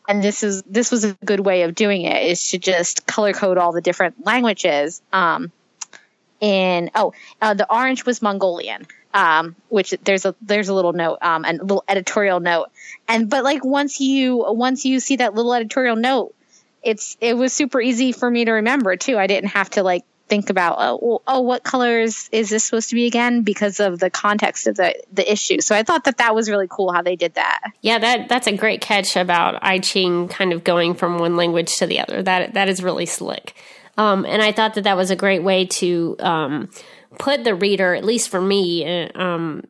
And 0.08 0.22
this 0.22 0.42
is 0.42 0.62
this 0.62 0.90
was 0.90 1.04
a 1.04 1.16
good 1.24 1.40
way 1.40 1.62
of 1.62 1.74
doing 1.74 2.02
it 2.02 2.26
is 2.26 2.50
to 2.50 2.58
just 2.58 3.06
color 3.06 3.32
code 3.32 3.58
all 3.58 3.72
the 3.72 3.80
different 3.80 4.24
languages 4.26 5.00
um 5.12 5.52
in 6.40 6.90
oh 6.94 7.12
uh, 7.40 7.54
the 7.54 7.72
orange 7.72 8.04
was 8.04 8.20
mongolian 8.20 8.85
um 9.14 9.54
which 9.68 9.94
there's 10.02 10.24
a 10.24 10.35
there's 10.42 10.68
a 10.68 10.74
little 10.74 10.92
note 10.92 11.18
um 11.22 11.44
a 11.44 11.52
little 11.52 11.85
editorial 11.88 12.40
note. 12.40 12.68
And 13.08 13.30
but 13.30 13.44
like 13.44 13.64
once 13.64 14.00
you 14.00 14.44
once 14.48 14.85
you 14.85 15.00
see 15.00 15.16
that 15.16 15.35
little 15.35 15.54
editorial 15.54 15.96
note 15.96 16.35
it's 16.83 17.16
it 17.21 17.37
was 17.37 17.53
super 17.53 17.81
easy 17.81 18.12
for 18.12 18.31
me 18.31 18.45
to 18.45 18.53
remember 18.53 18.97
too. 18.97 19.18
I 19.18 19.27
didn't 19.27 19.51
have 19.51 19.71
to 19.71 19.83
like 19.83 20.05
think 20.29 20.49
about 20.49 20.77
oh, 20.79 21.21
oh 21.27 21.40
what 21.40 21.62
colors 21.62 22.29
is 22.33 22.49
this 22.49 22.64
supposed 22.64 22.88
to 22.88 22.95
be 22.95 23.07
again 23.07 23.42
because 23.42 23.81
of 23.81 23.99
the 23.99 24.11
context 24.11 24.66
of 24.66 24.77
the 24.77 24.95
the 25.12 25.31
issue. 25.31 25.61
So 25.61 25.75
I 25.77 25.83
thought 25.83 26.05
that 26.05 26.18
that 26.18 26.35
was 26.35 26.49
really 26.49 26.68
cool 26.68 26.92
how 26.92 27.03
they 27.03 27.16
did 27.16 27.35
that. 27.35 27.61
Yeah, 27.83 27.99
that 27.99 28.29
that's 28.29 28.47
a 28.47 28.57
great 28.57 28.81
catch 28.81 29.16
about 29.16 29.59
I 29.62 29.79
Ching 29.79 30.29
kind 30.29 30.53
of 30.53 30.64
going 30.64 30.95
from 30.95 31.18
one 31.18 31.37
language 31.37 31.77
to 31.77 31.87
the 31.87 32.01
other. 32.01 32.23
That 32.23 32.55
that 32.55 32.68
is 32.68 32.83
really 32.83 33.07
slick. 33.07 33.55
Um, 33.99 34.25
and 34.25 34.40
I 34.40 34.53
thought 34.53 34.75
that 34.75 34.85
that 34.85 34.97
was 34.97 35.11
a 35.11 35.16
great 35.16 35.43
way 35.43 35.66
to 35.66 36.16
um, 36.20 36.70
put 37.18 37.45
the 37.45 37.55
reader, 37.55 37.95
at 37.95 38.05
least 38.05 38.30
for 38.30 38.41
me, 38.41 38.87
uh, 38.87 39.20
um, 39.20 39.64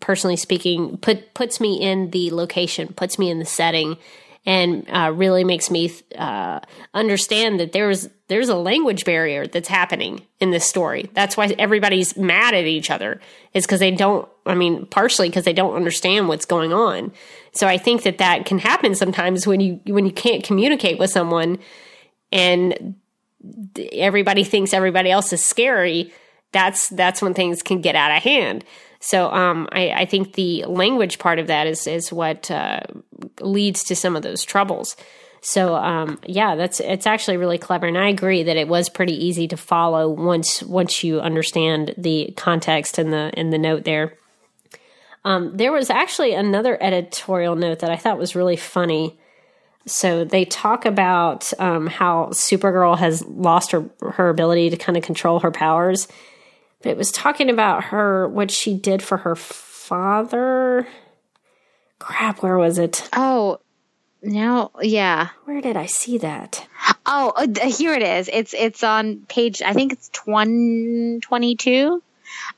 personally 0.00 0.36
speaking, 0.36 0.96
put 0.96 1.34
puts 1.34 1.60
me 1.60 1.80
in 1.80 2.10
the 2.10 2.30
location, 2.30 2.94
puts 2.94 3.18
me 3.18 3.30
in 3.30 3.38
the 3.38 3.44
setting, 3.44 3.98
and 4.48 4.86
uh, 4.88 5.12
really 5.14 5.44
makes 5.44 5.70
me 5.70 5.92
uh, 6.16 6.60
understand 6.94 7.60
that 7.60 7.72
there's 7.72 8.08
there's 8.28 8.48
a 8.48 8.54
language 8.54 9.04
barrier 9.04 9.46
that's 9.46 9.68
happening 9.68 10.22
in 10.40 10.52
this 10.52 10.66
story. 10.66 11.10
That's 11.12 11.36
why 11.36 11.54
everybody's 11.58 12.16
mad 12.16 12.54
at 12.54 12.64
each 12.64 12.90
other. 12.90 13.20
Is 13.52 13.66
because 13.66 13.78
they 13.78 13.90
don't. 13.90 14.26
I 14.46 14.54
mean, 14.54 14.86
partially 14.86 15.28
because 15.28 15.44
they 15.44 15.52
don't 15.52 15.76
understand 15.76 16.28
what's 16.28 16.46
going 16.46 16.72
on. 16.72 17.12
So 17.52 17.66
I 17.66 17.76
think 17.76 18.04
that 18.04 18.16
that 18.18 18.46
can 18.46 18.58
happen 18.58 18.94
sometimes 18.94 19.46
when 19.46 19.60
you 19.60 19.80
when 19.84 20.06
you 20.06 20.12
can't 20.12 20.42
communicate 20.42 20.98
with 20.98 21.10
someone, 21.10 21.58
and 22.32 22.94
everybody 23.92 24.44
thinks 24.44 24.72
everybody 24.72 25.10
else 25.10 25.30
is 25.34 25.44
scary. 25.44 26.10
That's 26.52 26.88
that's 26.88 27.20
when 27.20 27.34
things 27.34 27.62
can 27.62 27.82
get 27.82 27.96
out 27.96 28.16
of 28.16 28.22
hand. 28.22 28.64
So 29.00 29.30
um, 29.30 29.68
I, 29.70 29.90
I, 29.90 30.04
think 30.06 30.32
the 30.32 30.64
language 30.64 31.20
part 31.20 31.38
of 31.38 31.46
that 31.46 31.66
is 31.68 31.86
is 31.86 32.12
what 32.12 32.50
uh, 32.50 32.80
leads 33.40 33.84
to 33.84 33.96
some 33.96 34.16
of 34.16 34.22
those 34.22 34.42
troubles. 34.42 34.96
So 35.40 35.76
um, 35.76 36.18
yeah, 36.24 36.56
that's 36.56 36.80
it's 36.80 37.06
actually 37.06 37.36
really 37.36 37.58
clever, 37.58 37.86
and 37.86 37.96
I 37.96 38.08
agree 38.08 38.42
that 38.42 38.56
it 38.56 38.66
was 38.66 38.88
pretty 38.88 39.12
easy 39.12 39.46
to 39.48 39.56
follow 39.56 40.08
once 40.08 40.62
once 40.62 41.04
you 41.04 41.20
understand 41.20 41.94
the 41.96 42.34
context 42.36 42.98
and 42.98 43.12
the 43.12 43.30
in 43.38 43.50
the 43.50 43.58
note 43.58 43.84
there. 43.84 44.14
Um, 45.24 45.56
there 45.56 45.72
was 45.72 45.90
actually 45.90 46.34
another 46.34 46.82
editorial 46.82 47.54
note 47.54 47.80
that 47.80 47.90
I 47.90 47.96
thought 47.96 48.18
was 48.18 48.34
really 48.34 48.56
funny. 48.56 49.18
So 49.86 50.24
they 50.24 50.44
talk 50.44 50.84
about 50.84 51.50
um, 51.58 51.86
how 51.86 52.26
Supergirl 52.32 52.98
has 52.98 53.24
lost 53.26 53.70
her 53.72 53.88
her 54.00 54.28
ability 54.28 54.70
to 54.70 54.76
kind 54.76 54.96
of 54.96 55.04
control 55.04 55.40
her 55.40 55.52
powers, 55.52 56.08
but 56.82 56.90
it 56.90 56.96
was 56.96 57.10
talking 57.10 57.50
about 57.50 57.84
her 57.84 58.28
what 58.28 58.50
she 58.50 58.74
did 58.74 59.02
for 59.02 59.18
her 59.18 59.34
father. 59.36 60.86
Crap, 61.98 62.42
where 62.42 62.56
was 62.56 62.78
it? 62.78 63.08
Oh, 63.12 63.60
now, 64.22 64.70
yeah. 64.80 65.28
Where 65.44 65.60
did 65.60 65.76
I 65.76 65.86
see 65.86 66.18
that? 66.18 66.66
Oh, 67.06 67.32
uh, 67.36 67.66
here 67.66 67.94
it 67.94 68.02
is. 68.02 68.28
It's 68.32 68.54
it's 68.54 68.82
on 68.82 69.24
page. 69.28 69.62
I 69.62 69.72
think 69.72 69.92
it's 69.92 70.08
twenty 70.10 71.20
twenty 71.20 71.56
two. 71.56 72.02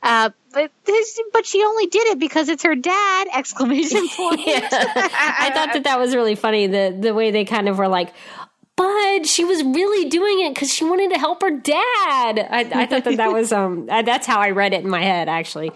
Uh, 0.02 0.30
but 0.52 0.70
this, 0.84 1.20
but 1.32 1.46
she 1.46 1.62
only 1.62 1.86
did 1.86 2.06
it 2.08 2.18
because 2.18 2.48
it's 2.48 2.64
her 2.64 2.74
dad! 2.74 3.28
Exclamation 3.34 4.08
point. 4.08 4.40
I 4.44 5.50
thought 5.54 5.72
that 5.74 5.84
that 5.84 5.98
was 5.98 6.14
really 6.14 6.34
funny. 6.34 6.66
The 6.66 6.96
the 6.98 7.14
way 7.14 7.30
they 7.30 7.44
kind 7.44 7.68
of 7.68 7.78
were 7.78 7.88
like, 7.88 8.12
but 8.80 9.26
she 9.26 9.44
was 9.44 9.62
really 9.62 10.08
doing 10.08 10.40
it 10.40 10.54
because 10.54 10.72
she 10.72 10.84
wanted 10.84 11.10
to 11.10 11.18
help 11.18 11.42
her 11.42 11.50
dad. 11.50 11.74
I, 12.50 12.66
I 12.72 12.86
thought 12.86 13.04
that 13.04 13.18
that 13.18 13.30
was 13.30 13.52
um 13.60 13.88
I, 13.90 14.00
that's 14.00 14.26
how 14.26 14.40
I 14.40 14.50
read 14.50 14.72
it 14.72 14.82
in 14.82 14.88
my 14.88 15.02
head 15.02 15.28
actually. 15.28 15.70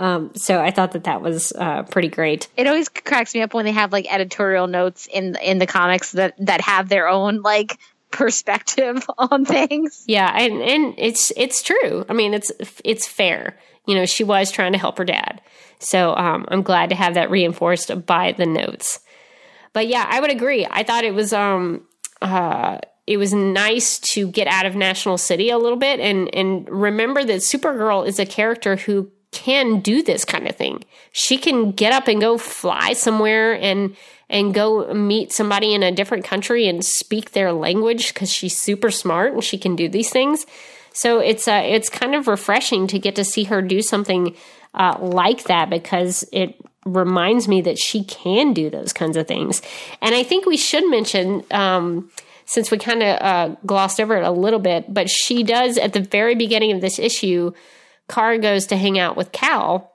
Um, 0.00 0.32
so 0.34 0.60
I 0.60 0.72
thought 0.72 0.92
that 0.92 1.04
that 1.04 1.22
was 1.22 1.52
uh, 1.52 1.82
pretty 1.82 2.08
great. 2.08 2.48
It 2.56 2.68
always 2.68 2.88
cracks 2.88 3.34
me 3.34 3.42
up 3.42 3.52
when 3.52 3.64
they 3.64 3.72
have 3.72 3.92
like 3.92 4.12
editorial 4.12 4.66
notes 4.66 5.08
in 5.12 5.36
in 5.36 5.58
the 5.58 5.66
comics 5.66 6.12
that 6.12 6.34
that 6.38 6.60
have 6.60 6.88
their 6.88 7.08
own 7.08 7.42
like 7.42 7.78
perspective 8.10 9.08
on 9.18 9.44
things. 9.44 10.04
Yeah, 10.08 10.28
and 10.36 10.60
and 10.60 10.94
it's 10.98 11.32
it's 11.36 11.62
true. 11.62 12.04
I 12.08 12.12
mean, 12.12 12.34
it's 12.34 12.50
it's 12.84 13.06
fair. 13.06 13.56
You 13.86 13.94
know, 13.94 14.04
she 14.06 14.24
was 14.24 14.50
trying 14.50 14.72
to 14.72 14.78
help 14.78 14.98
her 14.98 15.04
dad. 15.04 15.40
So 15.78 16.14
um, 16.16 16.44
I'm 16.48 16.62
glad 16.62 16.90
to 16.90 16.96
have 16.96 17.14
that 17.14 17.30
reinforced 17.30 18.04
by 18.04 18.32
the 18.32 18.46
notes. 18.46 18.98
But 19.72 19.86
yeah, 19.86 20.04
I 20.08 20.20
would 20.20 20.30
agree. 20.30 20.66
I 20.68 20.82
thought 20.82 21.04
it 21.04 21.14
was 21.14 21.32
um 21.32 21.87
uh 22.22 22.78
it 23.06 23.16
was 23.16 23.32
nice 23.32 23.98
to 23.98 24.28
get 24.28 24.46
out 24.48 24.66
of 24.66 24.76
National 24.76 25.16
City 25.16 25.48
a 25.48 25.58
little 25.58 25.78
bit 25.78 26.00
and 26.00 26.32
and 26.34 26.68
remember 26.68 27.24
that 27.24 27.40
Supergirl 27.40 28.06
is 28.06 28.18
a 28.18 28.26
character 28.26 28.76
who 28.76 29.10
can 29.30 29.80
do 29.80 30.02
this 30.02 30.24
kind 30.24 30.48
of 30.48 30.56
thing. 30.56 30.84
She 31.12 31.38
can 31.38 31.72
get 31.72 31.92
up 31.92 32.08
and 32.08 32.20
go 32.20 32.38
fly 32.38 32.92
somewhere 32.94 33.52
and 33.60 33.96
and 34.30 34.52
go 34.52 34.92
meet 34.92 35.32
somebody 35.32 35.74
in 35.74 35.82
a 35.82 35.92
different 35.92 36.24
country 36.24 36.68
and 36.68 36.84
speak 36.84 37.32
their 37.32 37.52
language 37.52 38.12
because 38.12 38.30
she's 38.30 38.58
super 38.58 38.90
smart 38.90 39.32
and 39.32 39.42
she 39.42 39.58
can 39.58 39.74
do 39.74 39.88
these 39.88 40.10
things. 40.10 40.44
So 40.92 41.20
it's 41.20 41.46
uh, 41.46 41.62
it's 41.64 41.88
kind 41.88 42.14
of 42.14 42.26
refreshing 42.26 42.86
to 42.88 42.98
get 42.98 43.16
to 43.16 43.24
see 43.24 43.44
her 43.44 43.62
do 43.62 43.82
something 43.82 44.34
uh, 44.74 44.96
like 45.00 45.44
that 45.44 45.70
because 45.70 46.24
it 46.32 46.54
reminds 46.84 47.48
me 47.48 47.60
that 47.62 47.78
she 47.78 48.04
can 48.04 48.52
do 48.52 48.70
those 48.70 48.92
kinds 48.92 49.16
of 49.16 49.26
things. 49.26 49.62
And 50.00 50.14
I 50.14 50.22
think 50.22 50.46
we 50.46 50.56
should 50.56 50.88
mention. 50.88 51.44
Um, 51.50 52.10
since 52.48 52.70
we 52.70 52.78
kind 52.78 53.02
of 53.02 53.20
uh, 53.20 53.56
glossed 53.66 54.00
over 54.00 54.16
it 54.16 54.24
a 54.24 54.30
little 54.30 54.58
bit, 54.58 54.86
but 54.88 55.10
she 55.10 55.42
does 55.42 55.76
at 55.76 55.92
the 55.92 56.00
very 56.00 56.34
beginning 56.34 56.72
of 56.72 56.80
this 56.80 56.98
issue. 56.98 57.52
Kara 58.08 58.38
goes 58.38 58.68
to 58.68 58.76
hang 58.78 58.98
out 58.98 59.18
with 59.18 59.32
Cal 59.32 59.92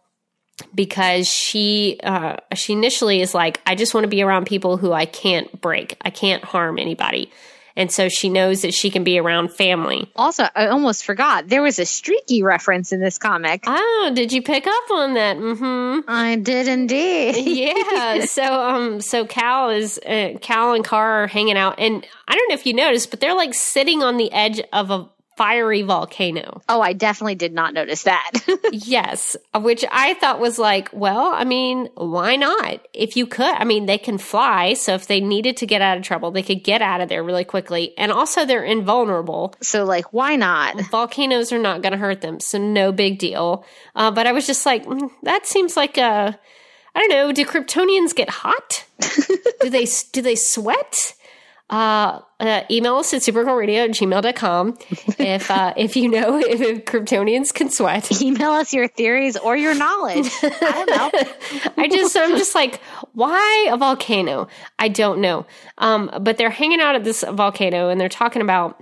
because 0.76 1.28
she 1.28 2.00
uh, 2.04 2.36
she 2.54 2.74
initially 2.74 3.22
is 3.22 3.34
like, 3.34 3.60
I 3.66 3.74
just 3.74 3.96
want 3.96 4.04
to 4.04 4.10
be 4.10 4.22
around 4.22 4.46
people 4.46 4.78
who 4.78 4.94
I 4.94 5.06
can't 5.06 5.62
break, 5.62 5.98
I 6.02 6.12
can't 6.12 6.44
harm 6.44 6.78
anybody. 6.78 7.32
And 7.76 7.92
so 7.92 8.10
she 8.10 8.30
knows 8.30 8.62
that 8.62 8.74
she 8.74 8.90
can 8.90 9.04
be 9.04 9.18
around 9.20 9.52
family. 9.52 10.12
Also, 10.16 10.46
I 10.56 10.68
almost 10.68 11.06
forgot 11.06 11.48
there 11.48 11.64
was 11.64 11.80
a 11.80 11.86
streaky 11.86 12.44
reference 12.44 12.92
in 12.92 13.00
this 13.00 13.18
comic. 13.18 13.64
Oh, 13.66 14.12
did 14.14 14.32
you 14.32 14.42
pick 14.42 14.68
up 14.68 14.92
on 14.92 15.16
that? 15.16 15.38
Mm-hmm. 15.38 16.10
I 16.10 16.36
did 16.36 16.68
indeed. 16.68 17.36
yeah. 17.46 18.26
So, 18.26 18.44
um, 18.44 19.02
so 19.02 19.26
Cal 19.26 19.70
is 19.70 20.00
uh, 20.06 20.38
Cal 20.42 20.74
and 20.74 20.86
Car 20.86 21.24
are 21.24 21.28
hanging 21.28 21.58
out, 21.58 21.80
and 21.80 22.06
I 22.28 22.36
don't 22.36 22.50
know 22.50 22.56
if 22.56 22.66
you 22.66 22.74
noticed, 22.74 23.10
but 23.10 23.20
they're 23.20 23.36
like 23.36 23.54
sitting 23.54 24.04
on 24.04 24.18
the 24.18 24.32
edge 24.32 24.62
of 24.72 24.92
a 24.92 25.10
fiery 25.36 25.82
volcano. 25.82 26.62
Oh, 26.70 26.82
I 26.82 26.94
definitely 26.94 27.36
did 27.36 27.54
not 27.54 27.74
notice 27.74 28.04
that. 28.04 28.32
yes, 28.72 29.36
which 29.56 29.84
I 29.92 30.14
thought 30.16 30.40
was 30.40 30.60
like, 30.60 30.90
well, 30.94 31.32
I 31.34 31.44
mean, 31.44 31.90
why 31.96 32.36
not? 32.36 32.86
If 32.94 33.18
you 33.18 33.26
could, 33.26 33.54
I 33.56 33.64
mean, 33.64 33.86
they 33.86 33.98
can 33.98 34.18
fly, 34.18 34.74
so 34.74 34.94
if 34.94 35.08
they 35.08 35.20
needed 35.20 35.58
to 35.58 35.66
get 35.66 35.82
out 35.82 35.98
of 35.98 36.04
trouble, 36.04 36.32
they 36.32 36.44
could 36.44 36.64
get 36.64 36.82
out 36.82 37.02
of 37.02 37.10
there 37.10 37.24
really 37.24 37.46
quickly. 37.46 37.98
And 37.98 38.12
also, 38.12 38.46
they're 38.46 38.64
invulnerable. 38.64 39.56
So, 39.62 39.86
like, 39.86 40.14
why 40.14 40.36
not? 40.36 40.80
Volcanoes 40.92 41.52
are 41.52 41.60
not 41.60 41.82
going 41.82 41.94
to 41.94 41.98
hurt 41.98 42.22
them, 42.22 42.40
so 42.40 42.58
no 42.58 42.92
big 42.92 43.20
deal. 43.20 43.66
Uh, 43.96 44.12
but 44.12 44.28
I 44.28 44.32
was 44.32 44.46
just 44.48 44.66
like, 44.66 44.86
mm, 44.86 45.10
that 45.24 45.46
seems 45.46 45.76
like 45.76 45.98
a. 45.98 46.40
I 46.96 47.00
don't 47.00 47.10
know. 47.10 47.32
Do 47.32 47.44
Kryptonians 47.44 48.14
get 48.14 48.30
hot? 48.30 48.86
do 49.62 49.70
they 49.70 49.88
do 50.12 50.22
they 50.22 50.36
sweat? 50.36 51.16
Uh, 51.74 52.22
uh, 52.40 52.62
email 52.70 52.98
us 52.98 53.12
at 53.16 53.22
supergirlradio 53.24 53.86
at 53.86 53.90
gmail.com 53.90 54.78
if, 55.18 55.50
uh, 55.50 55.74
if 55.76 55.96
you 55.96 56.08
know 56.08 56.38
if, 56.38 56.62
if 56.62 56.86
Kryptonians 56.86 57.52
can 57.52 57.72
sweat. 57.72 58.22
Email 58.22 58.52
us 58.52 58.74
your 58.74 58.88
theories 58.88 59.38
or 59.38 59.58
your 59.58 59.74
knowledge. 59.74 60.30
I 60.44 60.86
don't 60.86 60.90
know. 60.90 61.72
I 61.84 61.88
just, 61.88 62.16
I'm 62.16 62.38
just 62.38 62.54
like, 62.54 62.80
why 63.14 63.70
a 63.72 63.78
volcano? 63.78 64.48
I 64.78 64.88
don't 64.88 65.20
know. 65.20 65.48
Um, 65.80 66.12
but 66.22 66.38
they're 66.38 66.52
hanging 66.52 66.80
out 66.80 66.94
at 66.94 67.04
this 67.04 67.24
volcano 67.28 67.90
and 67.90 68.00
they're 68.00 68.08
talking 68.08 68.44
about 68.44 68.80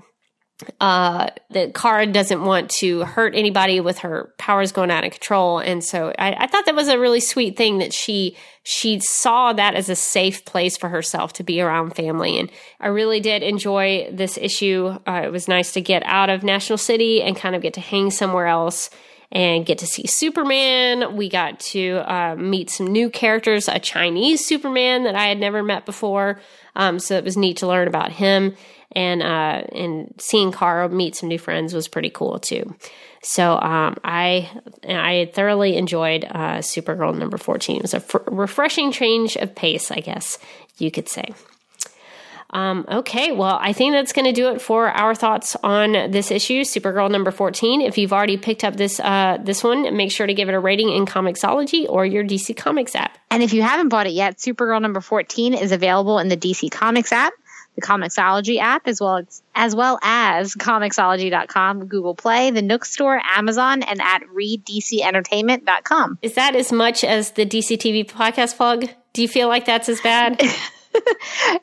uh, 0.79 1.27
that 1.51 1.73
Kara 1.73 2.05
doesn't 2.05 2.43
want 2.43 2.69
to 2.79 3.03
hurt 3.03 3.35
anybody 3.35 3.79
with 3.79 3.99
her 3.99 4.33
powers 4.37 4.71
going 4.71 4.91
out 4.91 5.03
of 5.03 5.11
control. 5.11 5.59
And 5.59 5.83
so 5.83 6.13
I, 6.17 6.33
I, 6.33 6.47
thought 6.47 6.65
that 6.65 6.75
was 6.75 6.87
a 6.87 6.99
really 6.99 7.19
sweet 7.19 7.57
thing 7.57 7.79
that 7.79 7.93
she 7.93 8.35
she 8.63 8.99
saw 8.99 9.53
that 9.53 9.75
as 9.75 9.89
a 9.89 9.95
safe 9.95 10.45
place 10.45 10.77
for 10.77 10.89
herself 10.89 11.33
to 11.33 11.43
be 11.43 11.61
around 11.61 11.95
family. 11.95 12.39
And 12.39 12.51
I 12.79 12.87
really 12.87 13.19
did 13.19 13.43
enjoy 13.43 14.09
this 14.11 14.37
issue. 14.37 14.97
Uh, 15.07 15.21
it 15.23 15.31
was 15.31 15.47
nice 15.47 15.73
to 15.73 15.81
get 15.81 16.03
out 16.05 16.29
of 16.29 16.43
National 16.43 16.77
City 16.77 17.21
and 17.21 17.35
kind 17.35 17.55
of 17.55 17.61
get 17.61 17.73
to 17.75 17.81
hang 17.81 18.11
somewhere 18.11 18.47
else 18.47 18.89
and 19.31 19.65
get 19.65 19.77
to 19.79 19.87
see 19.87 20.07
Superman. 20.07 21.15
We 21.15 21.29
got 21.29 21.59
to 21.59 22.03
uh, 22.05 22.35
meet 22.35 22.69
some 22.69 22.87
new 22.87 23.09
characters, 23.09 23.67
a 23.67 23.79
Chinese 23.79 24.45
Superman 24.45 25.03
that 25.03 25.15
I 25.15 25.27
had 25.27 25.39
never 25.39 25.63
met 25.63 25.85
before. 25.85 26.39
Um, 26.75 26.99
so 26.99 27.15
it 27.15 27.23
was 27.23 27.37
neat 27.37 27.57
to 27.57 27.67
learn 27.67 27.87
about 27.87 28.11
him 28.11 28.55
and 28.93 29.21
uh, 29.21 29.63
and 29.73 30.13
seeing 30.19 30.51
Kara 30.51 30.89
meet 30.89 31.15
some 31.15 31.29
new 31.29 31.39
friends 31.39 31.73
was 31.73 31.87
pretty 31.87 32.09
cool 32.09 32.39
too. 32.39 32.75
So 33.23 33.53
um, 33.53 33.97
I 34.03 34.49
I 34.87 35.31
thoroughly 35.33 35.77
enjoyed 35.77 36.25
uh, 36.25 36.57
Supergirl 36.57 37.17
number 37.17 37.37
fourteen. 37.37 37.77
It 37.77 37.81
was 37.83 37.93
a 37.93 38.03
refreshing 38.27 38.91
change 38.91 39.35
of 39.37 39.55
pace, 39.55 39.91
I 39.91 39.99
guess 39.99 40.37
you 40.77 40.91
could 40.91 41.07
say. 41.07 41.33
Um, 42.51 42.85
okay, 42.89 43.31
well, 43.31 43.57
I 43.61 43.73
think 43.73 43.93
that's 43.93 44.13
going 44.13 44.25
to 44.25 44.33
do 44.33 44.49
it 44.49 44.61
for 44.61 44.89
our 44.89 45.15
thoughts 45.15 45.55
on 45.63 45.93
this 46.11 46.31
issue, 46.31 46.61
Supergirl 46.61 47.09
number 47.09 47.31
fourteen. 47.31 47.81
If 47.81 47.97
you've 47.97 48.13
already 48.13 48.37
picked 48.37 48.63
up 48.63 48.75
this 48.75 48.99
uh, 48.99 49.37
this 49.41 49.63
one, 49.63 49.95
make 49.95 50.11
sure 50.11 50.27
to 50.27 50.33
give 50.33 50.49
it 50.49 50.53
a 50.53 50.59
rating 50.59 50.89
in 50.89 51.05
Comixology 51.05 51.85
or 51.87 52.05
your 52.05 52.23
DC 52.23 52.55
Comics 52.57 52.95
app. 52.95 53.17
And 53.29 53.41
if 53.41 53.53
you 53.53 53.61
haven't 53.61 53.89
bought 53.89 54.07
it 54.07 54.13
yet, 54.13 54.37
Supergirl 54.37 54.81
number 54.81 55.01
fourteen 55.01 55.53
is 55.53 55.71
available 55.71 56.19
in 56.19 56.27
the 56.27 56.37
DC 56.37 56.71
Comics 56.71 57.11
app 57.11 57.33
the 57.75 57.81
Comixology 57.81 58.59
app, 58.59 58.87
as 58.87 58.99
well 58.99 59.17
as, 59.17 59.41
as 59.55 59.75
well 59.75 59.99
as 60.01 60.55
Comixology.com, 60.55 61.85
Google 61.85 62.15
Play, 62.15 62.51
the 62.51 62.61
Nook 62.61 62.85
Store, 62.85 63.21
Amazon, 63.23 63.83
and 63.83 64.01
at 64.01 64.23
ReadDCEntertainment.com. 64.23 66.19
Is 66.21 66.35
that 66.35 66.55
as 66.55 66.71
much 66.71 67.03
as 67.03 67.31
the 67.31 67.45
DC 67.45 67.77
TV 67.77 68.09
podcast 68.09 68.57
plug? 68.57 68.89
Do 69.13 69.21
you 69.21 69.27
feel 69.27 69.47
like 69.47 69.65
that's 69.65 69.89
as 69.89 70.01
bad? 70.01 70.41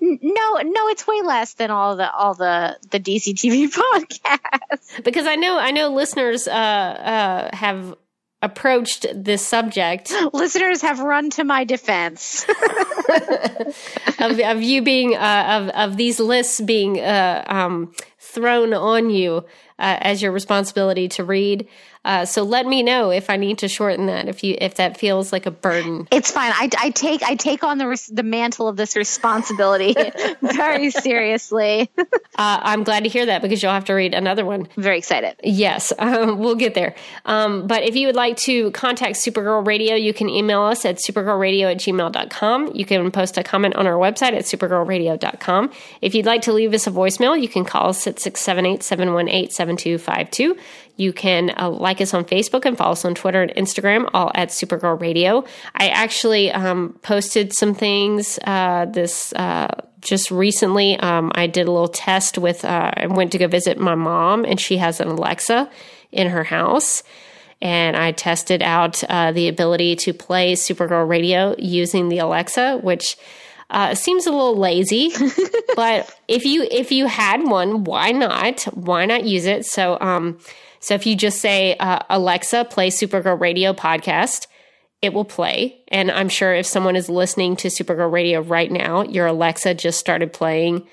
no, 0.01 0.57
no, 0.63 0.89
it's 0.89 1.07
way 1.07 1.23
less 1.23 1.55
than 1.55 1.71
all 1.71 1.97
the 1.97 2.11
all 2.11 2.35
the 2.35 2.79
the 2.91 3.01
DC 3.01 3.35
TV 3.35 3.69
podcasts. 3.73 5.05
Because 5.05 5.27
I 5.27 5.37
know 5.37 5.59
I 5.59 5.71
know 5.71 5.89
listeners 5.89 6.49
uh, 6.49 6.51
uh, 6.53 7.57
have 7.57 7.95
approached 8.41 9.07
this 9.15 9.47
subject. 9.47 10.13
Listeners 10.33 10.83
have 10.83 11.01
run 11.01 11.31
to 11.31 11.45
my 11.45 11.65
defense 11.65 12.47
of, 14.21 14.39
of 14.39 14.63
you 14.63 14.83
being 14.83 15.17
uh, 15.17 15.45
of 15.49 15.91
of 15.91 15.97
these 15.97 16.21
lists 16.21 16.61
being 16.61 17.01
uh, 17.01 17.45
um, 17.47 17.93
thrown 18.19 18.73
on 18.75 19.11
you 19.11 19.45
uh, 19.79 19.97
as 20.01 20.23
your 20.23 20.33
responsibility 20.33 21.09
to 21.09 21.25
read. 21.25 21.69
Uh, 22.05 22.25
so 22.25 22.43
let 22.43 22.67
me 22.67 22.83
know 22.83 23.11
if 23.11 23.31
I 23.31 23.37
need 23.37 23.59
to 23.59 23.69
shorten 23.69 24.07
that 24.07 24.29
if 24.29 24.43
you 24.45 24.57
if 24.61 24.77
that 24.77 24.99
feels 24.99 25.33
like 25.33 25.47
a 25.47 25.51
burden. 25.51 26.09
It's 26.11 26.31
fine. 26.31 26.53
I, 26.55 26.69
I 26.79 26.91
take 26.91 27.23
I 27.23 27.35
take 27.35 27.65
on 27.65 27.79
the 27.79 27.89
res- 27.89 28.07
the 28.07 28.23
mantle 28.23 28.69
of 28.69 28.77
this 28.77 28.97
responsibility 28.97 29.95
very 30.43 30.91
seriously. 30.91 31.91
uh, 31.99 32.07
I'm 32.37 32.85
glad 32.85 33.05
to 33.05 33.09
hear 33.09 33.27
that 33.27 33.43
because 33.43 33.63
you'll 33.63 33.73
have 33.73 33.87
to 33.87 33.95
read 33.95 34.15
another 34.15 34.45
one. 34.45 34.69
I'm 34.77 34.83
very 34.83 34.99
excited. 34.99 35.37
Yes, 35.43 35.93
um, 35.99 36.39
we'll 36.39 36.55
get 36.55 36.75
there. 36.75 36.95
Um, 37.25 37.67
but 37.67 37.83
if 37.83 37.97
you 37.97 38.07
would 38.07 38.17
like 38.17 38.37
to 38.39 38.71
contact 38.73 39.17
Supergirl 39.17 39.67
Radio, 39.67 39.95
you 39.95 40.15
can 40.15 40.29
email 40.29 40.63
us 40.63 40.85
at 40.85 40.97
supergirlradio 40.97 41.71
at 41.73 41.79
gmail.com. 41.79 42.73
You 42.75 42.85
can 42.85 43.11
post 43.11 43.39
a 43.39 43.43
comment 43.43 43.77
on 43.77 43.87
our 43.87 43.95
website 43.95 44.33
at 44.33 44.45
supergirlradio.com. 44.45 45.71
If 46.01 46.15
you'd 46.15 46.27
like 46.27 46.43
to 46.43 46.53
leave 46.53 46.75
us 46.75 46.87
a 46.87 46.91
voicemail, 46.91 47.41
you 47.41 47.49
can 47.49 47.65
call 47.65 47.91
us 47.91 48.07
at 48.07 48.19
678 48.19 48.83
718 48.83 49.51
7252. 49.51 50.57
You 50.97 51.13
can 51.13 51.53
uh, 51.57 51.71
like 51.89 52.03
us 52.03 52.13
on 52.13 52.25
Facebook 52.25 52.67
and 52.67 52.77
follow 52.77 52.93
us 52.93 53.05
on 53.07 53.15
Twitter 53.15 53.43
and 53.43 53.51
Instagram, 53.55 54.11
all 54.13 54.31
at 54.35 54.51
Supergirl 54.51 55.01
Radio. 55.01 55.45
I 55.75 55.89
actually 55.89 56.53
um, 56.53 56.99
posted 57.01 57.55
some 57.55 57.75
things 57.75 58.39
uh, 58.45 58.85
this 58.85 59.33
uh, 59.33 59.69
just 60.03 60.31
recently. 60.31 60.99
Um, 60.99 61.33
I 61.35 61.47
did 61.47 61.67
a 61.67 61.73
little 61.73 61.89
test 61.89 62.37
with, 62.37 62.63
uh, 62.65 62.91
I 62.95 63.07
went 63.07 63.33
to 63.33 63.39
go 63.39 63.49
visit 63.49 63.79
my 63.79 63.95
mom, 63.95 64.45
and 64.45 64.61
she 64.61 64.77
has 64.77 65.01
an 65.01 65.09
Alexa 65.09 65.71
in 66.13 66.29
her 66.29 66.45
house. 66.45 67.03
And 67.63 67.97
I 67.97 68.13
tested 68.13 68.63
out 68.63 69.03
uh, 69.05 69.33
the 69.33 69.49
ability 69.49 69.97
to 69.97 70.13
play 70.13 70.53
Supergirl 70.53 71.09
Radio 71.09 71.57
using 71.59 72.11
the 72.11 72.19
Alexa, 72.19 72.79
which 72.83 73.17
uh, 73.71 73.95
seems 73.95 74.27
a 74.27 74.31
little 74.31 74.57
lazy, 74.57 75.11
but 75.77 76.15
if 76.29 76.45
you 76.45 76.67
if 76.71 76.93
you 76.93 77.07
had 77.07 77.43
one, 77.43 77.85
why 77.85 78.13
not? 78.13 78.63
Why 78.75 79.07
not 79.07 79.25
use 79.25 79.45
it? 79.45 79.67
So 79.67 79.99
um, 80.01 80.39
so 80.81 80.95
if 80.95 81.07
you 81.07 81.17
just 81.17 81.41
say, 81.41 81.77
uh, 81.77 82.01
Alexa, 82.09 82.67
play 82.67 82.91
Supergirl 82.91 83.41
Radio 83.41 83.73
podcast, 83.73 84.47
it 85.03 85.13
will 85.13 85.25
play. 85.25 85.81
And 85.89 86.11
I'm 86.11 86.29
sure 86.29 86.55
if 86.55 86.67
someone 86.67 86.97
is 86.97 87.09
listening 87.09 87.57
to 87.57 87.69
Supergirl 87.69 88.11
Radio 88.11 88.41
right 88.41 88.71
now, 88.71 89.03
your 89.03 89.27
Alexa 89.27 89.75
just 89.75 89.99
started 89.99 90.33
playing 90.33 90.87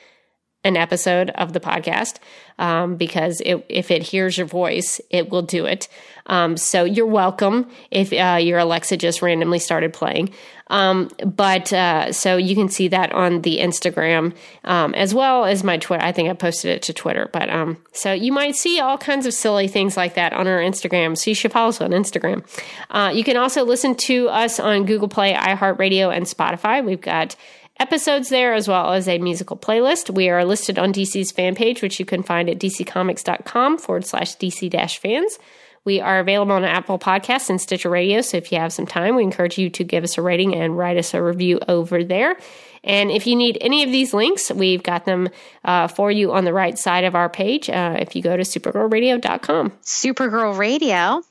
an 0.63 0.75
episode 0.77 1.29
of 1.31 1.53
the 1.53 1.59
podcast 1.59 2.17
um, 2.57 2.95
because 2.95 3.41
it, 3.45 3.65
if 3.69 3.91
it 3.91 4.01
hears 4.01 4.37
your 4.37 4.47
voice, 4.47 4.99
it 5.11 5.29
will 5.29 5.43
do 5.43 5.65
it. 5.65 5.87
Um, 6.27 6.57
so 6.57 6.83
you're 6.83 7.05
welcome 7.05 7.69
if 7.91 8.11
uh, 8.11 8.37
your 8.41 8.59
Alexa 8.59 8.97
just 8.97 9.21
randomly 9.21 9.59
started 9.59 9.93
playing. 9.93 10.31
Um, 10.67 11.09
but 11.23 11.71
uh, 11.71 12.11
so 12.11 12.37
you 12.37 12.55
can 12.55 12.69
see 12.69 12.87
that 12.87 13.11
on 13.11 13.41
the 13.41 13.59
Instagram 13.59 14.35
um, 14.63 14.95
as 14.95 15.13
well 15.13 15.45
as 15.45 15.63
my 15.63 15.77
Twitter. 15.77 16.03
I 16.03 16.11
think 16.11 16.29
I 16.29 16.33
posted 16.33 16.71
it 16.71 16.81
to 16.83 16.93
Twitter. 16.93 17.29
But 17.31 17.49
um, 17.49 17.77
so 17.91 18.13
you 18.13 18.31
might 18.31 18.55
see 18.55 18.79
all 18.79 18.97
kinds 18.97 19.25
of 19.25 19.33
silly 19.33 19.67
things 19.67 19.95
like 19.95 20.15
that 20.15 20.33
on 20.33 20.47
our 20.47 20.59
Instagram. 20.59 21.17
So 21.17 21.29
you 21.29 21.35
should 21.35 21.51
follow 21.51 21.69
us 21.69 21.81
on 21.81 21.91
Instagram. 21.91 22.43
Uh, 22.89 23.11
you 23.13 23.23
can 23.23 23.37
also 23.37 23.63
listen 23.63 23.95
to 23.95 24.27
us 24.29 24.59
on 24.59 24.85
Google 24.85 25.07
Play, 25.07 25.33
iHeartRadio, 25.33 26.15
and 26.15 26.25
Spotify. 26.25 26.83
We've 26.83 27.01
got 27.01 27.35
episodes 27.79 28.29
there 28.29 28.53
as 28.53 28.67
well 28.67 28.93
as 28.93 29.07
a 29.07 29.19
musical 29.19 29.57
playlist. 29.57 30.13
We 30.13 30.29
are 30.29 30.45
listed 30.45 30.79
on 30.79 30.93
DC's 30.93 31.31
fan 31.31 31.55
page, 31.55 31.81
which 31.81 31.99
you 31.99 32.05
can 32.05 32.23
find 32.23 32.49
at 32.49 32.57
dccomics.com 32.57 33.77
forward 33.77 34.05
slash 34.05 34.37
DC 34.37 34.69
dash 34.69 34.97
fans. 34.97 35.37
We 35.85 36.01
are 36.01 36.19
available 36.19 36.53
on 36.53 36.63
Apple 36.63 36.97
Podcasts 36.97 37.49
and 37.49 37.61
Stitcher 37.61 37.91
Radio. 37.91 38.21
So 38.21 38.37
if 38.37 38.51
you 38.51 38.57
have 38.57 38.73
some 38.73 38.87
time, 38.87 39.15
we 39.15 39.23
encourage 39.23 39.57
you 39.59 39.69
to 39.69 39.83
give 39.83 40.03
us 40.03 40.17
a 40.17 40.21
rating 40.21 40.55
and 40.55 40.75
write 40.75 40.97
us 40.97 41.13
a 41.13 41.21
review 41.21 41.59
over 41.67 42.03
there. 42.03 42.35
And 42.83 43.11
if 43.11 43.27
you 43.27 43.35
need 43.35 43.57
any 43.61 43.83
of 43.83 43.91
these 43.91 44.13
links, 44.13 44.51
we've 44.51 44.83
got 44.83 45.05
them 45.05 45.29
uh, 45.63 45.87
for 45.87 46.11
you 46.11 46.33
on 46.33 46.43
the 46.43 46.53
right 46.53 46.77
side 46.77 47.03
of 47.03 47.15
our 47.15 47.29
page 47.29 47.69
uh, 47.69 47.97
if 47.99 48.15
you 48.15 48.21
go 48.21 48.35
to 48.35 48.43
supergirlradio.com. 48.43 49.71
Supergirl 49.83 50.57
Radio 50.57 51.21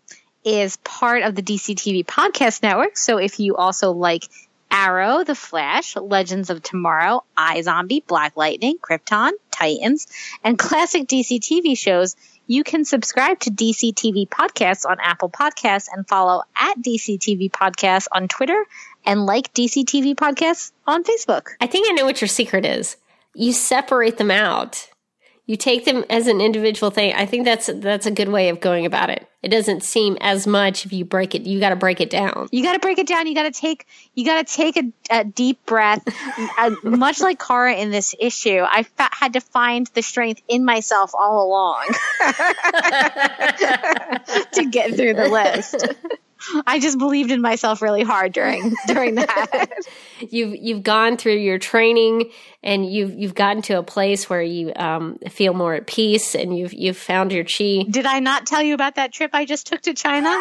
is 0.45 0.77
part 0.79 1.23
of 1.23 1.35
the 1.35 1.43
DC 1.43 1.75
TV 1.75 2.05
podcast 2.05 2.63
network. 2.63 2.97
So 2.97 3.19
if 3.19 3.41
you 3.41 3.57
also 3.57 3.91
like 3.91 4.25
Arrow, 4.71 5.23
The 5.23 5.37
Flash, 5.37 5.97
Legends 5.97 6.51
of 6.51 6.63
Tomorrow, 6.63 7.23
iZombie, 7.37 8.07
Black 8.07 8.37
Lightning, 8.37 8.79
Krypton, 8.79 9.31
Titans, 9.53 10.09
and 10.43 10.59
classic 10.59 11.07
DC 11.07 11.39
TV 11.39 11.79
shows, 11.79 12.17
you 12.47 12.65
can 12.65 12.85
subscribe 12.85 13.41
to 13.41 13.51
DCTV 13.51 14.29
Podcasts 14.29 14.89
on 14.89 14.99
Apple 15.01 15.31
Podcasts 15.31 15.89
and 15.93 16.07
follow 16.07 16.43
at 16.57 16.79
DCTV 16.79 17.51
Podcasts 17.51 18.09
on 18.13 18.29
Twitter 18.29 18.65
and 19.05 19.27
like 19.27 19.53
DCTV 19.55 20.15
Podcasts 20.15 20.73
on 20.87 21.05
Facebook. 21.05 21.49
I 21.61 21.67
think 21.67 21.89
I 21.89 21.93
know 21.93 22.05
what 22.05 22.21
your 22.21 22.29
secret 22.29 22.65
is. 22.65 22.97
You 23.35 23.53
separate 23.53 24.19
them 24.19 24.31
out 24.31 24.89
you 25.47 25.57
take 25.57 25.85
them 25.85 26.05
as 26.09 26.27
an 26.27 26.41
individual 26.41 26.91
thing. 26.91 27.15
I 27.15 27.27
think 27.27 27.45
that's 27.45 27.69
that's 27.75 28.07
a 28.07 28.11
good 28.11 28.29
way 28.29 28.49
of 28.49 28.61
going 28.61 28.87
about 28.87 29.11
it. 29.11 29.29
It 29.45 29.51
doesn't 29.51 29.83
seem 29.83 30.17
as 30.23 30.47
much 30.47 30.87
if 30.87 30.93
you 30.95 31.05
break 31.05 31.35
it. 31.35 31.43
You 31.43 31.61
got 31.61 31.69
to 31.69 31.77
break 31.77 32.01
it 32.01 32.09
down. 32.09 32.49
You 32.51 32.63
got 32.63 32.73
to 32.73 32.79
break 32.79 32.97
it 32.97 33.07
down. 33.07 33.27
You 33.27 33.35
got 33.35 33.43
to 33.43 33.51
take 33.51 33.87
you 34.15 34.25
got 34.25 34.47
to 34.47 34.55
take 34.55 34.79
a, 34.79 34.91
a, 35.11 35.25
deep 35.25 35.67
breath. 35.67 36.03
uh, 36.59 36.71
much 36.83 37.21
like 37.21 37.39
Kara 37.39 37.75
in 37.75 37.91
this 37.91 38.15
issue, 38.19 38.61
I 38.67 38.85
fa- 38.85 39.11
had 39.13 39.35
to 39.35 39.41
find 39.41 39.87
the 39.89 40.01
strength 40.01 40.41
in 40.49 40.65
myself 40.65 41.13
all 41.15 41.47
along 41.47 41.85
to 44.53 44.65
get 44.71 44.95
through 44.95 45.13
the 45.13 45.29
list. 45.29 45.89
I 46.67 46.79
just 46.79 46.99
believed 46.99 47.31
in 47.31 47.41
myself 47.41 47.83
really 47.83 48.03
hard 48.03 48.33
during 48.33 48.75
during 48.87 49.17
that. 49.17 49.71
you've 50.21 50.57
you've 50.57 50.83
gone 50.83 51.17
through 51.17 51.37
your 51.37 51.59
training 51.59 52.31
and 52.63 52.91
you've 52.91 53.15
you've 53.15 53.35
gotten 53.35 53.63
to 53.63 53.79
a 53.79 53.83
place 53.83 54.29
where 54.31 54.43
you 54.43 54.73
um, 54.77 55.19
feel 55.29 55.55
more 55.55 55.75
at 55.75 55.87
peace 55.87 56.35
and 56.35 56.57
you've 56.57 56.73
you've 56.73 56.97
found 56.97 57.33
your 57.33 57.45
chi. 57.45 57.85
Did 57.91 58.07
I 58.07 58.21
not 58.21 58.47
tell 58.47 58.63
you 58.63 58.75
about 58.75 58.95
that 58.97 59.13
trip 59.13 59.31
I 59.33 59.45
just 59.45 59.67
took 59.67 59.83
to 59.83 59.95
China? 59.95 60.35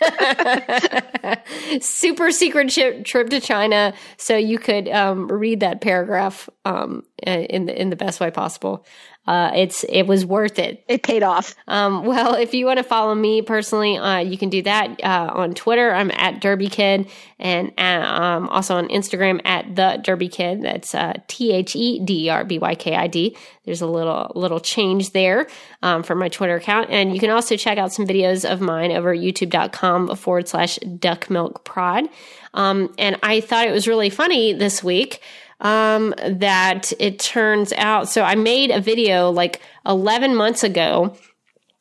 Super 1.80 2.30
secret 2.30 2.70
trip, 2.70 3.04
trip 3.04 3.30
to 3.30 3.40
China, 3.40 3.94
so 4.16 4.36
you 4.36 4.58
could 4.58 4.88
um, 4.88 5.28
read 5.28 5.60
that 5.60 5.80
paragraph 5.80 6.48
um, 6.64 7.04
in 7.22 7.66
the 7.66 7.80
in 7.80 7.90
the 7.90 7.96
best 7.96 8.20
way 8.20 8.30
possible 8.30 8.84
uh, 9.28 9.52
it's 9.54 9.84
it 9.90 10.04
was 10.04 10.24
worth 10.24 10.58
it. 10.58 10.82
It 10.88 11.02
paid 11.02 11.22
off. 11.22 11.54
Um, 11.66 12.06
well, 12.06 12.34
if 12.34 12.54
you 12.54 12.64
want 12.64 12.78
to 12.78 12.82
follow 12.82 13.14
me 13.14 13.42
personally, 13.42 13.98
uh, 13.98 14.20
you 14.20 14.38
can 14.38 14.48
do 14.48 14.62
that 14.62 15.04
uh, 15.04 15.30
on 15.34 15.52
Twitter. 15.52 15.92
I'm 15.92 16.10
at 16.12 16.40
Derby 16.40 16.68
Kid, 16.68 17.10
and 17.38 17.70
at, 17.76 18.02
um, 18.06 18.48
also 18.48 18.76
on 18.76 18.88
Instagram 18.88 19.42
at 19.44 19.76
the 19.76 20.00
Derby 20.02 20.30
Kid. 20.30 20.62
That's 20.62 20.94
uh, 20.94 21.12
T 21.26 21.52
H 21.52 21.76
E 21.76 22.00
D 22.02 22.24
E 22.24 22.28
R 22.30 22.42
B 22.42 22.58
Y 22.58 22.74
K 22.74 22.96
I 22.96 23.06
D. 23.06 23.36
There's 23.66 23.82
a 23.82 23.86
little 23.86 24.32
little 24.34 24.60
change 24.60 25.12
there 25.12 25.46
um, 25.82 26.02
for 26.02 26.14
my 26.14 26.30
Twitter 26.30 26.56
account, 26.56 26.88
and 26.88 27.12
you 27.12 27.20
can 27.20 27.28
also 27.28 27.54
check 27.58 27.76
out 27.76 27.92
some 27.92 28.06
videos 28.06 28.50
of 28.50 28.62
mine 28.62 28.92
over 28.92 29.14
YouTube.com 29.14 30.16
forward 30.16 30.48
slash 30.48 30.76
Duck 30.78 31.28
Milk 31.28 31.66
Prod. 31.66 32.08
Um, 32.54 32.94
and 32.96 33.18
I 33.22 33.42
thought 33.42 33.68
it 33.68 33.72
was 33.72 33.86
really 33.86 34.08
funny 34.08 34.54
this 34.54 34.82
week 34.82 35.20
um, 35.60 36.14
that 36.26 36.92
it 36.98 37.18
turns 37.18 37.72
out. 37.74 38.08
So 38.08 38.22
I 38.22 38.34
made 38.34 38.70
a 38.70 38.80
video 38.80 39.30
like 39.30 39.60
11 39.86 40.34
months 40.34 40.62
ago 40.62 41.16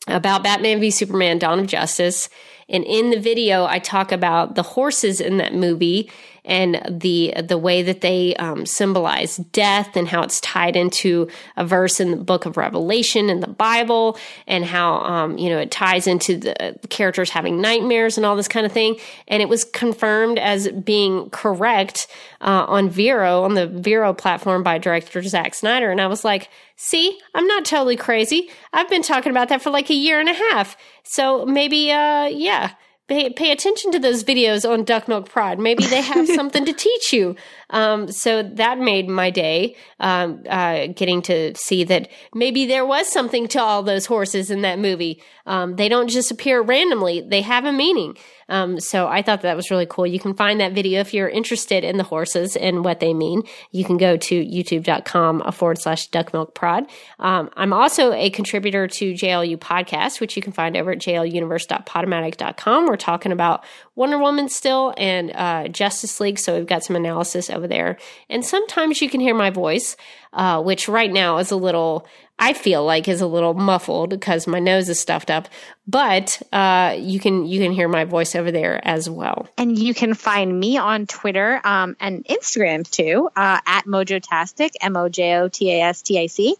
about 0.08 0.44
Batman 0.44 0.80
v 0.80 0.90
Superman 0.90 1.38
Dawn 1.38 1.60
of 1.60 1.68
Justice. 1.68 2.30
And 2.70 2.84
in 2.84 3.12
the 3.12 3.20
video, 3.20 3.66
I 3.66 3.80
talk 3.80 4.12
about 4.12 4.56
the 4.56 4.64
horses 4.64 5.22
in 5.22 5.38
that 5.38 5.54
movie 5.54 6.10
and 6.48 6.82
the 6.90 7.34
the 7.44 7.58
way 7.58 7.84
that 7.84 8.02
they 8.02 8.34
um, 8.38 8.66
symbolize 8.66 9.38
death 9.38 9.96
and 9.96 10.08
how 10.08 10.24
it's 10.24 10.40
tied 10.40 10.76
into 10.76 11.28
a 11.58 11.66
verse 11.66 12.00
in 12.00 12.10
the 12.10 12.18
book 12.18 12.46
of 12.46 12.58
Revelation 12.58 13.30
in 13.30 13.42
the 13.42 13.48
Bible 13.48 14.18
and 14.48 14.66
how 14.66 15.02
um, 15.02 15.38
you 15.38 15.50
know 15.50 15.60
it 15.60 15.70
ties 15.70 16.08
into 16.08 16.38
the 16.38 16.80
characters 16.90 17.30
having 17.30 17.62
nightmares 17.62 18.18
and 18.18 18.26
all 18.26 18.36
this 18.36 18.48
kind 18.48 18.66
of 18.66 18.72
thing. 18.72 18.98
And 19.28 19.44
it 19.44 19.50
was 19.50 19.66
confirmed 19.66 20.40
as 20.40 20.70
being 20.70 21.30
correct 21.30 22.08
uh, 22.42 22.66
on 22.68 22.90
Vero 22.90 23.44
on 23.44 23.54
the 23.54 23.68
Vero 23.68 24.14
platform 24.14 24.64
by 24.64 24.78
director 24.78 25.22
Zack 25.22 25.54
Snyder. 25.54 25.92
And 25.92 26.00
I 26.00 26.08
was 26.08 26.24
like, 26.24 26.50
see, 26.78 27.20
I'm 27.36 27.48
not 27.48 27.66
totally 27.66 27.98
crazy. 27.98 28.50
I've 28.72 28.90
been 28.90 29.04
talking 29.04 29.32
about 29.32 29.50
that 29.50 29.62
for 29.62 29.70
like 29.70 29.90
a 29.90 29.96
year 29.96 30.20
and 30.20 30.30
a 30.30 30.34
half. 30.34 30.78
So 31.04 31.46
maybe, 31.46 31.92
uh, 31.92 32.28
yeah 32.28 32.72
pay, 33.08 33.30
pay 33.30 33.52
attention 33.52 33.92
to 33.92 34.00
those 34.00 34.24
videos 34.24 34.70
on 34.70 34.84
Duck 34.84 35.08
Milk 35.08 35.30
Prod. 35.30 35.60
Maybe 35.60 35.86
they 35.86 36.02
have 36.02 36.28
something 36.36 36.66
to 36.66 36.74
teach 36.74 37.14
you. 37.14 37.36
Um, 37.70 38.12
so 38.12 38.44
that 38.44 38.80
made 38.80 39.10
my 39.10 39.30
day, 39.30 39.76
um, 40.00 40.44
uh, 40.50 40.88
getting 40.88 41.22
to 41.24 41.54
see 41.56 41.84
that 41.86 42.10
maybe 42.34 42.66
there 42.66 42.86
was 42.86 43.08
something 43.08 43.48
to 43.50 43.62
all 43.62 43.84
those 43.84 44.06
horses 44.06 44.50
in 44.52 44.62
that 44.62 44.80
movie. 44.80 45.22
Um, 45.46 45.76
they 45.76 45.90
don't 45.90 46.10
just 46.10 46.32
appear 46.32 46.62
randomly; 46.62 47.22
they 47.22 47.42
have 47.42 47.66
a 47.66 47.74
meaning. 47.74 48.18
Um, 48.50 48.80
so 48.80 49.08
I 49.08 49.22
thought 49.22 49.42
that 49.42 49.56
was 49.56 49.72
really 49.72 49.86
cool. 49.86 50.08
You 50.08 50.20
can 50.20 50.34
find 50.34 50.60
that 50.60 50.74
video 50.74 51.02
if 51.02 51.14
you're 51.14 51.28
interested 51.28 51.84
in 51.84 51.98
the 51.98 52.04
horses 52.04 52.56
and 52.56 52.84
what 52.84 53.00
they 53.00 53.14
mean. 53.14 53.44
You 53.72 53.84
can 53.84 53.98
go 53.98 54.18
to 54.18 54.46
youtube.com 54.46 55.52
forward 55.52 55.80
slash 55.80 56.08
duck 56.08 56.34
milk 56.34 56.56
prod. 56.56 56.88
Um, 57.20 57.50
I'm 57.56 57.74
also 57.74 58.14
a 58.14 58.30
contributor 58.30 58.88
to 58.88 59.14
JLU 59.14 59.58
podcast, 59.58 60.22
which 60.22 60.36
you 60.36 60.42
can 60.42 60.54
find 60.54 60.78
over 60.78 60.92
at 60.92 61.00
jluniverse.podomatic.com. 61.00 62.86
We're 62.86 62.96
talking 62.96 63.32
about 63.32 63.66
Wonder 63.98 64.20
Woman 64.20 64.48
still 64.48 64.94
and 64.96 65.32
uh, 65.34 65.68
Justice 65.70 66.20
League. 66.20 66.38
So 66.38 66.56
we've 66.56 66.68
got 66.68 66.84
some 66.84 66.96
analysis 66.96 67.50
over 67.50 67.68
there. 67.68 67.98
And 68.30 68.46
sometimes 68.46 69.02
you 69.02 69.10
can 69.10 69.20
hear 69.20 69.34
my 69.34 69.50
voice, 69.50 69.98
uh, 70.34 70.62
which 70.62 70.88
right 70.88 71.12
now 71.12 71.40
is 71.40 71.50
a 71.50 71.56
little, 71.56 72.08
I 72.38 72.54
feel 72.54 72.86
like 72.86 73.08
is 73.08 73.22
a 73.22 73.26
little 73.28 73.56
muffled 73.56 74.12
because 74.12 74.46
my 74.46 74.60
nose 74.60 74.88
is 74.88 75.00
stuffed 75.00 75.32
up. 75.32 75.50
But 75.88 76.40
uh, 76.54 76.96
you 77.00 77.20
can 77.20 77.48
you 77.48 77.60
can 77.60 77.72
hear 77.72 77.88
my 77.88 78.04
voice 78.04 78.36
over 78.36 78.52
there 78.52 78.80
as 78.88 79.10
well. 79.10 79.48
And 79.58 79.80
you 79.80 79.96
can 79.96 80.14
find 80.14 80.60
me 80.60 80.78
on 80.78 81.08
Twitter 81.08 81.60
um, 81.64 81.96
and 82.00 82.24
Instagram 82.26 82.88
too 82.88 83.30
uh, 83.36 83.62
at 83.66 83.86
Mojotastic, 83.86 84.72
M 84.80 84.96
O 84.96 85.10
J 85.10 85.38
O 85.38 85.48
T 85.48 85.72
A 85.74 85.82
S 85.82 86.04
T 86.04 86.20
I 86.20 86.28
C. 86.28 86.56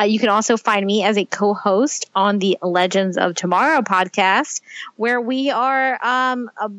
Uh, 0.00 0.04
you 0.04 0.18
can 0.18 0.30
also 0.30 0.56
find 0.56 0.86
me 0.86 1.02
as 1.04 1.18
a 1.18 1.26
co-host 1.26 2.08
on 2.14 2.38
the 2.38 2.56
Legends 2.62 3.18
of 3.18 3.34
Tomorrow 3.34 3.82
podcast, 3.82 4.62
where 4.96 5.20
we 5.20 5.50
are 5.50 5.98
um, 6.02 6.50
uh, 6.56 6.70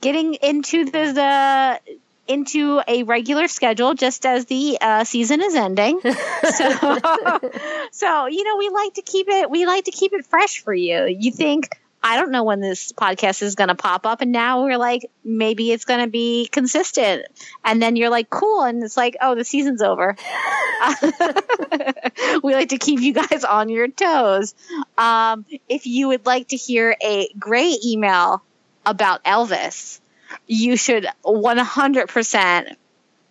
getting 0.00 0.34
into 0.34 0.84
the, 0.84 0.90
the 0.90 1.80
into 2.28 2.82
a 2.86 3.02
regular 3.04 3.48
schedule 3.48 3.94
just 3.94 4.26
as 4.26 4.44
the 4.44 4.76
uh, 4.80 5.04
season 5.04 5.40
is 5.40 5.54
ending. 5.54 6.00
so, 6.02 6.70
so 7.92 8.26
you 8.26 8.44
know, 8.44 8.56
we 8.58 8.68
like 8.68 8.94
to 8.94 9.02
keep 9.02 9.28
it. 9.28 9.50
We 9.50 9.64
like 9.64 9.84
to 9.86 9.90
keep 9.90 10.12
it 10.12 10.26
fresh 10.26 10.60
for 10.60 10.74
you. 10.74 11.06
You 11.06 11.32
think 11.32 11.79
I 12.02 12.16
don't 12.16 12.30
know 12.30 12.44
when 12.44 12.60
this 12.60 12.92
podcast 12.92 13.42
is 13.42 13.54
going 13.54 13.68
to 13.68 13.74
pop 13.74 14.06
up. 14.06 14.22
And 14.22 14.32
now 14.32 14.64
we're 14.64 14.78
like, 14.78 15.10
maybe 15.22 15.70
it's 15.70 15.84
going 15.84 16.00
to 16.00 16.10
be 16.10 16.48
consistent. 16.50 17.26
And 17.64 17.82
then 17.82 17.96
you're 17.96 18.08
like, 18.08 18.30
cool. 18.30 18.62
And 18.62 18.82
it's 18.82 18.96
like, 18.96 19.16
oh, 19.20 19.34
the 19.34 19.44
season's 19.44 19.82
over. 19.82 20.16
we 22.42 22.54
like 22.54 22.70
to 22.70 22.78
keep 22.78 23.00
you 23.00 23.12
guys 23.12 23.44
on 23.44 23.68
your 23.68 23.88
toes. 23.88 24.54
Um, 24.96 25.44
if 25.68 25.86
you 25.86 26.08
would 26.08 26.24
like 26.24 26.48
to 26.48 26.56
hear 26.56 26.96
a 27.02 27.28
great 27.38 27.84
email 27.84 28.42
about 28.86 29.22
Elvis, 29.24 30.00
you 30.46 30.76
should 30.76 31.06
100% 31.24 32.76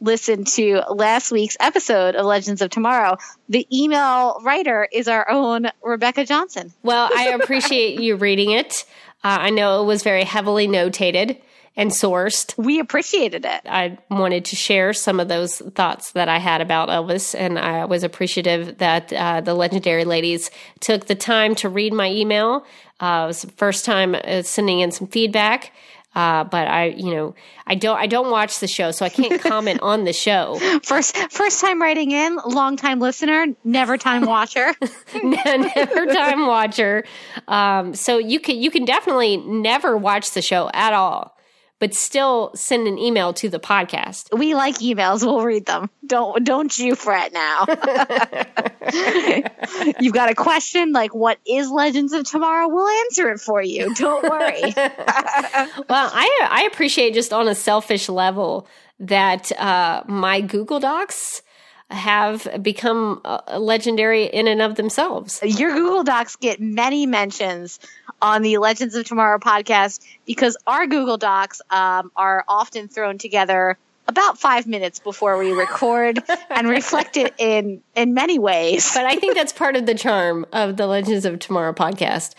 listen 0.02 0.44
to 0.46 0.82
last 0.90 1.32
week's 1.32 1.58
episode 1.60 2.16
of 2.16 2.26
Legends 2.26 2.62
of 2.62 2.70
Tomorrow. 2.70 3.18
The 3.50 3.68
email 3.72 4.40
writer 4.44 4.88
is 4.92 5.08
our 5.08 5.30
own 5.30 5.68
Rebecca 5.84 6.26
Johnson. 6.26 6.74
Well, 6.84 7.10
I 7.16 7.30
appreciate 7.42 8.00
you 8.00 8.16
reading 8.16 8.52
it. 8.52 8.86
Uh, 9.24 9.38
I 9.42 9.50
know 9.50 9.82
it 9.84 9.86
was 9.86 10.04
very 10.04 10.24
heavily 10.24 10.68
notated. 10.68 11.40
and 11.76 11.92
sourced. 11.92 12.58
We 12.58 12.80
appreciated 12.80 13.46
it. 13.46 13.62
I 13.66 13.98
wanted 14.10 14.44
to 14.46 14.56
share 14.58 14.92
some 14.92 15.20
of 15.20 15.30
those 15.30 15.60
thoughts 15.60 16.12
that 16.12 16.28
I 16.28 16.38
had 16.38 16.60
about 16.60 16.90
Elvis, 16.90 17.34
and 17.38 17.58
I 17.58 17.86
was 17.86 18.04
appreciative 18.04 18.80
that 18.80 19.14
uh, 19.14 19.40
the 19.42 19.54
legendary 19.54 20.04
ladies 20.04 20.52
took 20.82 21.06
the 21.06 21.16
time 21.16 21.56
to 21.56 21.70
read 21.70 21.94
my 21.94 22.10
email. 22.12 22.66
Uh, 23.00 23.22
it 23.24 23.28
was 23.28 23.42
the 23.44 23.52
first 23.54 23.86
time 23.86 24.14
uh, 24.16 24.42
sending 24.42 24.82
in 24.82 24.92
some 24.92 25.08
feedback. 25.08 25.72
Uh, 26.16 26.44
but 26.44 26.68
I, 26.68 26.86
you 26.86 27.14
know, 27.14 27.36
I 27.68 27.76
don't, 27.76 27.98
I 27.98 28.08
don't 28.08 28.32
watch 28.32 28.60
the 28.60 28.68
show, 28.68 28.92
so 28.92 29.06
I 29.06 29.10
can't 29.10 29.40
comment 29.52 29.82
on 29.82 30.06
the 30.06 30.14
show. 30.14 30.58
First, 30.84 31.16
first 31.32 31.62
time 31.62 31.82
writing 31.82 32.12
in, 32.12 32.38
long 32.46 32.78
time 32.78 33.00
listener, 33.00 33.46
never 33.64 33.98
time 33.98 34.26
watcher, 34.26 34.74
never 35.24 36.06
time 36.08 36.48
watcher. 36.48 37.06
Um, 37.48 37.94
so 37.94 38.18
you 38.18 38.40
can, 38.40 38.58
you 38.58 38.72
can 38.72 38.86
definitely 38.86 39.38
never 39.38 39.96
watch 39.98 40.32
the 40.32 40.42
show 40.42 40.70
at 40.74 40.94
all 40.94 41.39
but 41.80 41.94
still 41.94 42.52
send 42.56 42.88
an 42.88 42.98
email 42.98 43.34
to 43.34 43.50
the 43.50 43.60
podcast. 43.60 44.38
We 44.38 44.54
like 44.54 44.76
emails. 44.76 45.26
We'll 45.26 45.44
read 45.44 45.66
them. 45.66 45.90
Don't 46.06 46.44
don't 46.44 46.78
you 46.78 46.96
fret 46.96 47.34
now. 47.34 47.66
You've 50.00 50.14
got 50.14 50.30
a 50.30 50.36
question 50.36 50.92
like 50.92 51.16
what 51.16 51.40
is 51.48 51.70
Legends 51.70 52.14
of 52.14 52.26
Tomorrow? 52.26 52.68
We'll 52.70 52.88
answer 52.88 53.30
it 53.30 53.40
for 53.40 53.62
you. 53.62 53.94
Don't 53.96 54.24
worry. 54.24 54.62
well, 54.76 56.12
I 56.14 56.48
I 56.52 56.70
appreciate 56.72 57.14
just 57.14 57.34
on 57.34 57.48
a 57.48 57.56
selfish 57.56 58.10
level 58.10 58.68
that 59.00 59.52
uh, 59.60 60.04
my 60.08 60.42
Google 60.42 60.80
Docs 60.80 61.42
have 61.90 62.48
become 62.62 63.22
uh, 63.26 63.58
legendary 63.58 64.26
in 64.26 64.48
and 64.48 64.62
of 64.62 64.76
themselves. 64.76 65.40
Your 65.44 65.74
Google 65.74 66.04
Docs 66.04 66.36
get 66.36 66.60
many 66.60 67.06
mentions 67.06 67.80
on 68.22 68.42
the 68.42 68.58
Legends 68.58 68.96
of 68.96 69.06
Tomorrow 69.06 69.40
podcast 69.40 70.06
because 70.26 70.56
our 70.68 70.86
Google 70.88 71.18
Docs 71.18 71.62
um, 71.70 72.12
are 72.16 72.44
often 72.48 72.88
thrown 72.88 73.18
together 73.18 73.78
about 74.08 74.40
five 74.40 74.68
minutes 74.68 75.00
before 75.00 75.38
we 75.38 75.52
record 75.52 76.22
and 76.50 76.68
reflect 76.68 77.16
it 77.18 77.34
in 77.38 77.82
in 77.96 78.14
many 78.14 78.40
ways. 78.40 78.92
But 78.94 79.06
I 79.06 79.16
think 79.16 79.36
that's 79.36 79.54
part 79.54 79.76
of 79.76 79.86
the 79.86 79.96
charm 79.96 80.46
of 80.52 80.78
the 80.78 80.88
Legends 80.88 81.26
of 81.26 81.40
Tomorrow 81.40 81.74
podcast. 81.74 82.36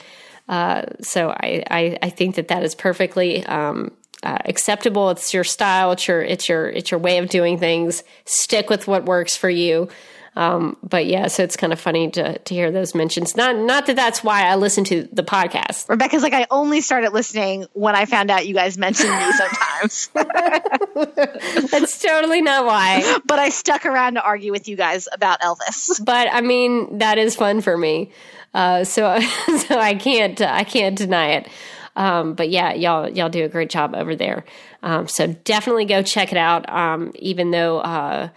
Uh, 0.49 0.83
so 1.01 1.31
I, 1.31 1.63
I, 1.71 1.99
I 2.03 2.11
think 2.11 2.35
that 2.35 2.49
that 2.49 2.65
is 2.65 2.75
perfectly 2.75 3.47
um, 3.47 3.93
uh, 4.23 4.39
acceptable. 4.45 5.11
It's 5.11 5.33
your 5.33 5.45
style. 5.45 5.93
It's 5.93 6.07
your 6.07 6.23
it's 6.23 6.49
your 6.49 6.69
it's 6.69 6.91
your 6.91 7.01
way 7.01 7.19
of 7.19 7.29
doing 7.29 7.59
things. 7.59 8.03
Stick 8.25 8.71
with 8.71 8.87
what 8.87 9.05
works 9.05 9.37
for 9.37 9.51
you. 9.51 9.89
Um, 10.37 10.77
but 10.83 11.07
yeah, 11.07 11.27
so 11.27 11.43
it's 11.43 11.57
kind 11.57 11.73
of 11.73 11.81
funny 11.81 12.09
to, 12.13 12.39
to 12.39 12.55
hear 12.55 12.71
those 12.71 12.95
mentions. 12.95 13.37
Not 13.37 13.57
not 13.57 13.87
that 13.87 13.97
that's 13.97 14.23
why 14.23 14.47
I 14.47 14.55
listen 14.55 14.85
to 14.85 15.09
the 15.13 15.25
podcast. 15.25 15.89
Rebecca's 15.89 16.23
like, 16.23 16.33
I 16.33 16.47
only 16.51 16.81
started 16.81 17.13
listening 17.13 17.67
when 17.73 17.97
I 17.97 18.05
found 18.05 18.31
out 18.31 18.47
you 18.47 18.55
guys 18.55 18.79
mentioned 18.79 19.11
me 19.11 19.33
sometimes. 19.33 20.11
that's 21.71 22.01
totally 22.01 22.43
not 22.43 22.65
why. 22.65 23.19
But 23.27 23.39
I 23.41 23.49
stuck 23.49 23.87
around 23.87 24.15
to 24.15 24.23
argue 24.23 24.53
with 24.53 24.69
you 24.69 24.77
guys 24.77 25.09
about 25.13 25.41
Elvis. 25.41 26.01
But 26.11 26.29
I 26.33 26.41
mean, 26.41 26.99
that 26.99 27.19
is 27.19 27.37
fun 27.37 27.61
for 27.61 27.77
me. 27.77 28.11
Uh, 28.55 28.85
so 28.85 29.21
so 29.21 29.79
I 29.79 29.95
can't 29.95 30.41
I 30.41 30.65
can't 30.65 30.97
deny 30.97 31.33
it. 31.33 31.49
Um, 31.97 32.35
but 32.35 32.51
yeah, 32.51 32.73
y'all 32.73 33.09
y'all 33.09 33.29
do 33.29 33.45
a 33.45 33.49
great 33.49 33.71
job 33.71 33.95
over 33.95 34.15
there. 34.15 34.45
Um, 34.83 35.09
so 35.09 35.27
definitely 35.27 35.85
go 35.85 36.03
check 36.03 36.33
it 36.33 36.39
out. 36.39 36.69
Um, 36.71 37.13
even 37.17 37.51
though 37.51 37.81
uh, 37.81 38.29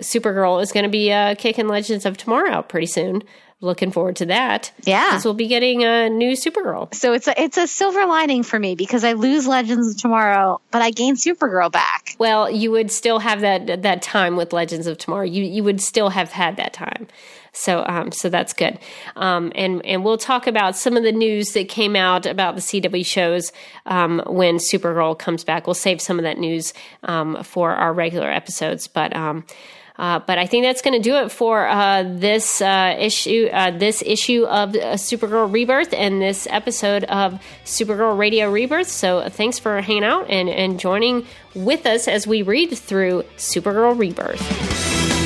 Supergirl 0.00 0.62
is 0.62 0.72
going 0.72 0.84
to 0.84 0.90
be 0.90 1.12
uh, 1.12 1.34
kicking 1.34 1.68
Legends 1.68 2.06
of 2.06 2.16
Tomorrow 2.16 2.50
out 2.50 2.68
pretty 2.68 2.86
soon. 2.86 3.22
Looking 3.62 3.90
forward 3.90 4.16
to 4.16 4.26
that. 4.26 4.72
Yeah, 4.84 5.10
because 5.10 5.26
we'll 5.26 5.34
be 5.34 5.46
getting 5.46 5.84
a 5.84 6.08
new 6.08 6.32
Supergirl. 6.32 6.94
So 6.94 7.12
it's 7.12 7.28
a 7.28 7.38
it's 7.38 7.58
a 7.58 7.66
silver 7.66 8.06
lining 8.06 8.42
for 8.42 8.58
me 8.58 8.74
because 8.74 9.04
I 9.04 9.12
lose 9.12 9.46
Legends 9.46 9.90
of 9.90 10.00
Tomorrow, 10.00 10.62
but 10.70 10.80
I 10.80 10.92
gain 10.92 11.14
Supergirl 11.14 11.70
back. 11.70 12.16
Well, 12.18 12.50
you 12.50 12.70
would 12.70 12.90
still 12.90 13.18
have 13.18 13.42
that 13.42 13.82
that 13.82 14.00
time 14.00 14.36
with 14.36 14.54
Legends 14.54 14.86
of 14.86 14.96
Tomorrow. 14.96 15.26
You 15.26 15.44
you 15.44 15.62
would 15.62 15.82
still 15.82 16.08
have 16.08 16.32
had 16.32 16.56
that 16.56 16.72
time. 16.72 17.06
So, 17.52 17.84
um, 17.86 18.12
so 18.12 18.28
that's 18.28 18.52
good. 18.52 18.78
Um, 19.16 19.52
and 19.54 19.84
and 19.84 20.04
we'll 20.04 20.18
talk 20.18 20.46
about 20.46 20.76
some 20.76 20.96
of 20.96 21.02
the 21.02 21.12
news 21.12 21.52
that 21.52 21.68
came 21.68 21.96
out 21.96 22.26
about 22.26 22.54
the 22.54 22.60
CW 22.60 23.04
shows 23.04 23.52
um, 23.86 24.22
when 24.26 24.56
Supergirl 24.56 25.18
comes 25.18 25.44
back. 25.44 25.66
We'll 25.66 25.74
save 25.74 26.00
some 26.00 26.18
of 26.18 26.22
that 26.24 26.38
news 26.38 26.72
um, 27.02 27.42
for 27.42 27.72
our 27.72 27.92
regular 27.92 28.30
episodes, 28.30 28.86
but. 28.86 29.14
Um, 29.14 29.44
uh, 30.00 30.18
but 30.20 30.38
I 30.38 30.46
think 30.46 30.64
that's 30.64 30.80
going 30.80 30.94
to 30.94 31.10
do 31.10 31.16
it 31.16 31.30
for 31.30 31.68
uh, 31.68 32.04
this 32.06 32.62
uh, 32.62 32.96
issue, 32.98 33.50
uh, 33.52 33.70
this 33.70 34.02
issue 34.02 34.44
of 34.44 34.70
uh, 34.74 34.94
Supergirl 34.94 35.52
Rebirth, 35.52 35.92
and 35.92 36.22
this 36.22 36.46
episode 36.50 37.04
of 37.04 37.38
Supergirl 37.66 38.16
Radio 38.16 38.50
Rebirth. 38.50 38.88
So 38.88 39.28
thanks 39.28 39.58
for 39.58 39.82
hanging 39.82 40.04
out 40.04 40.30
and, 40.30 40.48
and 40.48 40.80
joining 40.80 41.26
with 41.54 41.84
us 41.84 42.08
as 42.08 42.26
we 42.26 42.40
read 42.40 42.70
through 42.78 43.24
Supergirl 43.36 43.98
Rebirth. 43.98 45.19